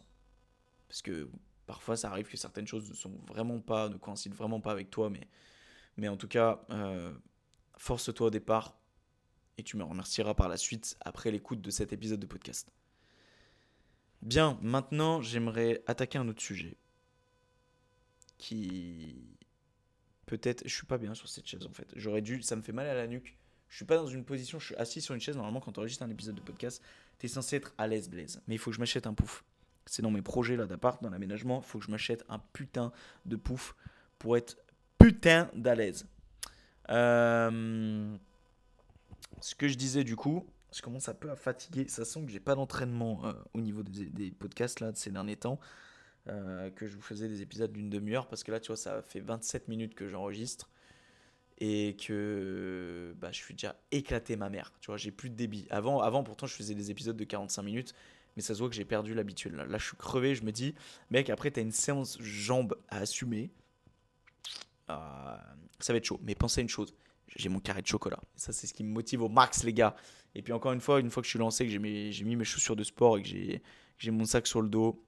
Parce 0.88 1.02
que 1.02 1.28
parfois, 1.66 1.96
ça 1.96 2.10
arrive 2.10 2.28
que 2.28 2.36
certaines 2.36 2.66
choses 2.66 2.88
ne 2.88 2.94
sont 2.94 3.18
vraiment 3.26 3.60
pas, 3.60 3.88
ne 3.88 3.96
coïncident 3.96 4.34
vraiment 4.34 4.60
pas 4.60 4.72
avec 4.72 4.90
toi, 4.90 5.10
mais, 5.10 5.28
mais 5.96 6.08
en 6.08 6.16
tout 6.16 6.28
cas, 6.28 6.64
euh, 6.70 7.12
force-toi 7.76 8.28
au 8.28 8.30
départ 8.30 8.76
et 9.58 9.62
tu 9.62 9.76
me 9.76 9.84
remercieras 9.84 10.34
par 10.34 10.48
la 10.48 10.56
suite 10.56 10.96
après 11.00 11.30
l'écoute 11.30 11.60
de 11.60 11.70
cet 11.70 11.92
épisode 11.92 12.20
de 12.20 12.26
podcast. 12.26 12.72
Bien, 14.22 14.58
maintenant, 14.62 15.20
j'aimerais 15.22 15.82
attaquer 15.86 16.18
un 16.18 16.28
autre 16.28 16.42
sujet 16.42 16.76
qui 18.38 19.36
peut-être, 20.26 20.62
je 20.66 20.74
suis 20.74 20.86
pas 20.86 20.98
bien 20.98 21.14
sur 21.14 21.28
cette 21.28 21.46
chaise 21.46 21.66
en 21.66 21.72
fait. 21.72 21.88
J'aurais 21.96 22.22
dû, 22.22 22.42
ça 22.42 22.56
me 22.56 22.62
fait 22.62 22.72
mal 22.72 22.86
à 22.86 22.94
la 22.94 23.06
nuque. 23.06 23.36
Je 23.68 23.76
suis 23.76 23.84
pas 23.84 23.96
dans 23.96 24.06
une 24.06 24.24
position, 24.24 24.58
je 24.58 24.66
suis 24.66 24.74
assis 24.76 25.00
sur 25.00 25.14
une 25.14 25.20
chaise. 25.20 25.36
Normalement, 25.36 25.60
quand 25.60 25.72
tu 25.72 25.78
enregistres 25.78 26.02
un 26.02 26.10
épisode 26.10 26.34
de 26.34 26.40
podcast, 26.40 26.82
tu 27.20 27.26
es 27.26 27.28
censé 27.28 27.56
être 27.56 27.74
à 27.78 27.86
l'aise, 27.86 28.08
Blaise. 28.08 28.40
Mais 28.48 28.56
il 28.56 28.58
faut 28.58 28.70
que 28.70 28.74
je 28.74 28.80
m'achète 28.80 29.06
un 29.06 29.14
pouf. 29.14 29.44
C'est 29.86 30.02
dans 30.02 30.10
mes 30.10 30.22
projets 30.22 30.56
là 30.56 30.66
d'appart, 30.66 31.02
dans 31.02 31.10
l'aménagement. 31.10 31.60
Il 31.62 31.68
faut 31.68 31.78
que 31.78 31.84
je 31.84 31.90
m'achète 31.90 32.24
un 32.28 32.38
putain 32.52 32.92
de 33.26 33.36
pouf 33.36 33.76
pour 34.18 34.36
être 34.36 34.56
putain 34.98 35.50
d'à 35.54 35.74
l'aise. 35.74 36.06
Euh, 36.88 38.16
ce 39.40 39.54
que 39.54 39.68
je 39.68 39.76
disais 39.76 40.02
du 40.02 40.16
coup, 40.16 40.46
je 40.74 40.80
commence 40.80 41.08
un 41.08 41.14
peu 41.14 41.30
à 41.30 41.36
fatiguer. 41.36 41.86
Ça 41.88 42.04
sent 42.04 42.24
que 42.24 42.32
j'ai 42.32 42.40
pas 42.40 42.54
d'entraînement 42.54 43.24
euh, 43.26 43.32
au 43.52 43.60
niveau 43.60 43.82
des, 43.82 44.30
podcasts 44.30 44.80
là 44.80 44.90
de 44.90 44.96
ces 44.96 45.10
derniers 45.10 45.36
temps. 45.36 45.60
Euh, 46.28 46.70
que 46.70 46.86
je 46.86 46.96
vous 46.96 47.02
faisais 47.02 47.28
des 47.28 47.42
épisodes 47.42 47.72
d'une 47.72 47.90
demi-heure 47.90 48.28
parce 48.28 48.44
que 48.44 48.52
là, 48.52 48.60
tu 48.60 48.68
vois, 48.68 48.76
ça 48.76 49.02
fait 49.02 49.20
27 49.20 49.68
minutes 49.68 49.94
que 49.94 50.08
j'enregistre 50.08 50.70
et 51.60 51.94
que 51.96 53.14
bah, 53.18 53.30
je 53.32 53.36
suis 53.36 53.54
déjà 53.54 53.76
éclaté 53.92 54.36
ma 54.36 54.48
mère. 54.48 54.72
Tu 54.80 54.86
vois, 54.86 54.96
j'ai 54.96 55.10
plus 55.10 55.28
de 55.28 55.34
débit. 55.34 55.66
Avant, 55.70 56.00
avant, 56.00 56.24
pourtant, 56.24 56.46
je 56.46 56.54
faisais 56.54 56.74
des 56.74 56.90
épisodes 56.90 57.16
de 57.16 57.24
45 57.24 57.62
minutes, 57.62 57.94
mais 58.34 58.42
ça 58.42 58.54
se 58.54 58.60
voit 58.60 58.70
que 58.70 58.74
j'ai 58.74 58.86
perdu 58.86 59.12
l'habitude. 59.12 59.54
Là. 59.54 59.66
je 59.78 59.84
suis 59.84 59.96
crevé. 59.96 60.34
Je 60.34 60.42
me 60.42 60.52
dis, 60.52 60.74
mec, 61.10 61.28
après, 61.28 61.50
tu 61.50 61.60
as 61.60 61.62
une 61.62 61.72
séance 61.72 62.20
jambes 62.20 62.76
à 62.88 62.98
assumer. 62.98 63.50
Euh, 64.88 65.36
ça 65.78 65.92
va 65.92 65.98
être 65.98 66.06
chaud. 66.06 66.18
Mais 66.22 66.34
pensez 66.34 66.60
à 66.60 66.62
une 66.62 66.68
chose 66.68 66.94
j'ai 67.36 67.48
mon 67.48 67.60
carré 67.60 67.80
de 67.80 67.86
chocolat. 67.86 68.18
ça, 68.34 68.52
c'est 68.52 68.66
ce 68.66 68.74
qui 68.74 68.82
me 68.82 68.90
motive 68.90 69.22
au 69.22 69.28
max, 69.28 69.62
les 69.62 69.72
gars. 69.72 69.94
Et 70.34 70.42
puis, 70.42 70.52
encore 70.52 70.72
une 70.72 70.80
fois, 70.80 70.98
une 70.98 71.10
fois 71.10 71.22
que 71.22 71.26
je 71.26 71.30
suis 71.30 71.38
lancé, 71.38 71.64
que 71.64 71.70
j'ai 71.70 71.78
mis 71.78 72.36
mes 72.36 72.44
chaussures 72.44 72.74
de 72.74 72.82
sport 72.82 73.18
et 73.18 73.22
que 73.22 73.28
j'ai 73.98 74.10
mon 74.10 74.24
sac 74.24 74.48
sur 74.48 74.62
le 74.62 74.68
dos. 74.68 75.00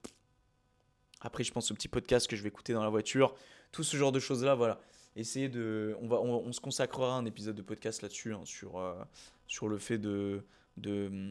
Après, 1.20 1.42
je 1.42 1.50
pense 1.50 1.72
au 1.72 1.74
petit 1.74 1.88
podcast 1.88 2.28
que 2.28 2.36
je 2.36 2.42
vais 2.42 2.48
écouter 2.48 2.74
dans 2.74 2.84
la 2.84 2.90
voiture. 2.90 3.34
Tout 3.72 3.82
ce 3.82 3.96
genre 3.96 4.12
de 4.12 4.20
choses-là, 4.20 4.54
voilà 4.54 4.80
essayer 5.16 5.48
de. 5.48 5.96
On, 6.01 6.09
va, 6.09 6.20
on, 6.20 6.53
se 6.53 6.61
consacrera 6.61 7.16
un 7.16 7.25
épisode 7.25 7.57
de 7.57 7.62
podcast 7.62 8.03
là-dessus, 8.03 8.35
hein, 8.35 8.42
sur, 8.44 8.79
euh, 8.79 8.94
sur 9.46 9.68
le 9.68 9.79
fait 9.79 9.98
de. 9.98 10.44
de 10.77 11.31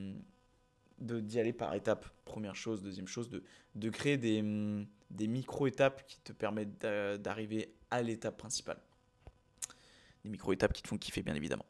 d'y 0.99 1.39
aller 1.39 1.51
par 1.51 1.73
étapes, 1.73 2.05
première 2.25 2.55
chose, 2.55 2.83
deuxième 2.83 3.07
chose, 3.07 3.27
de, 3.27 3.43
de 3.73 3.89
créer 3.89 4.17
des, 4.17 4.43
des 5.09 5.27
micro-étapes 5.27 6.05
qui 6.05 6.19
te 6.19 6.31
permettent 6.31 6.77
d'arriver 6.79 7.73
à 7.89 8.03
l'étape 8.03 8.37
principale. 8.37 8.77
Des 10.23 10.29
micro-étapes 10.29 10.73
qui 10.73 10.83
te 10.83 10.87
font 10.87 10.99
kiffer, 10.99 11.23
bien 11.23 11.33
évidemment. 11.33 11.65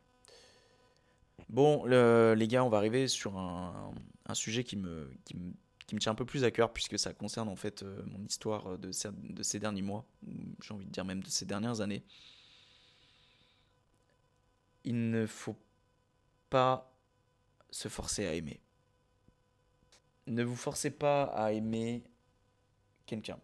Bon, 1.47 1.85
les 1.85 2.47
gars, 2.49 2.65
on 2.65 2.69
va 2.69 2.77
arriver 2.77 3.07
sur 3.07 3.37
un, 3.37 3.93
un 4.25 4.33
sujet 4.33 4.65
qui 4.65 4.75
me, 4.75 5.09
qui 5.23 5.37
me 5.37 5.53
qui 5.91 5.95
me 5.95 5.99
tient 5.99 6.13
un 6.13 6.15
peu 6.15 6.23
plus 6.23 6.45
à 6.45 6.51
cœur 6.51 6.71
puisque 6.71 6.97
ça 6.97 7.13
concerne 7.13 7.49
en 7.49 7.57
fait 7.57 7.83
euh, 7.83 8.01
mon 8.05 8.23
histoire 8.23 8.77
de 8.77 8.93
ces, 8.93 9.09
de 9.11 9.43
ces 9.43 9.59
derniers 9.59 9.81
mois, 9.81 10.05
j'ai 10.61 10.73
envie 10.73 10.85
de 10.85 10.89
dire 10.89 11.03
même 11.03 11.21
de 11.21 11.27
ces 11.27 11.43
dernières 11.43 11.81
années. 11.81 12.05
Il 14.85 15.09
ne 15.09 15.25
faut 15.25 15.57
pas 16.49 16.95
se 17.71 17.89
forcer 17.89 18.25
à 18.25 18.35
aimer. 18.35 18.61
Ne 20.27 20.43
vous 20.43 20.55
forcez 20.55 20.91
pas 20.91 21.23
à 21.25 21.51
aimer 21.51 22.05
quelqu'un. 23.05 23.41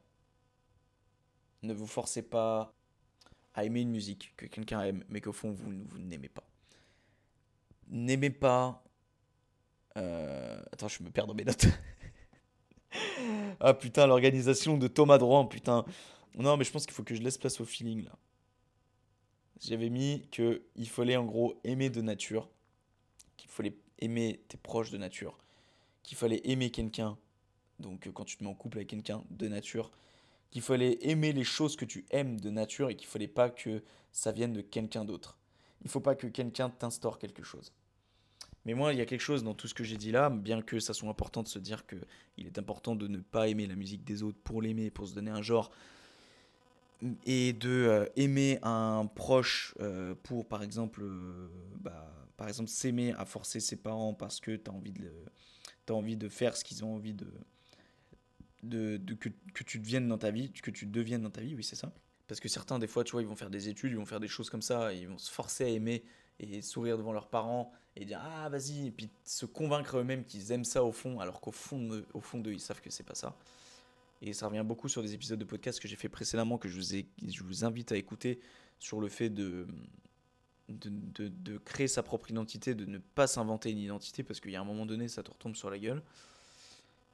Ne 1.64 1.74
vous 1.74 1.86
forcez 1.86 2.22
pas 2.22 2.74
à 3.56 3.66
aimer 3.66 3.82
une 3.82 3.92
musique 3.92 4.34
que 4.38 4.46
quelqu'un 4.46 4.80
aime, 4.84 5.04
mais 5.10 5.20
qu'au 5.20 5.34
fond 5.34 5.52
vous, 5.52 5.70
vous 5.84 6.00
n'aimez 6.00 6.30
pas. 6.30 6.50
N'aimez 7.90 8.30
pas. 8.30 8.86
Euh, 9.98 10.64
attends, 10.72 10.88
je 10.88 11.04
me 11.04 11.10
perds 11.10 11.28
dans 11.28 11.36
mes 11.36 11.44
notes. 11.44 11.68
ah 13.60 13.74
putain, 13.74 14.08
l'organisation 14.08 14.78
de 14.78 14.88
Thomas 14.88 15.18
Drouin, 15.18 15.46
putain. 15.46 15.86
Non, 16.36 16.58
mais 16.58 16.64
je 16.64 16.72
pense 16.72 16.86
qu'il 16.86 16.94
faut 16.94 17.04
que 17.04 17.16
je 17.16 17.22
laisse 17.22 17.38
place 17.38 17.60
au 17.60 17.66
feeling 17.66 18.04
là. 18.06 18.16
J'avais 19.60 19.90
mis 19.90 20.28
que 20.32 20.62
il 20.76 20.88
fallait 20.88 21.16
en 21.16 21.26
gros 21.26 21.60
aimer 21.64 21.90
de 21.90 22.02
nature, 22.02 22.48
qu'il 23.38 23.50
fallait 23.50 23.76
aimer 24.00 24.44
tes 24.48 24.58
proches 24.58 24.92
de 24.92 24.98
nature, 24.98 25.38
qu'il 26.04 26.18
fallait 26.18 26.42
aimer 26.44 26.70
quelqu'un, 26.70 27.18
donc 27.80 28.08
quand 28.14 28.24
tu 28.24 28.38
te 28.38 28.44
mets 28.44 28.50
en 28.50 28.54
couple 28.54 28.78
avec 28.78 28.90
quelqu'un 28.90 29.24
de 29.32 29.48
nature, 29.48 29.90
qu'il 30.52 30.62
fallait 30.62 31.00
aimer 31.02 31.34
les 31.34 31.44
choses 31.44 31.76
que 31.76 31.86
tu 31.86 32.06
aimes 32.12 32.40
de 32.40 32.50
nature 32.50 32.90
et 32.90 32.96
qu'il 32.96 33.08
fallait 33.08 33.28
pas 33.28 33.50
que 33.50 33.84
ça 34.12 34.32
vienne 34.32 34.54
de 34.54 34.62
quelqu'un 34.62 35.06
d'autre. 35.06 35.38
Il 35.84 35.90
faut 35.90 36.00
pas 36.00 36.16
que 36.16 36.28
quelqu'un 36.28 36.70
t'instaure 36.70 37.20
quelque 37.20 37.44
chose. 37.44 37.72
Mais 38.68 38.74
moi, 38.74 38.92
il 38.92 39.00
y 39.00 39.02
a 39.02 39.06
quelque 39.06 39.22
chose 39.22 39.46
dans 39.46 39.54
tout 39.54 39.70
ce 39.70 39.74
que 39.74 39.86
j'ai 39.86 39.96
dit 39.96 40.12
là, 40.12 40.30
bien 40.30 40.62
que 40.62 40.82
ça 40.82 40.94
soit 40.94 41.10
important 41.10 41.42
de 41.42 41.48
se 41.48 41.58
dire 41.58 41.88
que 41.88 41.96
il 42.38 42.48
est 42.48 42.60
important 42.60 42.98
de 42.98 43.08
ne 43.08 43.20
pas 43.20 43.48
aimer 43.48 43.66
la 43.66 43.76
musique 43.76 44.04
des 44.04 44.24
autres 44.24 44.38
pour 44.44 44.62
l'aimer, 44.62 44.92
pour 44.92 45.08
se 45.08 45.16
donner 45.16 45.32
un 45.32 45.42
genre, 45.42 45.72
et 47.26 47.54
de 47.54 47.70
euh, 47.70 48.06
aimer 48.18 48.60
un 48.64 49.06
proche 49.06 49.74
euh, 49.80 50.16
pour, 50.22 50.46
par 50.46 50.64
exemple, 50.64 51.02
euh, 51.02 51.48
bah, 51.80 52.14
par 52.36 52.50
exemple, 52.50 52.70
s'aimer 52.70 53.14
à 53.14 53.24
forcer 53.24 53.62
ses 53.62 53.78
parents 53.78 54.14
parce 54.14 54.42
que 54.42 54.58
tu 54.58 54.70
as 54.70 54.74
envie 54.74 54.92
de, 54.92 55.12
as 55.88 55.94
envie 55.94 56.18
de 56.18 56.28
faire 56.28 56.58
ce 56.58 56.66
qu'ils 56.66 56.84
ont 56.84 56.94
envie 56.94 57.14
de, 57.14 57.28
de, 58.64 59.14
que, 59.14 59.30
que, 59.54 59.64
tu 59.64 59.80
deviennes 59.80 60.10
dans 60.10 60.18
ta 60.18 60.30
vie, 60.30 60.52
que 60.52 60.72
tu 60.72 60.86
deviennes 60.86 61.22
dans 61.22 61.30
ta 61.30 61.40
vie, 61.40 61.56
oui, 61.56 61.64
c'est 61.64 61.78
ça. 61.78 61.94
Parce 62.28 62.42
que 62.42 62.50
certains, 62.50 62.80
des 62.80 62.88
fois, 62.88 63.06
tu 63.06 63.14
vois, 63.14 63.22
ils 63.22 63.28
vont 63.30 63.38
faire 63.38 63.50
des 63.50 63.70
études, 63.70 63.92
ils 63.94 63.98
vont 63.98 64.06
faire 64.06 64.20
des 64.20 64.28
choses 64.28 64.50
comme 64.50 64.62
ça, 64.62 64.92
ils 64.92 65.08
vont 65.08 65.18
se 65.18 65.32
forcer 65.32 65.64
à 65.64 65.70
aimer 65.70 66.04
et 66.42 66.62
sourire 66.62 66.98
devant 66.98 67.14
leurs 67.14 67.30
parents 67.30 67.72
et 68.00 68.06
dire 68.06 68.22
ah 68.24 68.48
vas-y 68.50 68.88
et 68.88 68.92
puis 68.92 69.10
se 69.26 69.46
convaincre 69.46 69.98
eux-mêmes 69.98 70.24
qu'ils 70.24 70.52
aiment 70.52 70.64
ça 70.64 70.84
au 70.84 70.92
fond 70.92 71.20
alors 71.20 71.42
qu'au 71.42 71.52
fond 71.52 72.04
au 72.14 72.22
fond 72.22 72.40
d'eux 72.40 72.54
ils 72.54 72.60
savent 72.60 72.82
que 72.82 72.90
c'est 72.90 73.04
pas 73.04 73.16
ça. 73.16 73.36
Et 74.22 74.34
ça 74.34 74.48
revient 74.48 74.64
beaucoup 74.66 74.90
sur 74.90 75.04
des 75.04 75.14
épisodes 75.14 75.38
de 75.38 75.46
podcast 75.46 75.80
que 75.80 75.88
j'ai 75.88 75.96
fait 75.96 76.10
précédemment 76.10 76.58
que 76.58 76.68
je 76.68 76.80
vous, 76.80 77.28
je 77.28 77.44
vous 77.44 77.66
invite 77.66 77.92
à 77.92 77.98
écouter 77.98 78.40
sur 78.80 79.00
le 79.00 79.10
fait 79.10 79.30
de, 79.30 79.68
de 80.70 81.58
créer 81.60 81.88
sa 81.88 82.02
propre 82.02 82.32
identité 82.32 82.74
de 82.74 82.86
ne 82.86 82.98
pas 82.98 83.28
s'inventer 83.28 83.72
une 83.72 83.80
identité 83.80 84.24
parce 84.24 84.40
qu'il 84.40 84.52
y 84.52 84.56
a 84.56 84.62
un 84.62 84.66
moment 84.66 84.86
donné 84.86 85.08
ça 85.08 85.24
te 85.24 85.32
retombe 85.32 85.56
sur 85.56 85.70
la 85.70 85.80
gueule. 85.80 86.04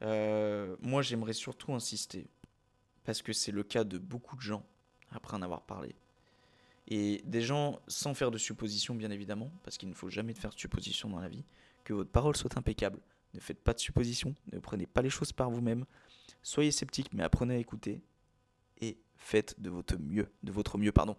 Euh, 0.02 0.76
moi 0.82 1.02
j'aimerais 1.02 1.34
surtout 1.34 1.74
insister 1.74 2.28
parce 3.06 3.22
que 3.22 3.32
c'est 3.32 3.52
le 3.52 3.64
cas 3.64 3.84
de 3.84 3.98
beaucoup 3.98 4.36
de 4.36 4.42
gens 4.42 4.66
après 5.12 5.38
en 5.38 5.42
avoir 5.42 5.62
parlé 5.62 5.96
et 6.88 7.22
des 7.26 7.42
gens, 7.42 7.80
sans 7.88 8.14
faire 8.14 8.32
de 8.32 8.38
suppositions 8.38 8.96
bien 8.96 9.12
évidemment, 9.12 9.52
parce 9.64 9.78
qu'il 9.78 9.90
ne 9.90 9.94
faut 9.94 10.10
jamais 10.10 10.34
faire 10.34 10.52
de 10.52 10.60
suppositions 10.60 11.10
dans 11.10 11.20
la 11.20 11.30
vie, 11.30 11.46
que 11.84 11.94
votre 11.94 12.12
parole 12.12 12.36
soit 12.36 12.58
impeccable. 12.58 13.00
Ne 13.34 13.40
faites 13.40 13.62
pas 13.62 13.74
de 13.74 13.80
suppositions, 13.80 14.36
ne 14.52 14.60
prenez 14.60 14.86
pas 14.86 15.02
les 15.02 15.10
choses 15.10 15.32
par 15.32 15.50
vous-même. 15.50 15.86
Soyez 16.44 16.72
sceptique, 16.72 17.14
mais 17.14 17.24
apprenez 17.24 17.56
à 17.56 17.58
écouter 17.58 18.02
et 18.82 18.98
faites 19.16 19.60
de 19.60 19.70
votre 19.70 19.98
mieux, 19.98 20.30
de 20.44 20.52
votre 20.52 20.78
mieux, 20.78 20.92
pardon. 20.92 21.16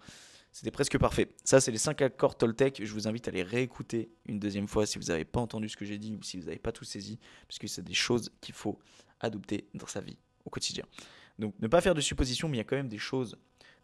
C'était 0.53 0.70
presque 0.70 0.98
parfait. 0.98 1.35
Ça, 1.42 1.61
c'est 1.61 1.72
les 1.72 1.79
5 1.79 2.00
accords 2.03 2.38
Toltec. 2.38 2.85
Je 2.85 2.92
vous 2.92 3.09
invite 3.09 3.27
à 3.27 3.33
les 3.33 3.42
réécouter 3.42 4.12
une 4.27 4.38
deuxième 4.38 4.68
fois 4.68 4.87
si 4.87 4.98
vous 4.98 5.07
n'avez 5.07 5.24
pas 5.24 5.40
entendu 5.40 5.68
ce 5.68 5.77
que 5.77 5.85
j'ai 5.85 5.98
dit 5.98 6.14
ou 6.14 6.22
si 6.22 6.38
vous 6.38 6.44
n'avez 6.44 6.61
pas 6.61 6.70
tout 6.70 6.85
saisi, 6.85 7.18
puisque 7.48 7.68
c'est 7.68 7.83
des 7.83 7.94
choses 7.94 8.31
qu'il 8.40 8.55
faut 8.55 8.79
adopter 9.18 9.66
dans 9.74 9.88
sa 9.88 10.00
vie 10.00 10.16
au 10.44 10.50
quotidien. 10.50 10.85
Donc, 11.40 11.59
ne 11.59 11.66
pas 11.66 11.81
faire 11.81 11.96
de 11.96 12.00
suppositions, 12.00 12.48
mais 12.48 12.59
il 12.59 12.59
y 12.59 12.61
a 12.61 12.64
quand 12.64 12.77
même 12.77 12.88
des 12.88 12.98
choses 12.98 13.37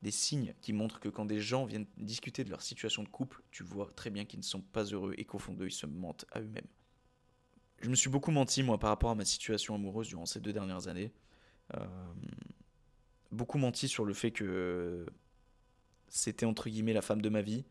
des 0.03 0.11
signes 0.11 0.55
qui 0.61 0.73
montrent 0.73 1.01
que 1.01 1.09
quand 1.09 1.27
des 1.27 1.41
gens 1.41 1.65
viennent 1.65 1.87
discuter 1.97 2.45
de 2.45 2.51
leur 2.51 2.63
situation 2.63 3.03
de 3.03 3.09
couple, 3.09 3.43
tu 3.51 3.63
vois 3.63 3.91
très 3.97 4.11
bien 4.11 4.25
qu'ils 4.25 4.41
ne 4.41 4.45
sont 4.45 4.63
pas 4.63 4.85
heureux 4.85 5.15
et 5.19 5.25
qu'au 5.25 5.39
fond 5.39 5.53
d'eux, 5.53 5.67
ils 5.67 5.73
se 5.73 5.87
mentent 5.87 6.25
à 6.33 6.41
eux-mêmes. 6.41 6.67
Je 7.81 7.89
me 7.89 7.95
suis 7.95 8.11
beaucoup 8.11 8.31
menti, 8.31 8.63
moi, 8.63 8.79
par 8.79 8.91
rapport 8.91 9.11
à 9.11 9.15
ma 9.15 9.25
situation 9.25 9.75
amoureuse 9.75 10.09
durant 10.09 10.27
ces 10.27 10.41
deux 10.41 10.53
dernières 10.53 10.89
années. 10.89 11.13
Euh, 11.75 11.87
beaucoup 13.31 13.59
menti 13.59 13.89
sur 13.89 14.05
le 14.05 14.13
fait 14.13 14.31
que 14.31 15.07
c'était, 16.09 16.47
entre 16.47 16.69
guillemets, 16.69 16.93
la 16.93 17.03
femme 17.03 17.23
de 17.23 17.29
ma 17.29 17.43
vie, 17.43 17.65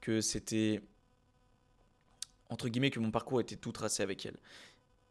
que 0.00 0.20
c'était, 0.20 0.82
entre 2.48 2.68
guillemets, 2.68 2.90
que 2.90 3.00
mon 3.00 3.10
parcours 3.10 3.40
était 3.40 3.56
tout 3.56 3.72
tracé 3.72 4.02
avec 4.02 4.26
elle. 4.26 4.38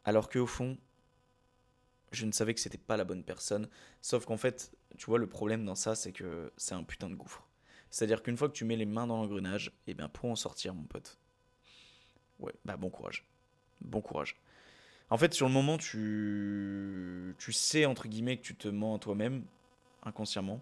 Alors 0.03 0.29
qu'au 0.29 0.45
fond, 0.45 0.77
je 2.11 2.25
ne 2.25 2.31
savais 2.31 2.53
que 2.53 2.59
c'était 2.59 2.77
pas 2.77 2.97
la 2.97 3.03
bonne 3.03 3.23
personne. 3.23 3.69
Sauf 4.01 4.25
qu'en 4.25 4.37
fait, 4.37 4.71
tu 4.97 5.05
vois, 5.05 5.19
le 5.19 5.27
problème 5.27 5.65
dans 5.65 5.75
ça, 5.75 5.95
c'est 5.95 6.11
que 6.11 6.51
c'est 6.57 6.75
un 6.75 6.83
putain 6.83 7.09
de 7.09 7.15
gouffre. 7.15 7.47
C'est-à-dire 7.91 8.21
qu'une 8.21 8.37
fois 8.37 8.47
que 8.49 8.53
tu 8.53 8.65
mets 8.65 8.75
les 8.75 8.85
mains 8.85 9.07
dans 9.07 9.17
l'engrenage, 9.17 9.67
et 9.87 9.91
eh 9.91 9.93
bien 9.93 10.09
pour 10.09 10.29
en 10.29 10.35
sortir, 10.35 10.73
mon 10.73 10.83
pote, 10.83 11.17
ouais, 12.39 12.53
bah 12.65 12.77
bon 12.77 12.89
courage. 12.89 13.25
Bon 13.81 14.01
courage. 14.01 14.35
En 15.09 15.17
fait, 15.17 15.33
sur 15.33 15.47
le 15.47 15.53
moment, 15.53 15.77
tu, 15.77 17.35
tu 17.39 17.51
sais, 17.51 17.85
entre 17.85 18.07
guillemets, 18.07 18.37
que 18.37 18.43
tu 18.43 18.55
te 18.55 18.67
mens 18.67 18.95
à 18.95 18.99
toi-même, 18.99 19.43
inconsciemment. 20.03 20.61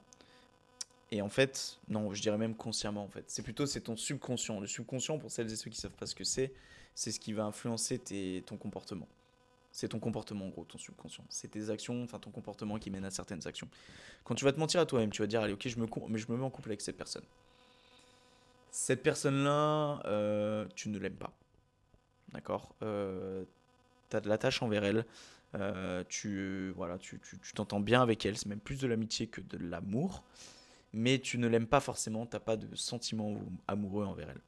Et 1.12 1.21
en 1.21 1.29
fait, 1.29 1.79
non, 1.89 2.13
je 2.13 2.21
dirais 2.21 2.38
même 2.38 2.55
consciemment, 2.55 3.03
en 3.03 3.10
fait. 3.10 3.25
C'est 3.27 3.41
plutôt, 3.41 3.65
c'est 3.65 3.81
ton 3.81 3.97
subconscient. 3.97 4.60
Le 4.60 4.67
subconscient, 4.67 5.17
pour 5.17 5.31
celles 5.31 5.51
et 5.51 5.55
ceux 5.55 5.69
qui 5.69 5.79
savent 5.79 5.95
pas 5.95 6.05
ce 6.05 6.15
que 6.15 6.23
c'est, 6.23 6.53
c'est 6.95 7.12
ce 7.12 7.19
qui 7.19 7.33
va 7.33 7.43
influencer 7.43 7.99
tes, 7.99 8.43
ton 8.45 8.57
comportement. 8.57 9.07
C'est 9.77 9.89
ton 9.89 9.99
comportement, 9.99 10.47
en 10.47 10.49
gros, 10.49 10.65
ton 10.65 10.79
subconscient. 10.79 11.23
C'est 11.29 11.49
tes 11.49 11.69
actions, 11.69 12.03
enfin 12.03 12.17
ton 12.17 12.31
comportement 12.31 12.79
qui 12.79 12.89
mène 12.89 13.05
à 13.05 13.11
certaines 13.11 13.47
actions. 13.47 13.69
Quand 14.23 14.33
tu 14.33 14.43
vas 14.43 14.51
te 14.51 14.59
mentir 14.59 14.81
à 14.81 14.87
toi-même, 14.87 15.11
tu 15.11 15.21
vas 15.21 15.27
dire, 15.27 15.41
allez, 15.41 15.53
ok, 15.53 15.67
je 15.67 15.79
me, 15.79 15.85
mais 16.09 16.17
je 16.17 16.31
me 16.31 16.35
mets 16.35 16.43
en 16.43 16.49
couple 16.49 16.69
avec 16.69 16.81
cette 16.81 16.97
personne. 16.97 17.21
Cette 18.71 19.03
personne-là, 19.03 20.01
euh, 20.05 20.65
tu 20.73 20.89
ne 20.89 20.97
l'aimes 20.97 21.17
pas. 21.17 21.31
D'accord? 22.33 22.73
Euh, 22.81 23.45
Tu 24.09 24.17
as 24.17 24.19
de 24.19 24.27
l'attache 24.27 24.63
envers 24.63 24.83
elle. 24.83 25.05
Euh, 25.53 26.03
tu 26.09 26.71
voilà, 26.71 26.97
tu 26.97 27.19
t'entends 27.53 27.79
bien 27.79 28.01
avec 28.01 28.25
elle. 28.25 28.35
C'est 28.35 28.47
même 28.47 28.59
plus 28.59 28.79
de 28.79 28.87
l'amitié 28.87 29.27
que 29.27 29.41
de 29.41 29.59
l'amour. 29.59 30.23
Mais 30.91 31.19
tu 31.19 31.37
ne 31.37 31.47
l'aimes 31.47 31.67
pas 31.67 31.81
forcément. 31.81 32.25
Tu 32.25 32.35
n'as 32.35 32.39
pas 32.39 32.57
de 32.57 32.75
sentiment 32.75 33.39
amoureux 33.67 34.05
envers 34.05 34.31
elle 34.31 34.41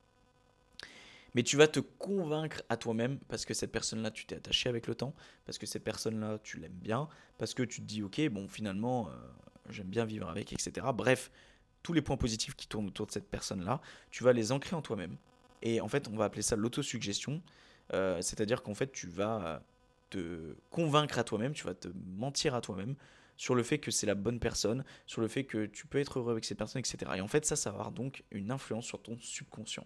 mais 1.35 1.43
tu 1.43 1.57
vas 1.57 1.67
te 1.67 1.79
convaincre 1.79 2.63
à 2.69 2.77
toi-même 2.77 3.19
parce 3.27 3.45
que 3.45 3.53
cette 3.53 3.71
personne-là, 3.71 4.11
tu 4.11 4.25
t'es 4.25 4.35
attaché 4.35 4.69
avec 4.69 4.87
le 4.87 4.95
temps, 4.95 5.13
parce 5.45 5.57
que 5.57 5.65
cette 5.65 5.83
personne-là, 5.83 6.39
tu 6.43 6.59
l'aimes 6.59 6.71
bien, 6.71 7.07
parce 7.37 7.53
que 7.53 7.63
tu 7.63 7.81
te 7.81 7.85
dis, 7.85 8.03
ok, 8.03 8.29
bon, 8.29 8.47
finalement, 8.47 9.09
euh, 9.09 9.11
j'aime 9.69 9.87
bien 9.87 10.05
vivre 10.05 10.29
avec, 10.29 10.53
etc. 10.53 10.87
Bref, 10.93 11.31
tous 11.83 11.93
les 11.93 12.01
points 12.01 12.17
positifs 12.17 12.55
qui 12.55 12.67
tournent 12.67 12.87
autour 12.87 13.07
de 13.07 13.11
cette 13.11 13.29
personne-là, 13.29 13.81
tu 14.11 14.23
vas 14.23 14.33
les 14.33 14.51
ancrer 14.51 14.75
en 14.75 14.81
toi-même. 14.81 15.15
Et 15.61 15.81
en 15.81 15.87
fait, 15.87 16.07
on 16.07 16.15
va 16.15 16.25
appeler 16.25 16.41
ça 16.41 16.55
l'autosuggestion, 16.55 17.41
euh, 17.93 18.21
c'est-à-dire 18.21 18.63
qu'en 18.63 18.73
fait, 18.73 18.91
tu 18.91 19.07
vas 19.07 19.61
te 20.09 20.55
convaincre 20.69 21.19
à 21.19 21.23
toi-même, 21.23 21.53
tu 21.53 21.65
vas 21.65 21.75
te 21.75 21.89
mentir 22.17 22.55
à 22.55 22.61
toi-même 22.61 22.95
sur 23.37 23.55
le 23.55 23.63
fait 23.63 23.77
que 23.77 23.91
c'est 23.91 24.07
la 24.07 24.15
bonne 24.15 24.39
personne, 24.39 24.83
sur 25.05 25.21
le 25.21 25.27
fait 25.27 25.45
que 25.45 25.65
tu 25.65 25.87
peux 25.87 25.99
être 25.99 26.19
heureux 26.19 26.31
avec 26.31 26.43
cette 26.43 26.57
personne, 26.57 26.79
etc. 26.79 27.11
Et 27.15 27.21
en 27.21 27.27
fait, 27.27 27.45
ça, 27.45 27.55
ça 27.55 27.69
va 27.69 27.77
avoir 27.77 27.91
donc 27.91 28.23
une 28.31 28.51
influence 28.51 28.85
sur 28.85 29.01
ton 29.01 29.17
subconscient 29.19 29.85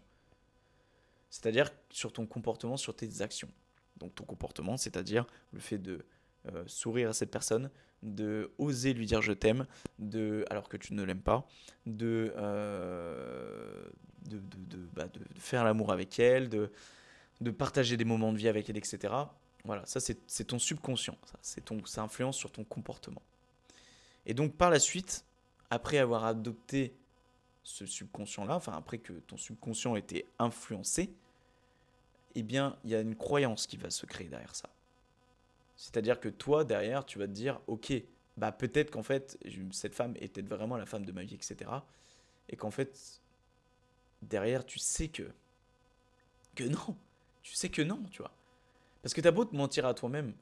c'est-à-dire 1.34 1.72
sur 1.89 2.13
ton 2.13 2.28
comportement, 2.28 2.78
sur 2.78 2.96
tes 2.96 3.24
actions. 3.24 3.50
Donc 3.98 4.13
ton 4.13 4.24
comportement, 4.24 4.78
c'est-à-dire 4.78 5.26
le 5.52 5.60
fait 5.60 5.80
de 5.80 6.06
euh, 6.46 6.63
sourire 6.67 7.10
à 7.10 7.13
cette 7.13 7.32
personne, 7.32 7.72
de 8.04 8.52
oser 8.60 8.93
lui 8.93 9.08
dire 9.08 9.24
je 9.24 9.32
t'aime, 9.32 9.65
de 9.98 10.46
alors 10.52 10.69
que 10.69 10.78
tu 10.78 10.93
ne 10.93 11.02
l'aimes 11.02 11.24
pas, 11.24 11.48
de, 11.88 12.32
euh, 12.38 13.84
bah, 14.93 15.08
de, 15.08 15.17
de, 15.17 15.39
faire 15.39 15.63
l'amour 15.63 15.91
avec 15.91 16.19
elle, 16.19 16.50
de, 16.50 16.72
de 17.41 17.50
partager 17.50 17.98
des 17.98 18.06
moments 18.06 18.32
de 18.32 18.38
vie 18.38 18.48
avec 18.48 18.69
elle, 18.69 18.78
etc. 18.78 19.12
Voilà, 19.65 19.84
ça 19.88 20.00
c'est 20.00 20.43
ton 20.43 20.60
subconscient, 20.60 21.17
ça, 21.41 21.62
ton, 21.62 21.84
ça 21.84 22.04
influence 22.04 22.38
sur 22.38 22.52
ton 22.52 22.63
comportement. 22.63 23.24
Et 24.28 24.36
donc 24.36 24.56
par 24.56 24.69
la 24.69 24.78
suite, 24.78 25.26
après 25.72 25.98
avoir 25.98 26.26
adopté 26.26 26.96
ce 27.63 27.88
subconscient-là, 27.88 28.56
enfin 28.56 28.74
après 28.74 29.00
que 29.00 29.13
ton 29.13 29.38
subconscient 29.38 29.96
était 29.96 30.28
influencé, 30.38 31.15
eh 32.36 32.43
bien, 32.43 32.78
il 32.84 32.91
y 32.91 32.96
a 32.96 33.02
une 33.02 33.15
croyance 33.15 33.67
qui 33.67 33.78
va 33.78 33.89
se 33.89 34.06
créer 34.06 34.28
derrière 34.28 34.56
ça. 34.56 34.69
C'est-à-dire 35.76 36.19
que 36.19 36.30
toi, 36.30 36.63
derrière, 36.63 37.06
tu 37.06 37.19
vas 37.19 37.28
te 37.28 37.32
dire, 37.32 37.62
ok, 37.67 37.93
bah 38.38 38.52
peut-être 38.52 38.91
qu'en 38.91 39.04
fait, 39.04 39.38
cette 39.72 39.96
femme 39.96 40.15
était 40.19 40.41
vraiment 40.41 40.78
la 40.78 40.86
femme 40.86 41.06
de 41.06 41.12
ma 41.12 41.24
vie, 41.24 41.36
etc. 41.36 41.69
Et 42.50 42.56
qu'en 42.56 42.72
fait, 42.72 43.22
derrière, 44.22 44.65
tu 44.65 44.80
sais 44.80 45.10
que... 45.10 45.24
Que 46.56 46.63
non 46.63 46.98
Tu 47.41 47.54
sais 47.54 47.69
que 47.69 47.82
non, 47.82 48.04
tu 48.12 48.22
vois. 48.22 48.32
Parce 49.02 49.13
que 49.13 49.22
t'as 49.22 49.32
beau 49.32 49.46
te 49.46 49.56
mentir 49.56 49.86
à 49.86 49.93
toi-même, 49.93 50.34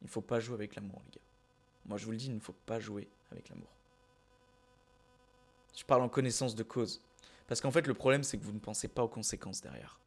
il 0.00 0.04
ne 0.04 0.10
faut 0.10 0.22
pas 0.22 0.40
jouer 0.40 0.54
avec 0.54 0.74
l'amour, 0.74 1.02
les 1.06 1.12
gars. 1.12 1.24
Moi, 1.86 1.98
je 1.98 2.04
vous 2.04 2.12
le 2.12 2.16
dis, 2.16 2.26
il 2.26 2.34
ne 2.34 2.40
faut 2.40 2.54
pas 2.64 2.80
jouer 2.80 3.08
avec 3.30 3.48
l'amour. 3.48 3.68
Je 5.76 5.84
parle 5.84 6.02
en 6.02 6.08
connaissance 6.08 6.54
de 6.54 6.62
cause. 6.62 7.02
Parce 7.46 7.60
qu'en 7.60 7.70
fait, 7.70 7.86
le 7.86 7.94
problème, 7.94 8.22
c'est 8.22 8.38
que 8.38 8.44
vous 8.44 8.52
ne 8.52 8.58
pensez 8.58 8.88
pas 8.88 9.02
aux 9.02 9.08
conséquences 9.08 9.60
derrière. 9.60 10.00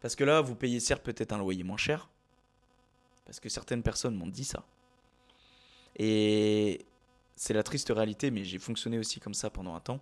Parce 0.00 0.16
que 0.16 0.24
là, 0.24 0.40
vous 0.40 0.54
payez 0.54 0.80
certes 0.80 1.02
peut-être 1.02 1.32
un 1.32 1.38
loyer 1.38 1.62
moins 1.62 1.76
cher. 1.76 2.08
Parce 3.24 3.40
que 3.40 3.48
certaines 3.48 3.82
personnes 3.82 4.16
m'ont 4.16 4.26
dit 4.26 4.44
ça. 4.44 4.64
Et 5.96 6.86
c'est 7.36 7.54
la 7.54 7.62
triste 7.62 7.90
réalité, 7.94 8.30
mais 8.30 8.44
j'ai 8.44 8.58
fonctionné 8.58 8.98
aussi 8.98 9.20
comme 9.20 9.34
ça 9.34 9.50
pendant 9.50 9.74
un 9.74 9.80
temps. 9.80 10.00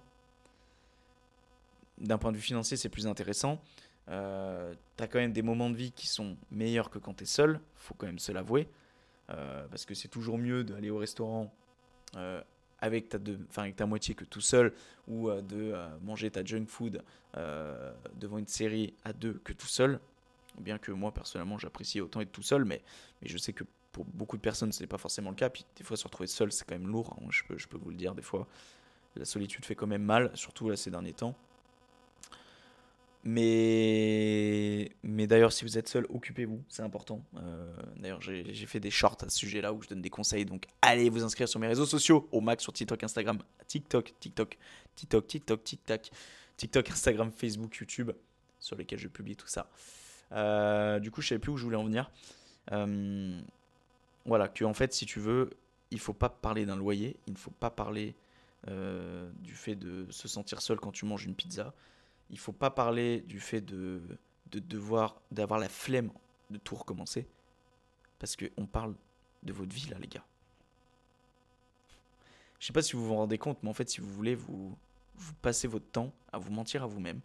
D'un 1.98 2.18
point 2.18 2.30
de 2.30 2.36
vue 2.36 2.42
financier, 2.42 2.76
c'est 2.76 2.88
plus 2.88 3.06
intéressant. 3.06 3.60
Euh, 4.08 4.74
tu 4.96 5.04
as 5.04 5.08
quand 5.08 5.18
même 5.18 5.32
des 5.32 5.42
moments 5.42 5.68
de 5.68 5.76
vie 5.76 5.92
qui 5.92 6.06
sont 6.06 6.36
meilleurs 6.50 6.90
que 6.90 6.98
quand 6.98 7.14
tu 7.14 7.24
es 7.24 7.26
seul, 7.26 7.60
faut 7.74 7.94
quand 7.94 8.06
même 8.06 8.18
se 8.18 8.32
l'avouer. 8.32 8.68
Euh, 9.30 9.66
parce 9.68 9.84
que 9.84 9.94
c'est 9.94 10.08
toujours 10.08 10.38
mieux 10.38 10.64
d'aller 10.64 10.90
au 10.90 10.98
restaurant 10.98 11.52
euh, 12.16 12.42
avec 12.80 13.08
ta, 13.08 13.86
moitié 13.86 14.14
que 14.14 14.24
tout 14.24 14.40
seul, 14.40 14.72
ou 15.06 15.28
euh, 15.28 15.42
de 15.42 15.72
euh, 15.72 15.88
manger 16.02 16.30
ta 16.30 16.44
junk 16.44 16.66
food 16.66 17.02
euh, 17.36 17.92
devant 18.16 18.38
une 18.38 18.46
série 18.46 18.94
à 19.04 19.12
deux 19.12 19.34
que 19.44 19.52
tout 19.52 19.66
seul. 19.66 19.98
Bien 20.58 20.78
que 20.78 20.92
moi, 20.92 21.12
personnellement, 21.12 21.58
j'apprécie 21.58 22.00
autant 22.00 22.20
être 22.20 22.32
tout 22.32 22.42
seul, 22.42 22.64
mais, 22.64 22.82
mais 23.22 23.28
je 23.28 23.38
sais 23.38 23.52
que 23.52 23.64
pour 23.92 24.04
beaucoup 24.04 24.36
de 24.36 24.42
personnes, 24.42 24.72
ce 24.72 24.82
n'est 24.82 24.88
pas 24.88 24.98
forcément 24.98 25.30
le 25.30 25.36
cas. 25.36 25.50
Puis 25.50 25.64
des 25.76 25.84
fois, 25.84 25.96
se 25.96 26.04
retrouver 26.04 26.26
seul, 26.26 26.52
c'est 26.52 26.64
quand 26.64 26.74
même 26.74 26.88
lourd. 26.88 27.16
Hein. 27.20 27.26
je, 27.30 27.42
peux, 27.44 27.58
je 27.58 27.68
peux 27.68 27.78
vous 27.78 27.90
le 27.90 27.96
dire, 27.96 28.14
des 28.14 28.22
fois, 28.22 28.46
la 29.16 29.24
solitude 29.24 29.64
fait 29.64 29.74
quand 29.74 29.86
même 29.86 30.02
mal, 30.02 30.30
surtout 30.34 30.68
là 30.68 30.76
ces 30.76 30.90
derniers 30.90 31.12
temps. 31.12 31.34
Mais, 33.30 34.90
mais 35.02 35.26
d'ailleurs, 35.26 35.52
si 35.52 35.62
vous 35.62 35.76
êtes 35.76 35.86
seul, 35.86 36.06
occupez-vous, 36.08 36.64
c'est 36.70 36.80
important. 36.80 37.22
Euh, 37.36 37.76
d'ailleurs, 37.98 38.22
j'ai 38.22 38.54
fait 38.64 38.80
des 38.80 38.90
shorts 38.90 39.18
à 39.20 39.28
ce 39.28 39.36
sujet-là 39.36 39.74
où 39.74 39.82
je 39.82 39.88
donne 39.88 40.00
des 40.00 40.08
conseils. 40.08 40.46
Donc, 40.46 40.64
allez 40.80 41.10
vous 41.10 41.22
inscrire 41.22 41.46
sur 41.46 41.60
mes 41.60 41.66
réseaux 41.66 41.84
sociaux, 41.84 42.26
au 42.32 42.40
max 42.40 42.62
sur 42.62 42.72
TikTok, 42.72 43.04
Instagram, 43.04 43.38
TikTok, 43.66 44.14
TikTok, 44.18 44.56
TikTok, 44.94 45.26
TikTok, 45.26 45.62
TikTok, 45.62 46.10
TikTok, 46.56 46.90
Instagram, 46.90 47.30
Facebook, 47.30 47.76
YouTube, 47.76 48.12
sur 48.60 48.76
lesquels 48.76 48.98
je 48.98 49.08
publie 49.08 49.36
tout 49.36 49.46
ça. 49.46 49.68
Euh, 50.32 50.98
du 50.98 51.10
coup, 51.10 51.20
je 51.20 51.28
savais 51.28 51.38
plus 51.38 51.52
où 51.52 51.58
je 51.58 51.64
voulais 51.64 51.76
en 51.76 51.84
venir. 51.84 52.10
Euh, 52.72 53.38
voilà, 54.24 54.48
que 54.48 54.64
en 54.64 54.72
fait, 54.72 54.94
si 54.94 55.04
tu 55.04 55.20
veux, 55.20 55.50
il 55.90 56.00
faut 56.00 56.14
pas 56.14 56.30
parler 56.30 56.64
d'un 56.64 56.76
loyer, 56.76 57.18
il 57.26 57.34
ne 57.34 57.38
faut 57.38 57.50
pas 57.50 57.70
parler 57.70 58.14
du 58.66 59.54
fait 59.54 59.76
de 59.76 60.06
se 60.10 60.28
sentir 60.28 60.60
seul 60.62 60.78
quand 60.78 60.92
tu 60.92 61.04
manges 61.04 61.24
une 61.24 61.34
pizza 61.34 61.74
il 62.30 62.38
faut 62.38 62.52
pas 62.52 62.70
parler 62.70 63.20
du 63.22 63.40
fait 63.40 63.60
de, 63.60 64.02
de 64.50 64.58
devoir 64.58 65.20
d'avoir 65.30 65.58
la 65.58 65.68
flemme 65.68 66.10
de 66.50 66.58
tout 66.58 66.74
recommencer 66.74 67.26
parce 68.18 68.36
qu'on 68.36 68.66
parle 68.66 68.94
de 69.42 69.52
votre 69.52 69.74
vie 69.74 69.88
là 69.88 69.98
les 69.98 70.08
gars. 70.08 70.24
Je 72.58 72.66
sais 72.66 72.72
pas 72.72 72.82
si 72.82 72.94
vous 72.94 73.06
vous 73.06 73.14
rendez 73.14 73.38
compte 73.38 73.62
mais 73.62 73.70
en 73.70 73.74
fait 73.74 73.88
si 73.88 74.00
vous 74.00 74.12
voulez 74.12 74.34
vous 74.34 74.76
vous 75.18 75.34
passez 75.42 75.68
votre 75.68 75.90
temps 75.90 76.12
à 76.32 76.38
vous 76.38 76.50
mentir 76.50 76.82
à 76.82 76.86
vous-même. 76.86 77.20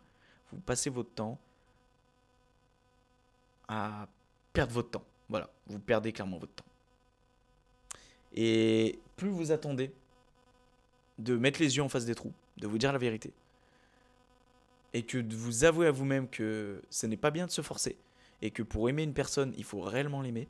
Vous 0.52 0.60
passez 0.60 0.90
votre 0.90 1.12
temps 1.12 1.40
à 3.68 4.08
perdre 4.52 4.74
votre 4.74 4.92
temps. 4.92 5.06
Voilà, 5.30 5.50
vous 5.68 5.80
perdez 5.80 6.12
clairement 6.12 6.38
votre 6.38 6.54
temps. 6.54 6.66
Et 8.34 9.00
plus 9.16 9.30
vous 9.30 9.52
attendez 9.52 9.94
de 11.20 11.38
mettre 11.38 11.60
les 11.60 11.78
yeux 11.78 11.84
en 11.84 11.90
face 11.90 12.06
des 12.06 12.16
trous, 12.16 12.34
de 12.58 12.68
vous 12.68 12.78
dire 12.78 12.92
la 12.92 12.98
vérité, 12.98 13.32
et 14.94 15.04
que 15.04 15.18
de 15.18 15.36
vous 15.36 15.64
avouer 15.64 15.88
à 15.88 15.92
vous-même 15.92 16.28
que 16.30 16.82
ce 16.90 17.08
n'est 17.08 17.18
pas 17.18 17.32
bien 17.32 17.46
de 17.46 17.52
se 17.52 17.62
forcer 17.62 17.98
et 18.42 18.52
que 18.52 18.64
pour 18.64 18.90
aimer 18.90 19.04
une 19.04 19.14
personne, 19.14 19.54
il 19.58 19.64
faut 19.64 19.82
réellement 19.82 20.22
l'aimer. 20.22 20.48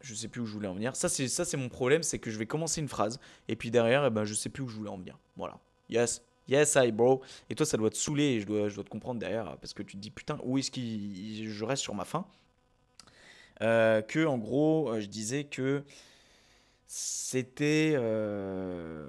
Je 0.00 0.14
sais 0.14 0.28
plus 0.28 0.40
où 0.40 0.46
je 0.46 0.52
voulais 0.52 0.68
en 0.68 0.74
venir. 0.74 0.96
Ça 0.96 1.08
c'est 1.08 1.28
ça 1.28 1.44
c'est 1.44 1.56
mon 1.56 1.68
problème, 1.68 2.02
c'est 2.02 2.18
que 2.18 2.30
je 2.30 2.38
vais 2.38 2.46
commencer 2.46 2.80
une 2.80 2.88
phrase 2.88 3.20
et 3.48 3.56
puis 3.56 3.70
derrière, 3.70 4.04
eh 4.04 4.10
ben 4.10 4.24
je 4.24 4.34
sais 4.34 4.48
plus 4.48 4.62
où 4.64 4.68
je 4.68 4.76
voulais 4.76 4.90
en 4.90 4.98
venir. 4.98 5.18
Voilà. 5.36 5.58
Yes. 5.88 6.22
Yes, 6.48 6.76
I 6.76 6.90
bro. 6.90 7.22
Et 7.48 7.54
toi, 7.54 7.64
ça 7.64 7.76
doit 7.76 7.90
te 7.90 7.96
saouler 7.96 8.24
et 8.24 8.40
je 8.40 8.46
dois, 8.46 8.68
je 8.68 8.74
dois 8.74 8.84
te 8.84 8.90
comprendre 8.90 9.20
derrière 9.20 9.56
parce 9.58 9.72
que 9.72 9.82
tu 9.82 9.96
te 9.96 10.02
dis 10.02 10.10
putain, 10.10 10.38
où 10.42 10.58
est-ce 10.58 10.70
que 10.70 10.80
je 10.80 11.64
reste 11.64 11.82
sur 11.82 11.94
ma 11.94 12.04
fin 12.04 12.26
euh, 13.60 14.02
Que 14.02 14.26
en 14.26 14.38
gros, 14.38 14.90
euh, 14.90 15.00
je 15.00 15.06
disais 15.06 15.44
que 15.44 15.84
c'était 16.86 17.94
euh, 17.96 19.06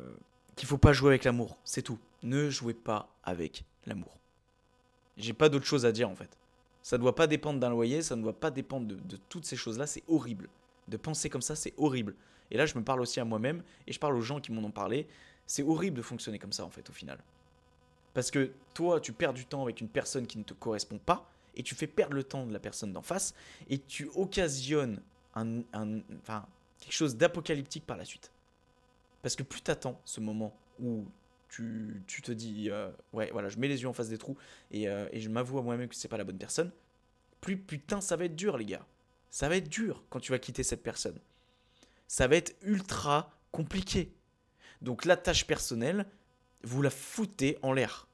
qu'il 0.55 0.67
faut 0.67 0.77
pas 0.77 0.93
jouer 0.93 1.09
avec 1.09 1.23
l'amour, 1.23 1.57
c'est 1.63 1.81
tout 1.81 1.99
ne 2.23 2.49
jouez 2.49 2.73
pas 2.73 3.13
avec 3.23 3.65
l'amour. 3.85 4.17
J'ai 5.17 5.33
pas 5.33 5.49
d'autre 5.49 5.65
chose 5.65 5.85
à 5.85 5.91
dire 5.91 6.09
en 6.09 6.15
fait. 6.15 6.37
Ça 6.81 6.97
ne 6.97 7.01
doit 7.01 7.15
pas 7.15 7.27
dépendre 7.27 7.59
d'un 7.59 7.69
loyer, 7.69 8.01
ça 8.01 8.15
ne 8.15 8.21
doit 8.21 8.39
pas 8.39 8.51
dépendre 8.51 8.87
de, 8.87 9.17
toutes 9.29 9.45
ces 9.45 9.55
choses-là, 9.55 9.87
c'est 9.87 10.03
horrible. 10.07 10.49
De 10.87 10.97
penser 10.97 11.29
comme 11.29 11.41
ça, 11.41 11.55
c'est 11.55 11.73
horrible. 11.77 12.15
Et 12.51 12.57
là, 12.57 12.65
je 12.65 12.77
me 12.77 12.83
parle 12.83 13.01
aussi 13.01 13.19
à 13.19 13.25
moi-même 13.25 13.63
et 13.87 13.93
je 13.93 13.99
parle 13.99 14.15
aux 14.15 14.21
gens 14.21 14.41
qui 14.41 14.51
m'en 14.51 14.63
ont 14.63 14.71
parlé. 14.71 15.07
C'est 15.45 15.63
horrible 15.63 15.97
de 15.97 16.01
fonctionner 16.01 16.39
comme 16.39 16.51
ça 16.51 16.65
en 16.65 16.69
fait 16.69 16.89
au 16.89 16.93
final. 16.93 17.19
Parce 18.13 18.31
que 18.31 18.51
toi, 18.73 18.99
tu 18.99 19.13
perds 19.13 19.33
du 19.33 19.45
temps 19.45 19.63
avec 19.63 19.81
une 19.81 19.87
personne 19.87 20.27
qui 20.27 20.37
ne 20.37 20.43
te 20.43 20.53
correspond 20.53 20.97
pas 20.97 21.29
et 21.55 21.63
tu 21.63 21.73
fais 21.73 21.87
perdre 21.87 22.15
le 22.15 22.23
temps 22.23 22.45
de 22.45 22.53
la 22.53 22.59
personne 22.59 22.91
d'en 22.91 23.01
face 23.01 23.33
et 23.69 23.79
tu 23.79 24.09
occasionnes 24.15 25.01
enfin, 25.35 26.45
quelque 26.79 26.93
chose 26.93 27.15
d'apocalyptique 27.15 27.85
par 27.85 27.97
la 27.97 28.05
suite. 28.05 28.32
Parce 29.23 29.35
que 29.35 29.41
plus 29.41 29.61
tu 29.61 29.71
attends 29.71 29.99
ce 30.05 30.19
moment 30.19 30.55
où 30.79 31.05
tu, 31.49 32.03
te 32.23 32.31
dis, 32.31 32.69
euh, 32.69 32.91
ouais, 33.13 33.29
voilà, 33.31 33.49
je 33.49 33.57
mets 33.57 33.67
les 33.67 33.81
yeux 33.81 33.87
en 33.87 33.93
face 33.93 34.09
des 34.09 34.17
trous 34.17 34.37
et, 34.71 34.87
euh, 34.87 35.07
et 35.11 35.19
je 35.19 35.29
m'avoue 35.29 35.57
à 35.59 35.61
moi-même 35.61 35.87
que 35.87 35.95
c'est 35.95 36.07
pas 36.07 36.17
la 36.17 36.23
bonne 36.23 36.37
personne, 36.37 36.71
plus 37.41 37.57
putain, 37.57 38.01
ça 38.01 38.15
va 38.15 38.25
être 38.25 38.35
dur, 38.35 38.57
les 38.57 38.65
gars. 38.65 38.85
Ça 39.29 39.49
va 39.49 39.57
être 39.57 39.69
dur 39.69 40.03
quand 40.09 40.19
tu 40.19 40.31
vas 40.31 40.39
quitter 40.39 40.63
cette 40.63 40.83
personne. 40.83 41.17
Ça 42.07 42.27
va 42.27 42.35
être 42.35 42.55
ultra 42.61 43.31
compliqué. 43.51 44.13
Donc 44.81 45.05
la 45.05 45.17
tâche 45.17 45.47
personnelle, 45.47 46.05
vous 46.63 46.81
la 46.81 46.89
foutez 46.89 47.57
en 47.61 47.73
l'air. 47.73 48.07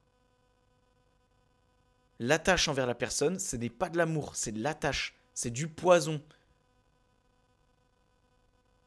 L'attache 2.20 2.68
envers 2.68 2.88
la 2.88 2.96
personne, 2.96 3.40
ce 3.40 3.56
n'est 3.56 3.70
pas 3.70 3.90
de 3.90 3.98
l'amour, 3.98 4.36
c'est 4.36 4.52
de 4.52 4.62
l'attache, 4.62 5.16
c'est 5.34 5.52
du 5.52 5.68
poison. 5.68 6.22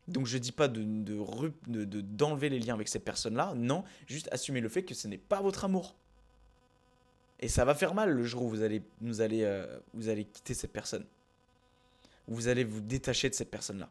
Donc 0.08 0.26
je 0.26 0.36
dis 0.38 0.52
pas 0.52 0.68
de, 0.68 0.80
d'enlever 2.00 2.48
les 2.48 2.58
liens 2.58 2.74
avec 2.74 2.88
cette 2.88 3.04
personne-là, 3.04 3.54
non, 3.56 3.84
juste 4.06 4.28
assumer 4.32 4.60
le 4.60 4.68
fait 4.68 4.82
que 4.82 4.94
ce 4.94 5.06
n'est 5.06 5.18
pas 5.18 5.40
votre 5.40 5.64
amour. 5.64 5.96
Et 7.40 7.48
ça 7.48 7.64
va 7.64 7.74
faire 7.74 7.94
mal 7.94 8.10
le 8.10 8.24
jour 8.24 8.42
où 8.42 8.48
vous 8.48 8.62
allez, 8.62 8.82
vous 9.00 9.20
allez, 9.20 9.42
euh, 9.42 9.80
vous 9.94 10.08
allez 10.08 10.24
quitter 10.24 10.54
cette 10.54 10.72
personne. 10.72 11.04
Vous 12.28 12.46
allez 12.48 12.62
vous 12.62 12.80
détacher 12.80 13.28
de 13.28 13.34
cette 13.34 13.50
personne-là. 13.50 13.90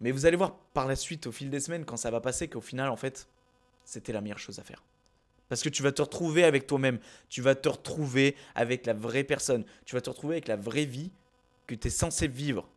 Mais 0.00 0.10
vous 0.10 0.26
allez 0.26 0.36
voir 0.36 0.56
par 0.74 0.86
la 0.86 0.96
suite, 0.96 1.26
au 1.26 1.32
fil 1.32 1.48
des 1.48 1.60
semaines, 1.60 1.84
quand 1.84 1.96
ça 1.96 2.10
va 2.10 2.20
passer, 2.20 2.48
qu'au 2.48 2.60
final, 2.60 2.90
en 2.90 2.96
fait, 2.96 3.28
c'était 3.84 4.12
la 4.12 4.20
meilleure 4.20 4.38
chose 4.38 4.58
à 4.58 4.62
faire. 4.62 4.82
Parce 5.48 5.62
que 5.62 5.68
tu 5.68 5.82
vas 5.82 5.92
te 5.92 6.02
retrouver 6.02 6.44
avec 6.44 6.66
toi-même. 6.66 6.98
Tu 7.28 7.40
vas 7.40 7.54
te 7.54 7.68
retrouver 7.68 8.36
avec 8.54 8.84
la 8.86 8.94
vraie 8.94 9.24
personne. 9.24 9.64
Tu 9.84 9.94
vas 9.94 10.00
te 10.00 10.10
retrouver 10.10 10.34
avec 10.34 10.48
la 10.48 10.56
vraie 10.56 10.86
vie 10.86 11.12
que 11.66 11.74
tu 11.74 11.88
es 11.88 11.90
censé 11.90 12.26
vivre. 12.26 12.68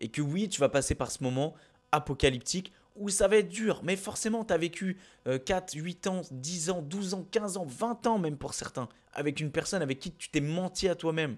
Et 0.00 0.08
que 0.08 0.22
oui, 0.22 0.48
tu 0.48 0.60
vas 0.60 0.68
passer 0.68 0.94
par 0.94 1.10
ce 1.10 1.22
moment 1.22 1.54
apocalyptique 1.92 2.72
où 2.98 3.08
ça 3.08 3.28
va 3.28 3.36
être 3.36 3.48
dur. 3.48 3.80
Mais 3.84 3.96
forcément, 3.96 4.44
tu 4.44 4.52
as 4.52 4.58
vécu 4.58 4.98
4, 5.24 5.76
euh, 5.76 5.80
8 5.80 6.06
ans, 6.08 6.22
10 6.30 6.70
ans, 6.70 6.82
12 6.82 7.14
ans, 7.14 7.26
15 7.30 7.56
ans, 7.56 7.64
20 7.66 8.06
ans 8.06 8.18
même 8.18 8.36
pour 8.36 8.54
certains, 8.54 8.88
avec 9.12 9.40
une 9.40 9.50
personne 9.50 9.82
avec 9.82 9.98
qui 9.98 10.12
tu 10.12 10.28
t'es 10.28 10.40
menti 10.40 10.88
à 10.88 10.94
toi-même. 10.94 11.36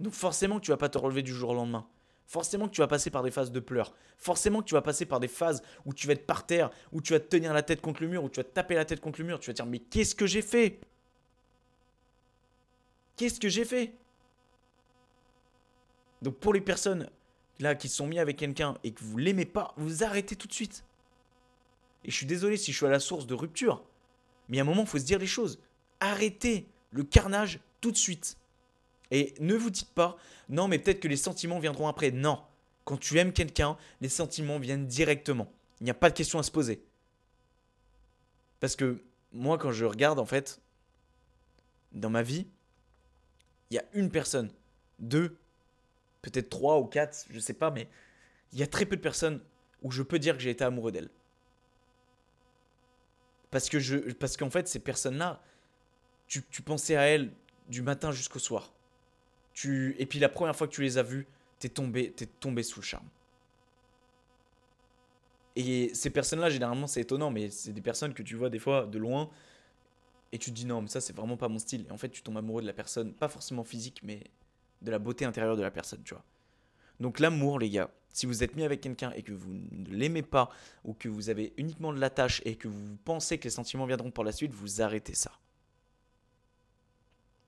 Donc 0.00 0.12
forcément 0.12 0.58
que 0.58 0.64
tu 0.64 0.70
vas 0.70 0.76
pas 0.76 0.88
te 0.88 0.98
relever 0.98 1.22
du 1.22 1.32
jour 1.32 1.50
au 1.50 1.54
lendemain. 1.54 1.86
Forcément 2.26 2.68
que 2.68 2.74
tu 2.74 2.82
vas 2.82 2.88
passer 2.88 3.10
par 3.10 3.22
des 3.22 3.30
phases 3.30 3.52
de 3.52 3.60
pleurs. 3.60 3.94
Forcément 4.18 4.60
que 4.60 4.66
tu 4.66 4.74
vas 4.74 4.82
passer 4.82 5.06
par 5.06 5.18
des 5.18 5.28
phases 5.28 5.62
où 5.86 5.94
tu 5.94 6.06
vas 6.06 6.12
être 6.12 6.26
par 6.26 6.44
terre, 6.44 6.70
où 6.92 7.00
tu 7.00 7.14
vas 7.14 7.20
te 7.20 7.28
tenir 7.28 7.54
la 7.54 7.62
tête 7.62 7.80
contre 7.80 8.02
le 8.02 8.08
mur, 8.08 8.22
où 8.22 8.28
tu 8.28 8.38
vas 8.38 8.44
te 8.44 8.52
taper 8.52 8.74
la 8.74 8.84
tête 8.84 9.00
contre 9.00 9.20
le 9.20 9.26
mur. 9.26 9.40
Tu 9.40 9.46
vas 9.46 9.54
te 9.54 9.62
dire 9.62 9.66
mais 9.66 9.78
qu'est-ce 9.78 10.14
que 10.14 10.26
j'ai 10.26 10.42
fait? 10.42 10.80
Qu'est-ce 13.16 13.40
que 13.40 13.48
j'ai 13.48 13.64
fait? 13.64 13.94
Donc 16.20 16.36
pour 16.36 16.52
les 16.52 16.60
personnes 16.60 17.08
là, 17.58 17.74
qui 17.74 17.88
sont 17.88 18.06
mis 18.06 18.18
avec 18.18 18.36
quelqu'un 18.36 18.74
et 18.84 18.92
que 18.92 19.02
vous 19.02 19.18
l'aimez 19.18 19.44
pas, 19.44 19.74
vous 19.76 20.04
arrêtez 20.04 20.36
tout 20.36 20.46
de 20.46 20.52
suite. 20.52 20.84
Et 22.04 22.10
je 22.10 22.16
suis 22.16 22.26
désolé 22.26 22.56
si 22.56 22.72
je 22.72 22.76
suis 22.76 22.86
à 22.86 22.90
la 22.90 23.00
source 23.00 23.26
de 23.26 23.34
rupture, 23.34 23.82
mais 24.48 24.58
à 24.58 24.62
un 24.62 24.64
moment, 24.64 24.82
il 24.82 24.88
faut 24.88 24.98
se 24.98 25.04
dire 25.04 25.18
les 25.18 25.26
choses. 25.26 25.58
Arrêtez 26.00 26.66
le 26.90 27.02
carnage 27.02 27.60
tout 27.80 27.90
de 27.90 27.96
suite. 27.96 28.36
Et 29.10 29.34
ne 29.40 29.54
vous 29.54 29.70
dites 29.70 29.90
pas, 29.90 30.16
non, 30.48 30.68
mais 30.68 30.78
peut-être 30.78 31.00
que 31.00 31.08
les 31.08 31.16
sentiments 31.16 31.58
viendront 31.58 31.88
après. 31.88 32.10
Non. 32.10 32.40
Quand 32.84 32.96
tu 32.96 33.18
aimes 33.18 33.32
quelqu'un, 33.32 33.76
les 34.00 34.08
sentiments 34.08 34.58
viennent 34.58 34.86
directement. 34.86 35.50
Il 35.80 35.84
n'y 35.84 35.90
a 35.90 35.94
pas 35.94 36.10
de 36.10 36.14
question 36.14 36.38
à 36.38 36.42
se 36.42 36.50
poser. 36.50 36.82
Parce 38.60 38.76
que 38.76 39.02
moi, 39.32 39.58
quand 39.58 39.72
je 39.72 39.84
regarde, 39.84 40.18
en 40.18 40.26
fait, 40.26 40.60
dans 41.92 42.10
ma 42.10 42.22
vie, 42.22 42.46
il 43.70 43.74
y 43.74 43.78
a 43.78 43.84
une 43.92 44.10
personne, 44.10 44.50
deux, 44.98 45.36
peut-être 46.22 46.50
trois 46.50 46.78
ou 46.78 46.84
quatre, 46.84 47.26
je 47.30 47.38
sais 47.38 47.54
pas, 47.54 47.70
mais 47.70 47.88
il 48.52 48.58
y 48.58 48.62
a 48.62 48.66
très 48.66 48.86
peu 48.86 48.96
de 48.96 49.00
personnes 49.00 49.40
où 49.82 49.90
je 49.90 50.02
peux 50.02 50.18
dire 50.18 50.36
que 50.36 50.42
j'ai 50.42 50.50
été 50.50 50.64
amoureux 50.64 50.92
d'elles. 50.92 51.10
Parce 53.50 53.68
que 53.68 53.78
je, 53.78 53.96
parce 54.12 54.36
qu'en 54.36 54.50
fait, 54.50 54.68
ces 54.68 54.78
personnes-là, 54.78 55.42
tu, 56.26 56.42
pensais 56.62 56.96
à 56.96 57.06
elles 57.06 57.32
du 57.68 57.80
matin 57.82 58.12
jusqu'au 58.12 58.38
soir. 58.38 58.72
Tu, 59.54 59.96
et 59.98 60.06
puis 60.06 60.18
la 60.18 60.28
première 60.28 60.54
fois 60.54 60.68
que 60.68 60.74
tu 60.74 60.82
les 60.82 60.98
as 60.98 61.02
vues, 61.02 61.26
t'es 61.58 61.70
tombé, 61.70 62.14
es 62.20 62.26
tombé 62.26 62.62
sous 62.62 62.80
le 62.80 62.84
charme. 62.84 63.08
Et 65.56 65.92
ces 65.94 66.10
personnes-là, 66.10 66.50
généralement, 66.50 66.86
c'est 66.86 67.00
étonnant, 67.00 67.30
mais 67.30 67.50
c'est 67.50 67.72
des 67.72 67.80
personnes 67.80 68.14
que 68.14 68.22
tu 68.22 68.36
vois 68.36 68.50
des 68.50 68.58
fois 68.58 68.86
de 68.86 68.98
loin 68.98 69.30
et 70.30 70.38
tu 70.38 70.50
te 70.50 70.54
dis 70.54 70.66
non, 70.66 70.82
mais 70.82 70.88
ça, 70.88 71.00
c'est 71.00 71.16
vraiment 71.16 71.36
pas 71.36 71.48
mon 71.48 71.58
style. 71.58 71.86
Et 71.88 71.90
en 71.90 71.96
fait, 71.96 72.10
tu 72.10 72.22
tombes 72.22 72.36
amoureux 72.36 72.62
de 72.62 72.66
la 72.66 72.72
personne, 72.72 73.12
pas 73.14 73.28
forcément 73.28 73.64
physique, 73.64 74.00
mais 74.02 74.22
de 74.82 74.90
la 74.90 74.98
beauté 74.98 75.24
intérieure 75.24 75.56
de 75.56 75.62
la 75.62 75.70
personne, 75.70 76.02
tu 76.04 76.14
vois. 76.14 76.24
Donc 77.00 77.20
l'amour, 77.20 77.58
les 77.58 77.70
gars, 77.70 77.90
si 78.12 78.26
vous 78.26 78.42
êtes 78.42 78.56
mis 78.56 78.64
avec 78.64 78.80
quelqu'un 78.80 79.12
et 79.12 79.22
que 79.22 79.32
vous 79.32 79.52
ne 79.52 79.90
l'aimez 79.90 80.22
pas, 80.22 80.50
ou 80.84 80.94
que 80.94 81.08
vous 81.08 81.30
avez 81.30 81.52
uniquement 81.56 81.92
de 81.92 82.00
l'attache 82.00 82.42
et 82.44 82.56
que 82.56 82.68
vous 82.68 82.96
pensez 83.04 83.38
que 83.38 83.44
les 83.44 83.50
sentiments 83.50 83.86
viendront 83.86 84.10
pour 84.10 84.24
la 84.24 84.32
suite, 84.32 84.52
vous 84.52 84.82
arrêtez 84.82 85.14
ça. 85.14 85.32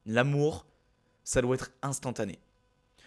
L'amour, 0.06 0.66
ça 1.24 1.42
doit 1.42 1.54
être 1.54 1.72
instantané. 1.82 2.38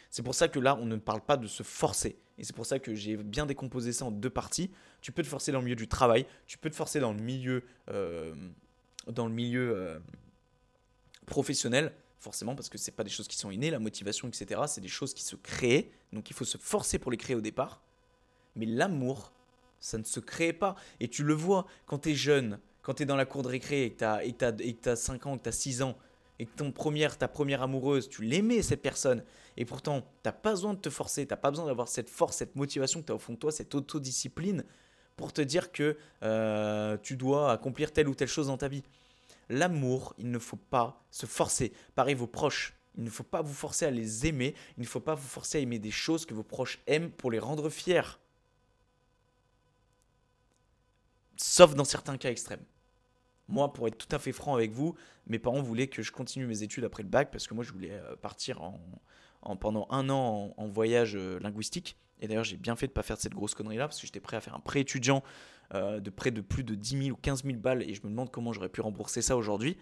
C'est 0.10 0.24
pour 0.24 0.36
ça 0.36 0.48
que 0.48 0.60
là, 0.60 0.78
on 0.80 0.86
ne 0.86 0.98
parle 0.98 1.22
pas 1.22 1.38
de 1.38 1.48
se 1.48 1.64
forcer. 1.64 2.20
Et 2.38 2.44
c'est 2.44 2.56
pour 2.56 2.66
ça 2.66 2.80
que 2.80 2.94
j'ai 2.96 3.18
bien 3.18 3.46
décomposé 3.46 3.94
ça 3.94 4.06
en 4.06 4.12
deux 4.12 4.30
parties. 4.30 4.72
Tu 5.02 5.12
peux 5.12 5.24
te 5.24 5.28
forcer 5.28 5.52
dans 5.52 5.60
le 5.60 5.66
milieu 5.66 5.76
du 5.76 5.88
travail, 5.88 6.26
tu 6.46 6.58
peux 6.58 6.70
te 6.70 6.76
forcer 6.76 7.00
dans 7.00 7.14
le 7.14 7.20
milieu, 7.20 7.64
euh, 7.90 8.34
dans 9.08 9.28
le 9.28 9.34
milieu 9.34 9.76
euh, 9.76 10.00
professionnel 11.26 11.94
forcément, 12.24 12.56
parce 12.56 12.70
que 12.70 12.78
c'est 12.78 12.92
pas 12.92 13.04
des 13.04 13.10
choses 13.10 13.28
qui 13.28 13.38
sont 13.38 13.52
innées, 13.52 13.70
la 13.70 13.80
motivation, 13.80 14.28
etc. 14.28 14.62
C'est 14.68 14.82
des 14.82 14.88
choses 14.88 15.14
qui 15.14 15.24
se 15.24 15.36
créent, 15.36 15.92
donc 16.12 16.30
il 16.30 16.34
faut 16.34 16.46
se 16.46 16.58
forcer 16.58 16.98
pour 16.98 17.12
les 17.12 17.18
créer 17.18 17.36
au 17.36 17.42
départ. 17.42 17.82
Mais 18.56 18.66
l'amour, 18.66 19.34
ça 19.80 19.98
ne 19.98 20.04
se 20.04 20.20
crée 20.20 20.54
pas. 20.54 20.76
Et 21.00 21.08
tu 21.10 21.24
le 21.24 21.34
vois, 21.34 21.66
quand 21.86 22.00
tu 22.00 22.12
es 22.12 22.16
jeune, 22.16 22.60
Quand 22.82 22.96
tu 22.96 23.04
es 23.04 23.06
dans 23.06 23.16
la 23.16 23.26
cour 23.26 23.44
de 23.44 23.48
récré 23.48 23.84
et 23.86 23.92
que 23.92 23.98
tu 23.98 24.90
as, 24.90 24.96
5 24.96 25.26
ans, 25.26 25.38
que 25.38 25.44
tu 25.44 25.50
as 25.50 25.54
6 25.54 25.84
ans, 25.84 25.98
et 26.40 26.46
que 26.46 26.56
ton 26.56 26.72
première, 26.74 27.18
ta 27.18 27.30
première 27.30 27.62
amoureuse, 27.62 28.10
tu 28.10 28.24
l'aimais 28.24 28.62
cette 28.62 28.82
personne, 28.82 29.24
et 29.56 29.64
pourtant, 29.64 30.04
t'as 30.22 30.34
pas 30.34 30.52
besoin 30.52 30.74
de 30.74 30.80
te 30.80 30.90
forcer, 30.90 31.26
t'as 31.26 31.38
pas 31.38 31.50
besoin 31.50 31.68
d'avoir 31.68 31.88
cette 31.88 32.10
force, 32.10 32.36
cette 32.38 32.56
motivation 32.58 33.02
que 33.02 33.06
tu 33.06 33.12
as 33.14 33.16
au 33.16 33.20
fond 33.20 33.34
de 33.34 33.38
toi, 33.38 33.52
cette 33.52 33.74
autodiscipline 33.74 34.66
pour 35.16 35.32
te 35.32 35.42
dire 35.42 35.72
que 35.72 35.96
euh, 36.24 36.98
tu 37.04 37.16
dois 37.16 37.52
accomplir 37.52 37.94
telle 37.94 38.10
ou 38.10 38.16
telle 38.16 38.28
chose 38.28 38.48
dans 38.48 38.58
ta 38.58 38.68
vie. 38.68 38.84
L'amour, 39.50 40.14
il 40.18 40.32
ne 40.32 40.40
faut 40.40 40.58
pas 40.58 41.06
se 41.12 41.26
forcer. 41.26 41.74
Pareil, 41.96 42.16
vos 42.16 42.28
proches, 42.28 42.74
il 42.98 43.04
ne 43.04 43.10
faut 43.10 43.24
pas 43.24 43.42
vous 43.42 43.54
forcer 43.54 43.86
à 43.86 43.92
les 43.92 44.28
aimer, 44.28 44.56
il 44.78 44.84
ne 44.84 44.88
faut 44.88 45.00
pas 45.00 45.16
vous 45.16 45.28
forcer 45.28 45.58
à 45.58 45.62
aimer 45.62 45.80
des 45.80 45.92
choses 45.92 46.26
que 46.26 46.34
vos 46.34 46.44
proches 46.44 46.80
aiment 46.88 47.12
pour 47.12 47.32
les 47.32 47.40
rendre 47.40 47.70
fiers. 47.70 48.20
Sauf 51.38 51.76
dans 51.76 51.86
certains 51.86 52.18
cas 52.18 52.30
extrêmes. 52.30 52.64
Moi, 53.48 53.74
pour 53.74 53.88
être 53.88 53.98
tout 53.98 54.16
à 54.16 54.20
fait 54.20 54.32
franc 54.32 54.56
avec 54.56 54.72
vous, 54.72 54.96
mes 55.28 55.40
parents 55.40 55.62
voulaient 55.62 55.88
que 55.88 56.02
je 56.02 56.12
continue 56.12 56.46
mes 56.46 56.64
études 56.64 56.86
après 56.86 57.04
le 57.04 57.10
bac 57.10 57.30
parce 57.32 57.48
que 57.48 57.54
moi, 57.54 57.64
je 57.64 57.72
voulais 57.72 57.92
euh, 57.92 58.16
partir 58.16 58.62
en, 58.62 59.56
pendant 59.58 59.88
un 59.90 60.10
an 60.10 60.54
en, 60.56 60.68
voyage 60.68 61.16
euh, 61.16 61.40
linguistique. 61.40 61.98
Et 62.22 62.28
d'ailleurs, 62.28 62.46
j'ai 62.46 62.58
bien 62.58 62.76
fait 62.76 62.88
de 62.88 62.92
ne 62.92 62.96
pas 62.96 63.04
faire 63.04 63.18
cette 63.18 63.34
grosse 63.34 63.54
connerie-là 63.54 63.88
parce 63.88 64.00
que 64.00 64.08
j'étais 64.08 64.22
prêt 64.22 64.38
à 64.38 64.42
faire 64.42 64.56
un 64.56 64.60
prêt 64.60 64.80
étudiant 64.82 65.24
euh, 65.74 66.00
de 66.00 66.10
près 66.10 66.32
de 66.32 66.42
plus 66.42 66.64
de 66.64 66.76
10 66.76 67.06
000 67.06 67.18
ou 67.18 67.20
15 67.22 67.44
000 67.44 67.58
balles 67.58 67.84
et 67.84 67.94
je 67.94 68.02
me 68.04 68.10
demande 68.10 68.32
comment 68.32 68.54
j'aurais 68.54 68.70
pu 68.70 68.82
rembourser 68.82 69.22
ça 69.22 69.38
aujourd'hui. 69.38 69.78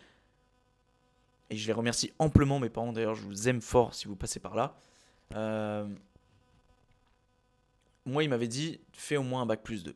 Et 1.49 1.57
je 1.57 1.67
les 1.67 1.73
remercie 1.73 2.13
amplement, 2.19 2.59
mes 2.59 2.69
parents. 2.69 2.93
D'ailleurs, 2.93 3.15
je 3.15 3.23
vous 3.23 3.49
aime 3.49 3.61
fort 3.61 3.93
si 3.93 4.07
vous 4.07 4.15
passez 4.15 4.39
par 4.39 4.55
là. 4.55 4.75
moi, 8.05 8.23
ils 8.23 8.29
m'avaient 8.29 8.47
dit 8.47 8.79
fais 8.93 9.17
au 9.17 9.23
moins 9.23 9.41
un 9.41 9.45
bac 9.45 9.61
plus 9.63 9.83
2. 9.83 9.95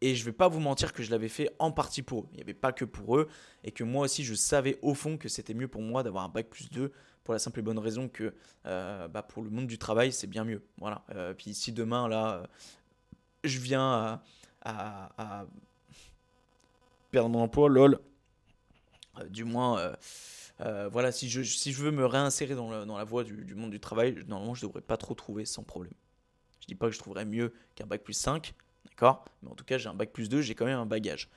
Et 0.00 0.14
je 0.14 0.24
vais 0.26 0.32
pas 0.32 0.48
vous 0.48 0.60
mentir 0.60 0.92
que 0.92 1.02
je 1.02 1.10
l'avais 1.10 1.30
fait 1.30 1.48
en 1.58 1.72
partie 1.72 2.02
pour 2.02 2.24
eux. 2.24 2.28
Il 2.32 2.36
n'y 2.36 2.42
avait 2.42 2.52
pas 2.52 2.72
que 2.72 2.84
pour 2.84 3.16
eux. 3.16 3.26
Et 3.62 3.70
que 3.72 3.84
moi 3.84 4.04
aussi, 4.04 4.22
je 4.22 4.34
savais 4.34 4.78
au 4.82 4.92
fond 4.92 5.16
que 5.16 5.30
c'était 5.30 5.54
mieux 5.54 5.66
pour 5.66 5.80
moi 5.80 6.02
d'avoir 6.02 6.24
un 6.24 6.28
bac 6.28 6.50
plus 6.50 6.68
2 6.68 6.92
pour 7.24 7.32
la 7.32 7.38
simple 7.38 7.60
et 7.60 7.62
bonne 7.62 7.78
raison 7.78 8.08
que 8.08 8.34
euh, 8.66 9.08
bah, 9.08 9.22
pour 9.22 9.42
le 9.42 9.48
monde 9.48 9.66
du 9.66 9.78
travail, 9.78 10.12
c'est 10.12 10.26
bien 10.26 10.44
mieux. 10.44 10.62
Voilà. 10.78 11.04
Euh, 11.14 11.32
puis 11.32 11.54
si 11.54 11.72
demain, 11.72 12.06
là, 12.06 12.34
euh, 12.34 12.46
je 13.44 13.58
viens 13.58 14.20
perdre 17.10 17.28
mon 17.28 17.40
emploi, 17.40 17.68
lol, 17.68 18.00
du 19.28 19.44
moins, 19.44 19.92
voilà, 20.58 21.12
si 21.12 21.28
je, 21.28 21.42
si 21.42 21.72
je 21.72 21.82
veux 21.82 21.90
me 21.90 22.06
réinsérer 22.06 22.54
dans, 22.54 22.70
la 22.70 23.04
voie 23.04 23.24
du, 23.24 23.54
monde 23.54 23.70
du 23.70 23.80
travail, 23.80 24.16
normalement, 24.26 24.54
je 24.54 24.64
ne 24.64 24.68
devrais 24.68 24.82
pas 24.82 24.96
trop 24.96 25.14
trouver 25.14 25.44
sans 25.44 25.62
problème. 25.62 25.94
Je 26.60 26.66
dis 26.66 26.74
pas 26.74 26.86
que 26.86 26.94
je 26.94 26.98
trouverais 26.98 27.26
mieux 27.26 27.52
qu'un 27.74 27.86
bac 27.86 28.02
plus 28.02 28.14
5, 28.14 28.54
D'accord? 28.94 29.24
Mais 29.42 29.50
en 29.50 29.54
tout 29.54 29.64
cas, 29.64 29.78
j'ai 29.78 29.88
un 29.88 29.94
bac 29.94 30.12
plus 30.12 30.28
2, 30.28 30.40
j'ai 30.42 30.54
quand 30.54 30.66
même 30.66 30.78
un 30.78 30.86
bagage. 30.86 31.28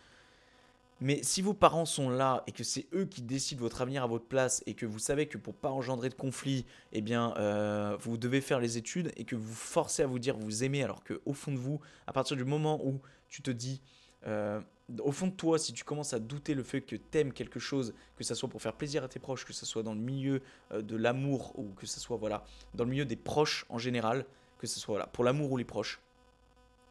Mais 1.00 1.22
si 1.22 1.44
vos 1.44 1.54
parents 1.54 1.86
sont 1.86 2.10
là 2.10 2.44
et 2.48 2.52
que 2.52 2.64
c'est 2.64 2.88
eux 2.94 3.06
qui 3.06 3.22
décident 3.22 3.62
votre 3.62 3.82
avenir 3.82 4.04
à 4.04 4.08
votre 4.08 4.26
place 4.26 4.64
et 4.66 4.74
que 4.74 4.86
vous 4.86 4.98
savez 4.98 5.28
que 5.28 5.38
pour 5.38 5.54
pas 5.54 5.70
engendrer 5.70 6.10
de 6.10 6.16
conflit, 6.16 6.66
eh 6.92 7.02
bien, 7.02 7.36
euh, 7.38 7.96
vous 8.00 8.18
devez 8.18 8.42
faire 8.42 8.60
les 8.60 8.78
études 8.78 9.12
et 9.16 9.24
que 9.24 9.36
vous 9.36 9.54
forcez 9.54 10.02
à 10.02 10.08
vous 10.08 10.18
dire 10.18 10.36
vous 10.38 10.64
aimez 10.64 10.84
alors 10.84 11.04
que 11.04 11.22
au 11.26 11.34
fond 11.34 11.52
de 11.52 11.58
vous, 11.58 11.80
à 12.08 12.14
partir 12.14 12.36
du 12.36 12.46
moment 12.46 12.84
où 12.84 13.00
tu 13.30 13.44
te 13.44 13.52
dis, 13.52 13.82
euh, 14.26 14.60
au 15.00 15.12
fond 15.12 15.28
de 15.28 15.34
toi, 15.34 15.60
si 15.60 15.72
tu 15.72 15.84
commences 15.84 16.14
à 16.14 16.20
douter 16.20 16.56
le 16.56 16.64
fait 16.64 16.82
que 16.82 16.96
tu 16.96 17.18
aimes 17.18 17.32
quelque 17.34 17.60
chose, 17.60 17.94
que 18.16 18.24
ce 18.24 18.34
soit 18.34 18.50
pour 18.50 18.62
faire 18.62 18.74
plaisir 18.74 19.04
à 19.04 19.08
tes 19.08 19.20
proches, 19.20 19.46
que 19.46 19.54
ce 19.54 19.68
soit 19.68 19.84
dans 19.84 19.94
le 19.94 20.00
milieu 20.00 20.42
euh, 20.72 20.82
de 20.82 20.96
l'amour 20.96 21.58
ou 21.60 21.74
que 21.74 21.86
ce 21.86 22.00
soit 22.00 22.18
voilà 22.18 22.44
dans 22.74 22.86
le 22.86 22.90
milieu 22.90 23.06
des 23.06 23.16
proches 23.16 23.66
en 23.70 23.78
général, 23.78 24.26
que 24.58 24.66
ce 24.66 24.80
soit 24.80 24.94
voilà, 24.94 25.08
pour 25.08 25.24
l'amour 25.24 25.52
ou 25.52 25.58
les 25.58 25.66
proches, 25.66 26.02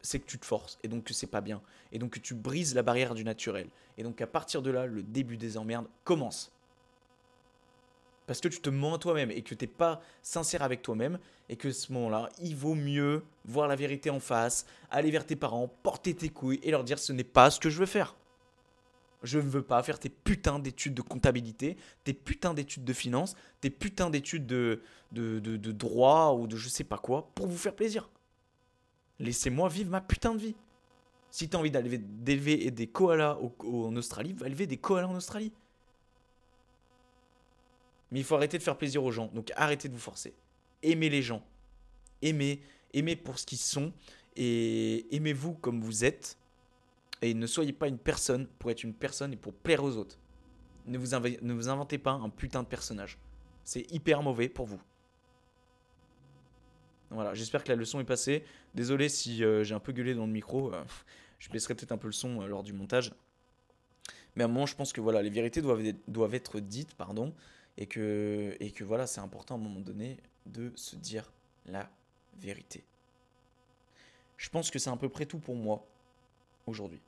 c'est 0.01 0.19
que 0.19 0.25
tu 0.25 0.39
te 0.39 0.45
forces 0.45 0.77
et 0.83 0.87
donc 0.87 1.03
que 1.03 1.13
c'est 1.13 1.27
pas 1.27 1.41
bien 1.41 1.61
et 1.91 1.99
donc 1.99 2.11
que 2.11 2.19
tu 2.19 2.33
brises 2.33 2.75
la 2.75 2.83
barrière 2.83 3.15
du 3.15 3.23
naturel. 3.23 3.67
Et 3.97 4.03
donc 4.03 4.21
à 4.21 4.27
partir 4.27 4.61
de 4.61 4.71
là 4.71 4.85
le 4.85 5.03
début 5.03 5.37
des 5.37 5.57
emmerdes 5.57 5.87
commence. 6.03 6.51
Parce 8.25 8.41
que 8.41 8.49
tu 8.49 8.59
te 8.59 8.69
mens 8.69 8.95
à 8.95 8.97
toi-même 8.97 9.31
et 9.31 9.41
que 9.41 9.55
tu 9.55 9.63
n'es 9.63 9.71
pas 9.71 10.01
sincère 10.21 10.61
avec 10.61 10.81
toi-même 10.81 11.17
et 11.47 11.55
que 11.55 11.71
ce 11.71 11.93
moment-là 11.93 12.29
il 12.41 12.55
vaut 12.55 12.75
mieux 12.75 13.23
voir 13.45 13.67
la 13.67 13.75
vérité 13.75 14.09
en 14.09 14.19
face 14.19 14.65
aller 14.91 15.11
vers 15.11 15.25
tes 15.25 15.35
parents 15.35 15.69
porter 15.83 16.13
tes 16.13 16.29
couilles 16.29 16.59
et 16.63 16.71
leur 16.71 16.83
dire 16.83 16.99
ce 16.99 17.13
n'est 17.13 17.23
pas 17.23 17.49
ce 17.49 17.59
que 17.59 17.69
je 17.69 17.79
veux 17.79 17.85
faire. 17.85 18.15
Je 19.23 19.39
ne 19.39 19.43
veux 19.43 19.63
pas 19.63 19.81
faire 19.81 19.97
tes 19.97 20.09
putains 20.09 20.59
d'études 20.59 20.93
de 20.93 21.01
comptabilité, 21.01 21.75
tes 22.03 22.13
putains 22.13 22.53
d'études 22.53 22.83
de 22.83 22.93
finance, 22.93 23.35
tes 23.61 23.71
putains 23.71 24.11
d'études 24.11 24.45
de, 24.45 24.83
de, 25.11 25.39
de, 25.39 25.57
de 25.57 25.71
droit 25.71 26.33
ou 26.33 26.45
de 26.45 26.55
je 26.55 26.69
sais 26.69 26.83
pas 26.83 26.99
quoi 26.99 27.31
pour 27.33 27.47
vous 27.47 27.57
faire 27.57 27.75
plaisir. 27.75 28.09
Laissez-moi 29.19 29.69
vivre 29.69 29.89
ma 29.89 30.01
putain 30.01 30.33
de 30.33 30.39
vie. 30.39 30.55
Si 31.29 31.49
t'as 31.49 31.57
envie 31.57 31.71
d'élever 31.71 32.71
des 32.71 32.87
koalas 32.87 33.37
en 33.59 33.95
Australie, 33.95 34.33
va 34.33 34.47
élever 34.47 34.67
des 34.67 34.77
koalas 34.77 35.07
en 35.07 35.15
Australie. 35.15 35.51
Mais 38.11 38.19
il 38.19 38.23
faut 38.23 38.35
arrêter 38.35 38.57
de 38.57 38.63
faire 38.63 38.77
plaisir 38.77 39.03
aux 39.03 39.11
gens. 39.11 39.27
Donc 39.33 39.51
arrêtez 39.55 39.89
de 39.89 39.93
vous 39.93 39.99
forcer. 39.99 40.33
Aimez 40.81 41.09
les 41.09 41.21
gens. 41.21 41.43
Aimez, 42.21 42.61
aimez 42.93 43.15
pour 43.15 43.37
ce 43.37 43.45
qu'ils 43.45 43.57
sont. 43.57 43.91
Et 44.35 45.13
aimez-vous 45.15 45.55
comme 45.55 45.81
vous 45.81 46.05
êtes. 46.05 46.37
Et 47.21 47.33
ne 47.33 47.47
soyez 47.47 47.73
pas 47.73 47.87
une 47.87 47.97
personne 47.97 48.47
pour 48.59 48.71
être 48.71 48.83
une 48.83 48.93
personne 48.93 49.33
et 49.33 49.37
pour 49.37 49.53
plaire 49.53 49.83
aux 49.83 49.97
autres. 49.97 50.19
Ne 50.85 50.97
vous, 50.97 51.07
ne 51.41 51.53
vous 51.53 51.69
inventez 51.69 51.97
pas 51.97 52.11
un 52.11 52.29
putain 52.29 52.63
de 52.63 52.67
personnage. 52.67 53.17
C'est 53.63 53.91
hyper 53.91 54.21
mauvais 54.21 54.47
pour 54.47 54.67
vous. 54.67 54.79
Voilà, 57.09 57.33
j'espère 57.33 57.63
que 57.63 57.69
la 57.69 57.75
leçon 57.75 57.99
est 57.99 58.05
passée. 58.05 58.43
Désolé 58.75 59.07
si 59.09 59.43
euh, 59.43 59.63
j'ai 59.63 59.73
un 59.73 59.79
peu 59.79 59.93
gueulé 59.93 60.13
dans 60.13 60.25
le 60.25 60.31
micro. 60.31 60.73
Euh, 60.73 60.83
je 61.39 61.49
baisserai 61.49 61.75
peut-être 61.75 61.91
un 61.91 61.97
peu 61.97 62.07
le 62.07 62.13
son 62.13 62.41
euh, 62.41 62.47
lors 62.47 62.63
du 62.63 62.73
montage. 62.73 63.13
Mais 64.35 64.43
à 64.43 64.45
un 64.45 64.49
moment, 64.49 64.65
je 64.65 64.75
pense 64.75 64.93
que 64.93 65.01
voilà, 65.01 65.21
les 65.21 65.29
vérités 65.29 65.61
doivent 65.61 65.85
être, 65.85 65.99
doivent 66.07 66.35
être 66.35 66.59
dites, 66.59 66.93
pardon, 66.95 67.33
et 67.77 67.87
que, 67.87 68.55
et 68.59 68.71
que 68.71 68.83
voilà, 68.83 69.07
c'est 69.07 69.21
important 69.21 69.55
à 69.55 69.57
un 69.57 69.61
moment 69.61 69.79
donné 69.79 70.17
de 70.45 70.71
se 70.75 70.95
dire 70.95 71.31
la 71.65 71.89
vérité. 72.39 72.83
Je 74.37 74.49
pense 74.49 74.69
que 74.69 74.77
c'est 74.77 74.91
à 74.91 74.95
peu 74.95 75.09
près 75.09 75.25
tout 75.25 75.39
pour 75.39 75.55
moi 75.55 75.87
aujourd'hui. 76.67 77.01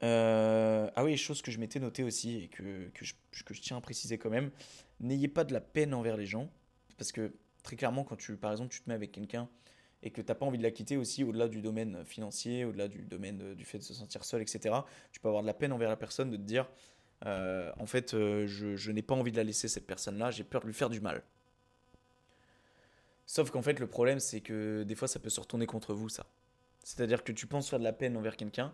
ah 0.00 1.02
oui, 1.02 1.16
chose 1.16 1.42
que 1.42 1.50
je 1.50 1.58
m'étais 1.58 1.80
noté 1.80 2.04
aussi 2.04 2.44
et 2.44 2.48
que, 2.48 2.88
que 2.94 3.54
je 3.54 3.60
tiens 3.60 3.78
à 3.78 3.80
préciser 3.80 4.16
quand 4.16 4.30
même, 4.30 4.52
n'ayez 5.00 5.26
pas 5.26 5.42
de 5.42 5.52
la 5.52 5.60
peine 5.60 5.92
envers 5.92 6.16
les 6.16 6.26
gens, 6.26 6.48
parce 6.96 7.10
que 7.10 7.32
très 7.62 7.76
clairement, 7.76 8.04
quand 8.04 8.16
tu, 8.16 8.36
par 8.36 8.52
exemple, 8.52 8.72
tu 8.72 8.80
te 8.80 8.88
mets 8.88 8.94
avec 8.94 9.12
quelqu'un 9.12 9.48
et 10.02 10.10
que 10.10 10.20
tu 10.20 10.28
n'as 10.28 10.34
pas 10.34 10.46
envie 10.46 10.58
de 10.58 10.62
la 10.62 10.70
quitter 10.70 10.96
aussi, 10.96 11.24
au-delà 11.24 11.48
du 11.48 11.60
domaine 11.60 12.04
financier, 12.04 12.64
au-delà 12.64 12.88
du 12.88 13.02
domaine 13.02 13.54
du 13.54 13.64
fait 13.64 13.78
de 13.78 13.82
se 13.82 13.94
sentir 13.94 14.24
seul, 14.24 14.42
etc., 14.42 14.76
tu 15.12 15.20
peux 15.20 15.28
avoir 15.28 15.42
de 15.42 15.48
la 15.48 15.54
peine 15.54 15.72
envers 15.72 15.88
la 15.88 15.96
personne 15.96 16.30
de 16.30 16.36
te 16.36 16.42
dire, 16.42 16.68
euh, 17.26 17.72
en 17.78 17.86
fait, 17.86 18.14
euh, 18.14 18.46
je, 18.46 18.90
n'ai 18.90 19.02
pas 19.02 19.14
envie 19.14 19.32
de 19.32 19.36
la 19.36 19.44
laisser, 19.44 19.68
cette 19.68 19.86
personne-là, 19.86 20.30
j'ai 20.30 20.44
peur 20.44 20.62
de 20.62 20.66
lui 20.66 20.74
faire 20.74 20.90
du 20.90 21.00
mal. 21.00 21.22
Sauf 23.26 23.50
qu'en 23.50 23.62
fait, 23.62 23.78
le 23.80 23.86
problème, 23.86 24.20
c'est 24.20 24.40
que 24.40 24.84
des 24.84 24.94
fois, 24.94 25.08
ça 25.08 25.18
peut 25.18 25.30
se 25.30 25.40
retourner 25.40 25.66
contre 25.66 25.94
vous, 25.94 26.08
ça. 26.08 26.26
C'est-à-dire 26.82 27.24
que 27.24 27.32
tu 27.32 27.46
penses 27.46 27.68
faire 27.68 27.78
de 27.78 27.84
la 27.84 27.92
peine 27.92 28.16
envers 28.16 28.36
quelqu'un, 28.36 28.72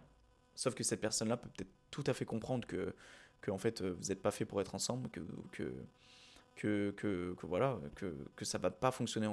sauf 0.54 0.74
que 0.74 0.84
cette 0.84 1.00
personne-là 1.00 1.36
peut 1.36 1.48
peut-être 1.48 1.70
tout 1.90 2.04
à 2.06 2.14
fait 2.14 2.24
comprendre 2.24 2.66
que, 2.66 2.94
que 3.40 3.50
en 3.50 3.58
fait, 3.58 3.82
vous 3.82 4.08
n'êtes 4.08 4.22
pas 4.22 4.30
fait 4.30 4.44
pour 4.44 4.60
être 4.60 4.74
ensemble, 4.74 5.08
que, 5.10 5.72
que, 6.56 6.92
que, 6.96 7.34
voilà, 7.42 7.78
que, 7.96 8.16
que 8.36 8.44
ça 8.44 8.58
va 8.58 8.70
pas 8.70 8.90
fonctionner, 8.90 9.28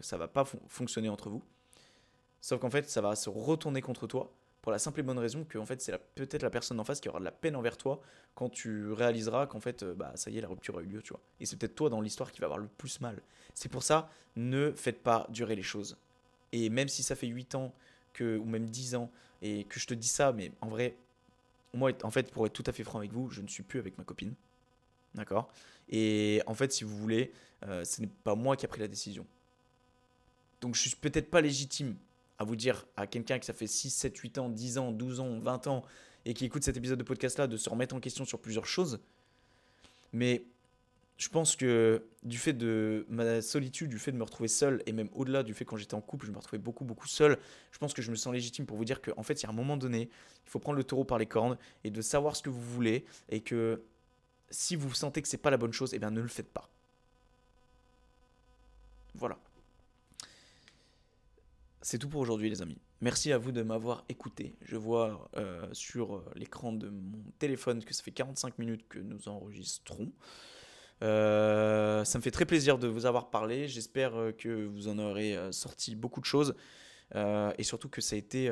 ça 0.00 0.16
va 0.16 0.28
pas 0.28 0.44
fonctionner 0.68 1.08
entre 1.08 1.30
vous. 1.30 1.42
Sauf 2.40 2.60
qu'en 2.60 2.70
fait, 2.70 2.88
ça 2.90 3.00
va 3.00 3.16
se 3.16 3.30
retourner 3.30 3.80
contre 3.80 4.06
toi 4.06 4.32
pour 4.60 4.72
la 4.72 4.78
simple 4.78 5.00
et 5.00 5.02
bonne 5.02 5.18
raison 5.18 5.44
que 5.44 5.58
en 5.58 5.66
fait, 5.66 5.80
c'est 5.80 5.96
peut-être 6.14 6.42
la 6.42 6.50
personne 6.50 6.80
en 6.80 6.84
face 6.84 7.00
qui 7.00 7.08
aura 7.08 7.18
de 7.18 7.24
la 7.24 7.32
peine 7.32 7.54
envers 7.54 7.76
toi 7.76 8.00
quand 8.34 8.48
tu 8.48 8.92
réaliseras 8.92 9.46
qu'en 9.46 9.60
fait, 9.60 9.84
bah, 9.84 10.12
ça 10.14 10.30
y 10.30 10.38
est, 10.38 10.40
la 10.40 10.48
rupture 10.48 10.78
a 10.78 10.82
eu 10.82 10.86
lieu, 10.86 11.02
tu 11.02 11.10
vois. 11.10 11.20
Et 11.38 11.46
c'est 11.46 11.56
peut-être 11.56 11.74
toi 11.74 11.90
dans 11.90 12.00
l'histoire 12.00 12.32
qui 12.32 12.40
va 12.40 12.46
avoir 12.46 12.58
le 12.58 12.66
plus 12.66 13.00
mal. 13.00 13.20
C'est 13.54 13.68
pour 13.68 13.82
ça, 13.82 14.10
ne 14.36 14.72
faites 14.72 15.02
pas 15.02 15.26
durer 15.28 15.54
les 15.54 15.62
choses. 15.62 15.96
Et 16.52 16.70
même 16.70 16.88
si 16.88 17.02
ça 17.02 17.14
fait 17.14 17.26
8 17.26 17.54
ans, 17.56 17.74
que, 18.14 18.38
ou 18.38 18.44
même 18.44 18.66
10 18.66 18.94
ans, 18.94 19.10
et 19.42 19.64
que 19.64 19.78
je 19.78 19.86
te 19.86 19.94
dis 19.94 20.08
ça, 20.08 20.32
mais 20.32 20.50
en 20.60 20.68
vrai, 20.68 20.96
moi, 21.74 21.90
en 22.02 22.10
fait, 22.10 22.30
pour 22.30 22.46
être 22.46 22.52
tout 22.52 22.64
à 22.66 22.72
fait 22.72 22.84
franc 22.84 23.00
avec 23.00 23.12
vous, 23.12 23.28
je 23.28 23.42
ne 23.42 23.48
suis 23.48 23.62
plus 23.62 23.78
avec 23.78 23.98
ma 23.98 24.04
copine. 24.04 24.34
D'accord? 25.14 25.52
Et 25.88 26.42
en 26.46 26.54
fait, 26.54 26.72
si 26.72 26.84
vous 26.84 26.96
voulez, 26.96 27.32
euh, 27.66 27.84
ce 27.84 28.00
n'est 28.00 28.08
pas 28.08 28.34
moi 28.34 28.56
qui 28.56 28.64
ai 28.64 28.68
pris 28.68 28.80
la 28.80 28.88
décision. 28.88 29.26
Donc 30.60 30.74
je 30.74 30.80
suis 30.80 30.96
peut-être 30.96 31.30
pas 31.30 31.40
légitime 31.40 31.96
à 32.38 32.44
vous 32.44 32.56
dire 32.56 32.86
à 32.96 33.06
quelqu'un 33.06 33.38
que 33.38 33.44
ça 33.44 33.52
fait 33.52 33.66
6, 33.66 33.90
7, 33.90 34.16
8 34.16 34.38
ans, 34.38 34.48
10 34.48 34.78
ans, 34.78 34.92
12 34.92 35.20
ans, 35.20 35.38
20 35.38 35.66
ans 35.66 35.84
et 36.24 36.34
qui 36.34 36.44
écoute 36.44 36.64
cet 36.64 36.76
épisode 36.76 36.98
de 36.98 37.04
podcast 37.04 37.38
là 37.38 37.46
de 37.46 37.56
se 37.56 37.68
remettre 37.68 37.94
en 37.94 38.00
question 38.00 38.24
sur 38.24 38.40
plusieurs 38.40 38.66
choses. 38.66 39.00
Mais 40.12 40.46
je 41.16 41.28
pense 41.28 41.54
que 41.54 42.04
du 42.22 42.38
fait 42.38 42.52
de 42.52 43.06
ma 43.08 43.40
solitude, 43.40 43.88
du 43.88 43.98
fait 43.98 44.10
de 44.10 44.16
me 44.16 44.24
retrouver 44.24 44.48
seul, 44.48 44.82
et 44.86 44.92
même 44.92 45.08
au-delà 45.12 45.42
du 45.42 45.54
fait 45.54 45.64
quand 45.64 45.76
j'étais 45.76 45.94
en 45.94 46.00
couple, 46.00 46.26
je 46.26 46.32
me 46.32 46.38
retrouvais 46.38 46.58
beaucoup, 46.58 46.84
beaucoup 46.84 47.06
seul, 47.06 47.38
je 47.70 47.78
pense 47.78 47.94
que 47.94 48.02
je 48.02 48.10
me 48.10 48.16
sens 48.16 48.32
légitime 48.32 48.66
pour 48.66 48.76
vous 48.76 48.84
dire 48.84 49.00
qu'en 49.00 49.22
fait, 49.22 49.42
il 49.42 49.44
y 49.44 49.46
a 49.46 49.50
un 49.50 49.54
moment 49.54 49.76
donné, 49.76 50.08
il 50.44 50.50
faut 50.50 50.58
prendre 50.58 50.76
le 50.76 50.84
taureau 50.84 51.04
par 51.04 51.18
les 51.18 51.26
cornes 51.26 51.56
et 51.84 51.90
de 51.90 52.00
savoir 52.02 52.34
ce 52.34 52.42
que 52.42 52.50
vous 52.50 52.60
voulez, 52.60 53.04
et 53.28 53.40
que 53.40 53.82
si 54.54 54.76
vous 54.76 54.92
sentez 54.94 55.20
que 55.20 55.28
c'est 55.28 55.36
pas 55.36 55.50
la 55.50 55.56
bonne 55.56 55.72
chose, 55.72 55.92
eh 55.94 55.98
bien 55.98 56.10
ne 56.10 56.20
le 56.20 56.28
faites 56.28 56.52
pas. 56.52 56.70
Voilà. 59.14 59.38
c'est 61.82 61.98
tout 61.98 62.08
pour 62.08 62.20
aujourd'hui 62.20 62.48
les 62.48 62.62
amis. 62.62 62.78
Merci 63.00 63.32
à 63.32 63.38
vous 63.38 63.52
de 63.52 63.62
m'avoir 63.62 64.04
écouté. 64.08 64.56
Je 64.62 64.76
vois 64.76 65.28
euh, 65.36 65.68
sur 65.72 66.16
euh, 66.16 66.24
l'écran 66.34 66.72
de 66.72 66.88
mon 66.88 67.22
téléphone 67.38 67.84
que 67.84 67.92
ça 67.92 68.02
fait 68.02 68.10
45 68.10 68.58
minutes 68.58 68.88
que 68.88 68.98
nous 68.98 69.28
enregistrons. 69.28 70.10
Euh, 71.02 72.02
ça 72.04 72.18
me 72.18 72.22
fait 72.22 72.30
très 72.30 72.46
plaisir 72.46 72.78
de 72.78 72.88
vous 72.88 73.04
avoir 73.04 73.28
parlé. 73.28 73.68
J'espère 73.68 74.32
que 74.38 74.64
vous 74.64 74.88
en 74.88 74.98
aurez 74.98 75.36
sorti 75.52 75.94
beaucoup 75.94 76.20
de 76.20 76.24
choses. 76.24 76.54
et 77.14 77.62
surtout 77.62 77.90
que 77.90 78.00
ça 78.00 78.16
a 78.16 78.18
été 78.18 78.50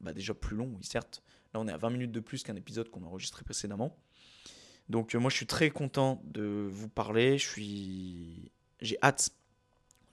bah, 0.00 0.12
déjà 0.12 0.32
plus 0.32 0.56
long, 0.56 0.72
oui 0.78 0.84
certes. 0.84 1.22
Là 1.52 1.60
on 1.60 1.66
est 1.66 1.72
à 1.72 1.78
20 1.78 1.90
minutes 1.90 2.12
de 2.12 2.20
plus 2.20 2.44
qu'un 2.44 2.56
épisode 2.56 2.88
qu'on 2.90 3.02
a 3.02 3.06
enregistré 3.06 3.42
précédemment. 3.42 3.98
Donc 4.90 5.14
moi 5.14 5.30
je 5.30 5.36
suis 5.36 5.46
très 5.46 5.70
content 5.70 6.20
de 6.24 6.68
vous 6.70 6.88
parler. 6.88 7.38
Je 7.38 7.48
suis... 7.48 8.50
J'ai 8.80 8.98
hâte 9.02 9.30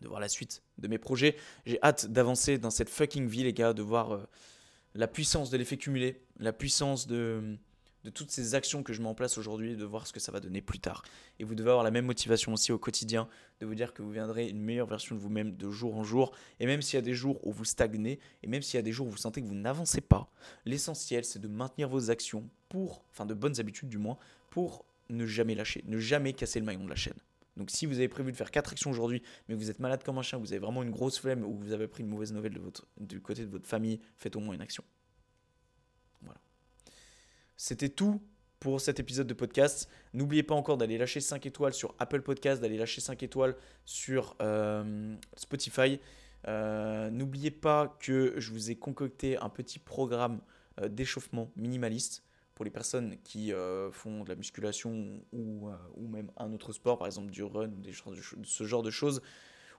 de 0.02 0.08
voir 0.08 0.20
la 0.20 0.30
suite 0.30 0.62
de 0.78 0.88
mes 0.88 1.00
projets. 1.00 1.36
J'ai 1.66 1.80
hâte 1.82 2.06
d'avancer 2.06 2.60
dans 2.60 2.70
cette 2.70 2.90
fucking 2.90 3.28
vie, 3.28 3.44
les 3.44 3.54
gars, 3.54 3.74
de 3.74 3.82
voir 3.82 4.14
euh, 4.14 4.28
la 4.94 5.08
puissance 5.08 5.50
de 5.50 5.58
l'effet 5.58 5.78
cumulé, 5.78 6.22
la 6.38 6.54
puissance 6.54 7.08
de, 7.08 7.58
de 8.04 8.10
toutes 8.12 8.30
ces 8.30 8.54
actions 8.54 8.84
que 8.84 8.94
je 8.94 9.02
mets 9.02 9.08
en 9.08 9.16
place 9.16 9.40
aujourd'hui, 9.40 9.76
de 9.76 9.84
voir 9.84 10.06
ce 10.06 10.14
que 10.14 10.20
ça 10.20 10.32
va 10.32 10.40
donner 10.40 10.62
plus 10.62 10.80
tard. 10.80 11.02
Et 11.40 11.44
vous 11.44 11.56
devez 11.56 11.72
avoir 11.72 11.84
la 11.84 11.90
même 11.90 12.06
motivation 12.06 12.54
aussi 12.54 12.72
au 12.72 12.78
quotidien, 12.78 13.28
de 13.60 13.66
vous 13.66 13.74
dire 13.74 13.94
que 13.94 14.04
vous 14.04 14.12
viendrez 14.12 14.48
une 14.48 14.62
meilleure 14.62 14.86
version 14.86 15.16
de 15.16 15.20
vous-même 15.20 15.56
de 15.56 15.72
jour 15.72 15.96
en 15.98 16.04
jour. 16.04 16.32
Et 16.60 16.68
même 16.68 16.84
s'il 16.84 16.98
y 16.98 17.00
a 17.00 17.02
des 17.02 17.16
jours 17.16 17.40
où 17.48 17.52
vous 17.52 17.66
stagnez, 17.66 18.20
et 18.44 18.48
même 18.48 18.62
s'il 18.62 18.78
y 18.78 18.80
a 18.80 18.84
des 18.84 18.92
jours 18.92 19.08
où 19.08 19.12
vous 19.12 19.18
sentez 19.18 19.42
que 19.42 19.48
vous 19.48 19.56
n'avancez 19.56 20.02
pas, 20.02 20.32
l'essentiel 20.66 21.26
c'est 21.26 21.40
de 21.40 21.48
maintenir 21.48 21.90
vos 21.90 22.12
actions 22.12 22.48
pour, 22.70 23.04
enfin 23.12 23.26
de 23.26 23.34
bonnes 23.34 23.60
habitudes 23.60 23.90
du 23.90 23.98
moins, 23.98 24.18
pour 24.50 24.86
ne 25.10 25.26
jamais 25.26 25.56
lâcher, 25.56 25.84
ne 25.88 25.98
jamais 26.00 26.34
casser 26.34 26.60
le 26.60 26.66
maillon 26.66 26.84
de 26.84 26.90
la 26.90 26.96
chaîne. 26.96 27.18
Donc 27.56 27.72
si 27.72 27.86
vous 27.86 27.96
avez 27.96 28.08
prévu 28.08 28.32
de 28.32 28.38
faire 28.38 28.52
4 28.52 28.72
actions 28.72 28.92
aujourd'hui, 28.92 29.24
mais 29.50 29.56
vous 29.56 29.70
êtes 29.70 29.80
malade 29.80 30.04
comme 30.04 30.18
un 30.18 30.22
chien, 30.22 30.38
vous 30.38 30.54
avez 30.54 30.60
vraiment 30.60 30.84
une 30.84 30.92
grosse 30.92 31.20
flemme 31.20 31.44
ou 31.44 31.58
vous 31.58 31.74
avez 31.74 31.88
pris 31.88 32.04
une 32.04 32.10
mauvaise 32.10 32.32
nouvelle 32.32 32.60
du 33.00 33.20
côté 33.20 33.44
de 33.46 33.50
votre 33.50 33.68
famille, 33.68 34.00
faites 34.16 34.36
au 34.36 34.40
moins 34.40 34.54
une 34.54 34.62
action. 34.62 34.84
Voilà. 36.22 36.40
C'était 37.56 37.90
tout 37.90 38.22
pour 38.60 38.80
cet 38.80 39.00
épisode 39.00 39.28
de 39.28 39.34
podcast. 39.34 39.90
N'oubliez 40.14 40.44
pas 40.44 40.56
encore 40.56 40.78
d'aller 40.78 40.98
lâcher 40.98 41.20
5 41.20 41.46
étoiles 41.46 41.74
sur 41.74 41.96
Apple 42.00 42.22
Podcast, 42.22 42.62
d'aller 42.62 42.78
lâcher 42.78 43.02
5 43.02 43.22
étoiles 43.24 43.56
sur 43.86 44.36
euh, 44.42 45.16
Spotify. 45.36 46.00
Euh, 46.48 47.10
n'oubliez 47.10 47.52
pas 47.52 47.98
que 48.00 48.36
je 48.38 48.52
vous 48.52 48.70
ai 48.72 48.76
concocté 48.76 49.38
un 49.38 49.50
petit 49.50 49.80
programme 49.80 50.42
euh, 50.82 50.88
d'échauffement 50.88 51.52
minimaliste 51.56 52.24
pour 52.58 52.66
les 52.66 52.72
personnes 52.72 53.18
qui 53.24 53.54
euh, 53.54 53.92
font 53.92 54.24
de 54.24 54.30
la 54.30 54.36
musculation 54.36 55.22
ou, 55.32 55.70
euh, 55.70 55.76
ou, 55.96 56.08
même 56.08 56.32
un 56.38 56.52
autre 56.54 56.74
sport, 56.74 56.98
par 56.98 57.06
exemple 57.06 57.30
du 57.30 57.44
run, 57.44 57.68
des, 57.68 57.92
ce 58.44 58.64
genre 58.64 58.82
de 58.82 58.90
choses, 58.90 59.22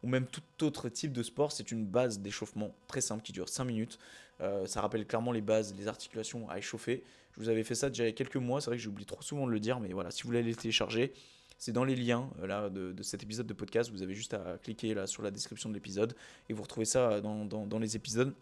ou 0.05 0.07
même 0.07 0.27
tout 0.27 0.65
autre 0.65 0.89
type 0.89 1.13
de 1.13 1.25
sport, 1.25 1.51
c'est 1.51 1.73
une 1.73 1.85
base 1.85 2.21
d'échauffement 2.21 2.73
très 2.87 3.01
simple 3.01 3.25
qui 3.25 3.33
dure 3.33 3.49
5 3.49 3.65
minutes. 3.65 3.99
Euh, 4.41 4.65
ça 4.67 4.81
rappelle 4.81 5.05
clairement 5.09 5.33
les 5.33 5.41
bases, 5.41 5.75
les 5.77 5.89
articulations 5.89 6.49
à 6.49 6.59
échauffer. 6.59 7.03
Je 7.33 7.41
vous 7.41 7.49
avais 7.49 7.65
fait 7.65 7.75
ça 7.75 7.89
déjà 7.89 8.05
il 8.05 8.07
y 8.07 8.11
a 8.11 8.13
quelques 8.13 8.37
mois, 8.37 8.61
c'est 8.61 8.71
vrai 8.71 8.77
que 8.77 8.83
j'oublie 8.85 9.07
trop 9.07 9.23
souvent 9.23 9.49
de 9.49 9.51
le 9.51 9.59
dire, 9.59 9.81
mais 9.81 9.93
voilà, 9.93 10.13
si 10.13 10.23
vous 10.23 10.29
voulez 10.29 10.45
les 10.45 10.55
télécharger, 10.55 11.13
c'est 11.59 11.73
dans 11.73 11.85
les 11.85 11.97
liens 11.97 12.31
là, 12.45 12.71
de, 12.71 13.03
cet 13.03 13.25
épisode 13.25 13.49
de 13.49 13.55
podcast. 13.55 13.91
Vous 13.91 14.05
avez 14.05 14.15
juste 14.15 14.35
à 14.35 14.57
cliquer 14.63 14.95
là 14.95 15.09
sur 15.09 15.25
la 15.25 15.33
description 15.33 15.69
de 15.69 15.75
l'épisode 15.75 16.15
et 16.49 16.53
vous 16.53 16.63
retrouvez 16.63 16.87
ça 16.87 17.21
dans, 17.21 17.45
dans 17.45 17.79
les 17.81 17.97
épisodes. 17.97 18.33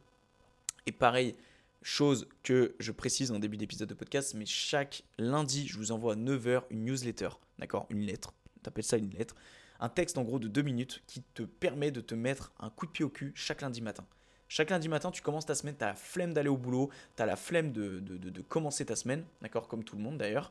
Et 0.84 0.92
pareil, 0.92 1.34
Chose 1.88 2.26
que 2.42 2.74
je 2.80 2.90
précise 2.90 3.30
en 3.30 3.38
début 3.38 3.56
d'épisode 3.56 3.88
de 3.88 3.94
podcast, 3.94 4.34
mais 4.34 4.44
chaque 4.44 5.04
lundi, 5.18 5.68
je 5.68 5.78
vous 5.78 5.92
envoie 5.92 6.14
à 6.14 6.16
9h 6.16 6.64
une 6.70 6.84
newsletter, 6.84 7.28
d'accord 7.60 7.86
Une 7.90 8.00
lettre, 8.00 8.34
t'appelles 8.64 8.82
ça 8.82 8.96
une 8.96 9.10
lettre. 9.10 9.36
Un 9.78 9.88
texte 9.88 10.18
en 10.18 10.24
gros 10.24 10.40
de 10.40 10.48
2 10.48 10.62
minutes 10.62 11.04
qui 11.06 11.22
te 11.22 11.44
permet 11.44 11.92
de 11.92 12.00
te 12.00 12.16
mettre 12.16 12.50
un 12.58 12.70
coup 12.70 12.86
de 12.86 12.90
pied 12.90 13.04
au 13.04 13.08
cul 13.08 13.30
chaque 13.36 13.60
lundi 13.60 13.82
matin. 13.82 14.04
Chaque 14.48 14.70
lundi 14.70 14.88
matin, 14.88 15.12
tu 15.12 15.22
commences 15.22 15.46
ta 15.46 15.54
semaine, 15.54 15.76
tu 15.78 15.84
as 15.84 15.86
la 15.86 15.94
flemme 15.94 16.34
d'aller 16.34 16.48
au 16.48 16.56
boulot, 16.56 16.90
tu 17.16 17.22
as 17.22 17.26
la 17.26 17.36
flemme 17.36 17.70
de, 17.70 18.00
de, 18.00 18.16
de 18.16 18.40
commencer 18.42 18.84
ta 18.84 18.96
semaine, 18.96 19.24
d'accord 19.40 19.68
Comme 19.68 19.84
tout 19.84 19.94
le 19.94 20.02
monde 20.02 20.18
d'ailleurs. 20.18 20.50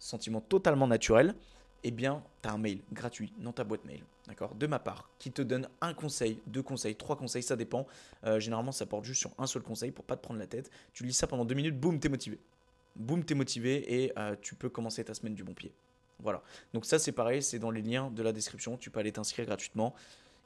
Sentiment 0.00 0.40
totalement 0.40 0.88
naturel 0.88 1.36
eh 1.84 1.90
bien, 1.90 2.22
tu 2.42 2.48
as 2.48 2.52
un 2.52 2.58
mail 2.58 2.80
gratuit 2.92 3.32
dans 3.38 3.52
ta 3.52 3.64
boîte 3.64 3.84
mail, 3.84 4.02
d'accord, 4.26 4.54
de 4.54 4.66
ma 4.66 4.78
part, 4.78 5.08
qui 5.18 5.30
te 5.30 5.42
donne 5.42 5.68
un 5.80 5.94
conseil, 5.94 6.40
deux 6.46 6.62
conseils, 6.62 6.96
trois 6.96 7.16
conseils, 7.16 7.42
ça 7.42 7.56
dépend. 7.56 7.86
Euh, 8.24 8.40
généralement, 8.40 8.72
ça 8.72 8.86
porte 8.86 9.04
juste 9.04 9.20
sur 9.20 9.30
un 9.38 9.46
seul 9.46 9.62
conseil 9.62 9.92
pour 9.92 10.04
pas 10.04 10.16
te 10.16 10.22
prendre 10.22 10.40
la 10.40 10.46
tête. 10.46 10.70
Tu 10.92 11.04
lis 11.04 11.12
ça 11.12 11.26
pendant 11.26 11.44
deux 11.44 11.54
minutes, 11.54 11.78
boum, 11.78 12.00
t'es 12.00 12.08
motivé. 12.08 12.38
Boum, 12.96 13.24
t'es 13.24 13.34
motivé 13.34 14.02
et 14.02 14.12
euh, 14.18 14.34
tu 14.40 14.54
peux 14.54 14.68
commencer 14.68 15.04
ta 15.04 15.14
semaine 15.14 15.34
du 15.34 15.44
bon 15.44 15.54
pied. 15.54 15.72
Voilà. 16.20 16.42
Donc 16.74 16.84
ça, 16.84 16.98
c'est 16.98 17.12
pareil, 17.12 17.42
c'est 17.42 17.60
dans 17.60 17.70
les 17.70 17.82
liens 17.82 18.10
de 18.10 18.22
la 18.22 18.32
description. 18.32 18.76
Tu 18.76 18.90
peux 18.90 18.98
aller 18.98 19.12
t'inscrire 19.12 19.46
gratuitement. 19.46 19.94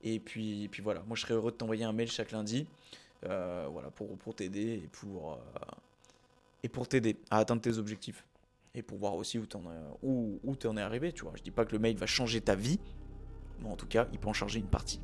Et 0.02 0.20
puis, 0.20 0.68
puis 0.68 0.82
voilà, 0.82 1.02
moi 1.06 1.16
je 1.16 1.22
serais 1.22 1.34
heureux 1.34 1.52
de 1.52 1.56
t'envoyer 1.56 1.84
un 1.84 1.92
mail 1.92 2.10
chaque 2.10 2.32
lundi, 2.32 2.66
euh, 3.24 3.68
voilà, 3.70 3.90
pour, 3.90 4.18
pour 4.18 4.34
t'aider 4.34 4.82
et 4.84 4.88
pour, 4.90 5.38
et 6.64 6.68
pour 6.68 6.88
t'aider 6.88 7.16
à 7.30 7.38
atteindre 7.38 7.62
tes 7.62 7.78
objectifs 7.78 8.24
et 8.74 8.82
pour 8.82 8.98
voir 8.98 9.14
aussi 9.14 9.38
en, 9.38 9.42
où, 10.02 10.40
où 10.42 10.56
en 10.66 10.76
es 10.76 10.80
arrivé. 10.80 11.12
Tu 11.12 11.22
vois. 11.22 11.32
Je 11.36 11.42
dis 11.42 11.50
pas 11.50 11.64
que 11.64 11.72
le 11.72 11.78
mail 11.78 11.96
va 11.96 12.06
changer 12.06 12.40
ta 12.40 12.54
vie, 12.54 12.80
mais 13.60 13.68
en 13.68 13.76
tout 13.76 13.86
cas, 13.86 14.08
il 14.12 14.18
peut 14.18 14.28
en 14.28 14.32
charger 14.32 14.58
une 14.58 14.66
partie. 14.66 15.00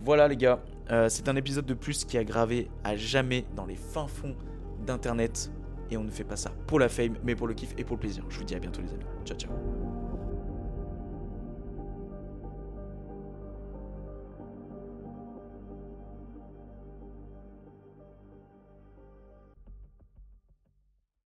Voilà 0.00 0.26
les 0.26 0.36
gars, 0.36 0.60
euh, 0.90 1.08
c'est 1.08 1.28
un 1.28 1.36
épisode 1.36 1.66
de 1.66 1.74
plus 1.74 2.04
qui 2.04 2.18
a 2.18 2.24
gravé 2.24 2.68
à 2.82 2.96
jamais 2.96 3.44
dans 3.54 3.66
les 3.66 3.76
fins 3.76 4.08
fonds 4.08 4.36
d'internet. 4.84 5.50
Et 5.90 5.96
on 5.96 6.04
ne 6.04 6.10
fait 6.10 6.24
pas 6.24 6.36
ça 6.36 6.50
pour 6.66 6.80
la 6.80 6.88
fame, 6.88 7.18
mais 7.22 7.36
pour 7.36 7.46
le 7.46 7.54
kiff 7.54 7.74
et 7.76 7.84
pour 7.84 7.96
le 7.96 8.00
plaisir. 8.00 8.24
Je 8.30 8.38
vous 8.38 8.44
dis 8.44 8.54
à 8.54 8.58
bientôt 8.58 8.80
les 8.80 8.92
amis. 8.92 9.04
Ciao 9.24 9.36
ciao. 9.36 10.01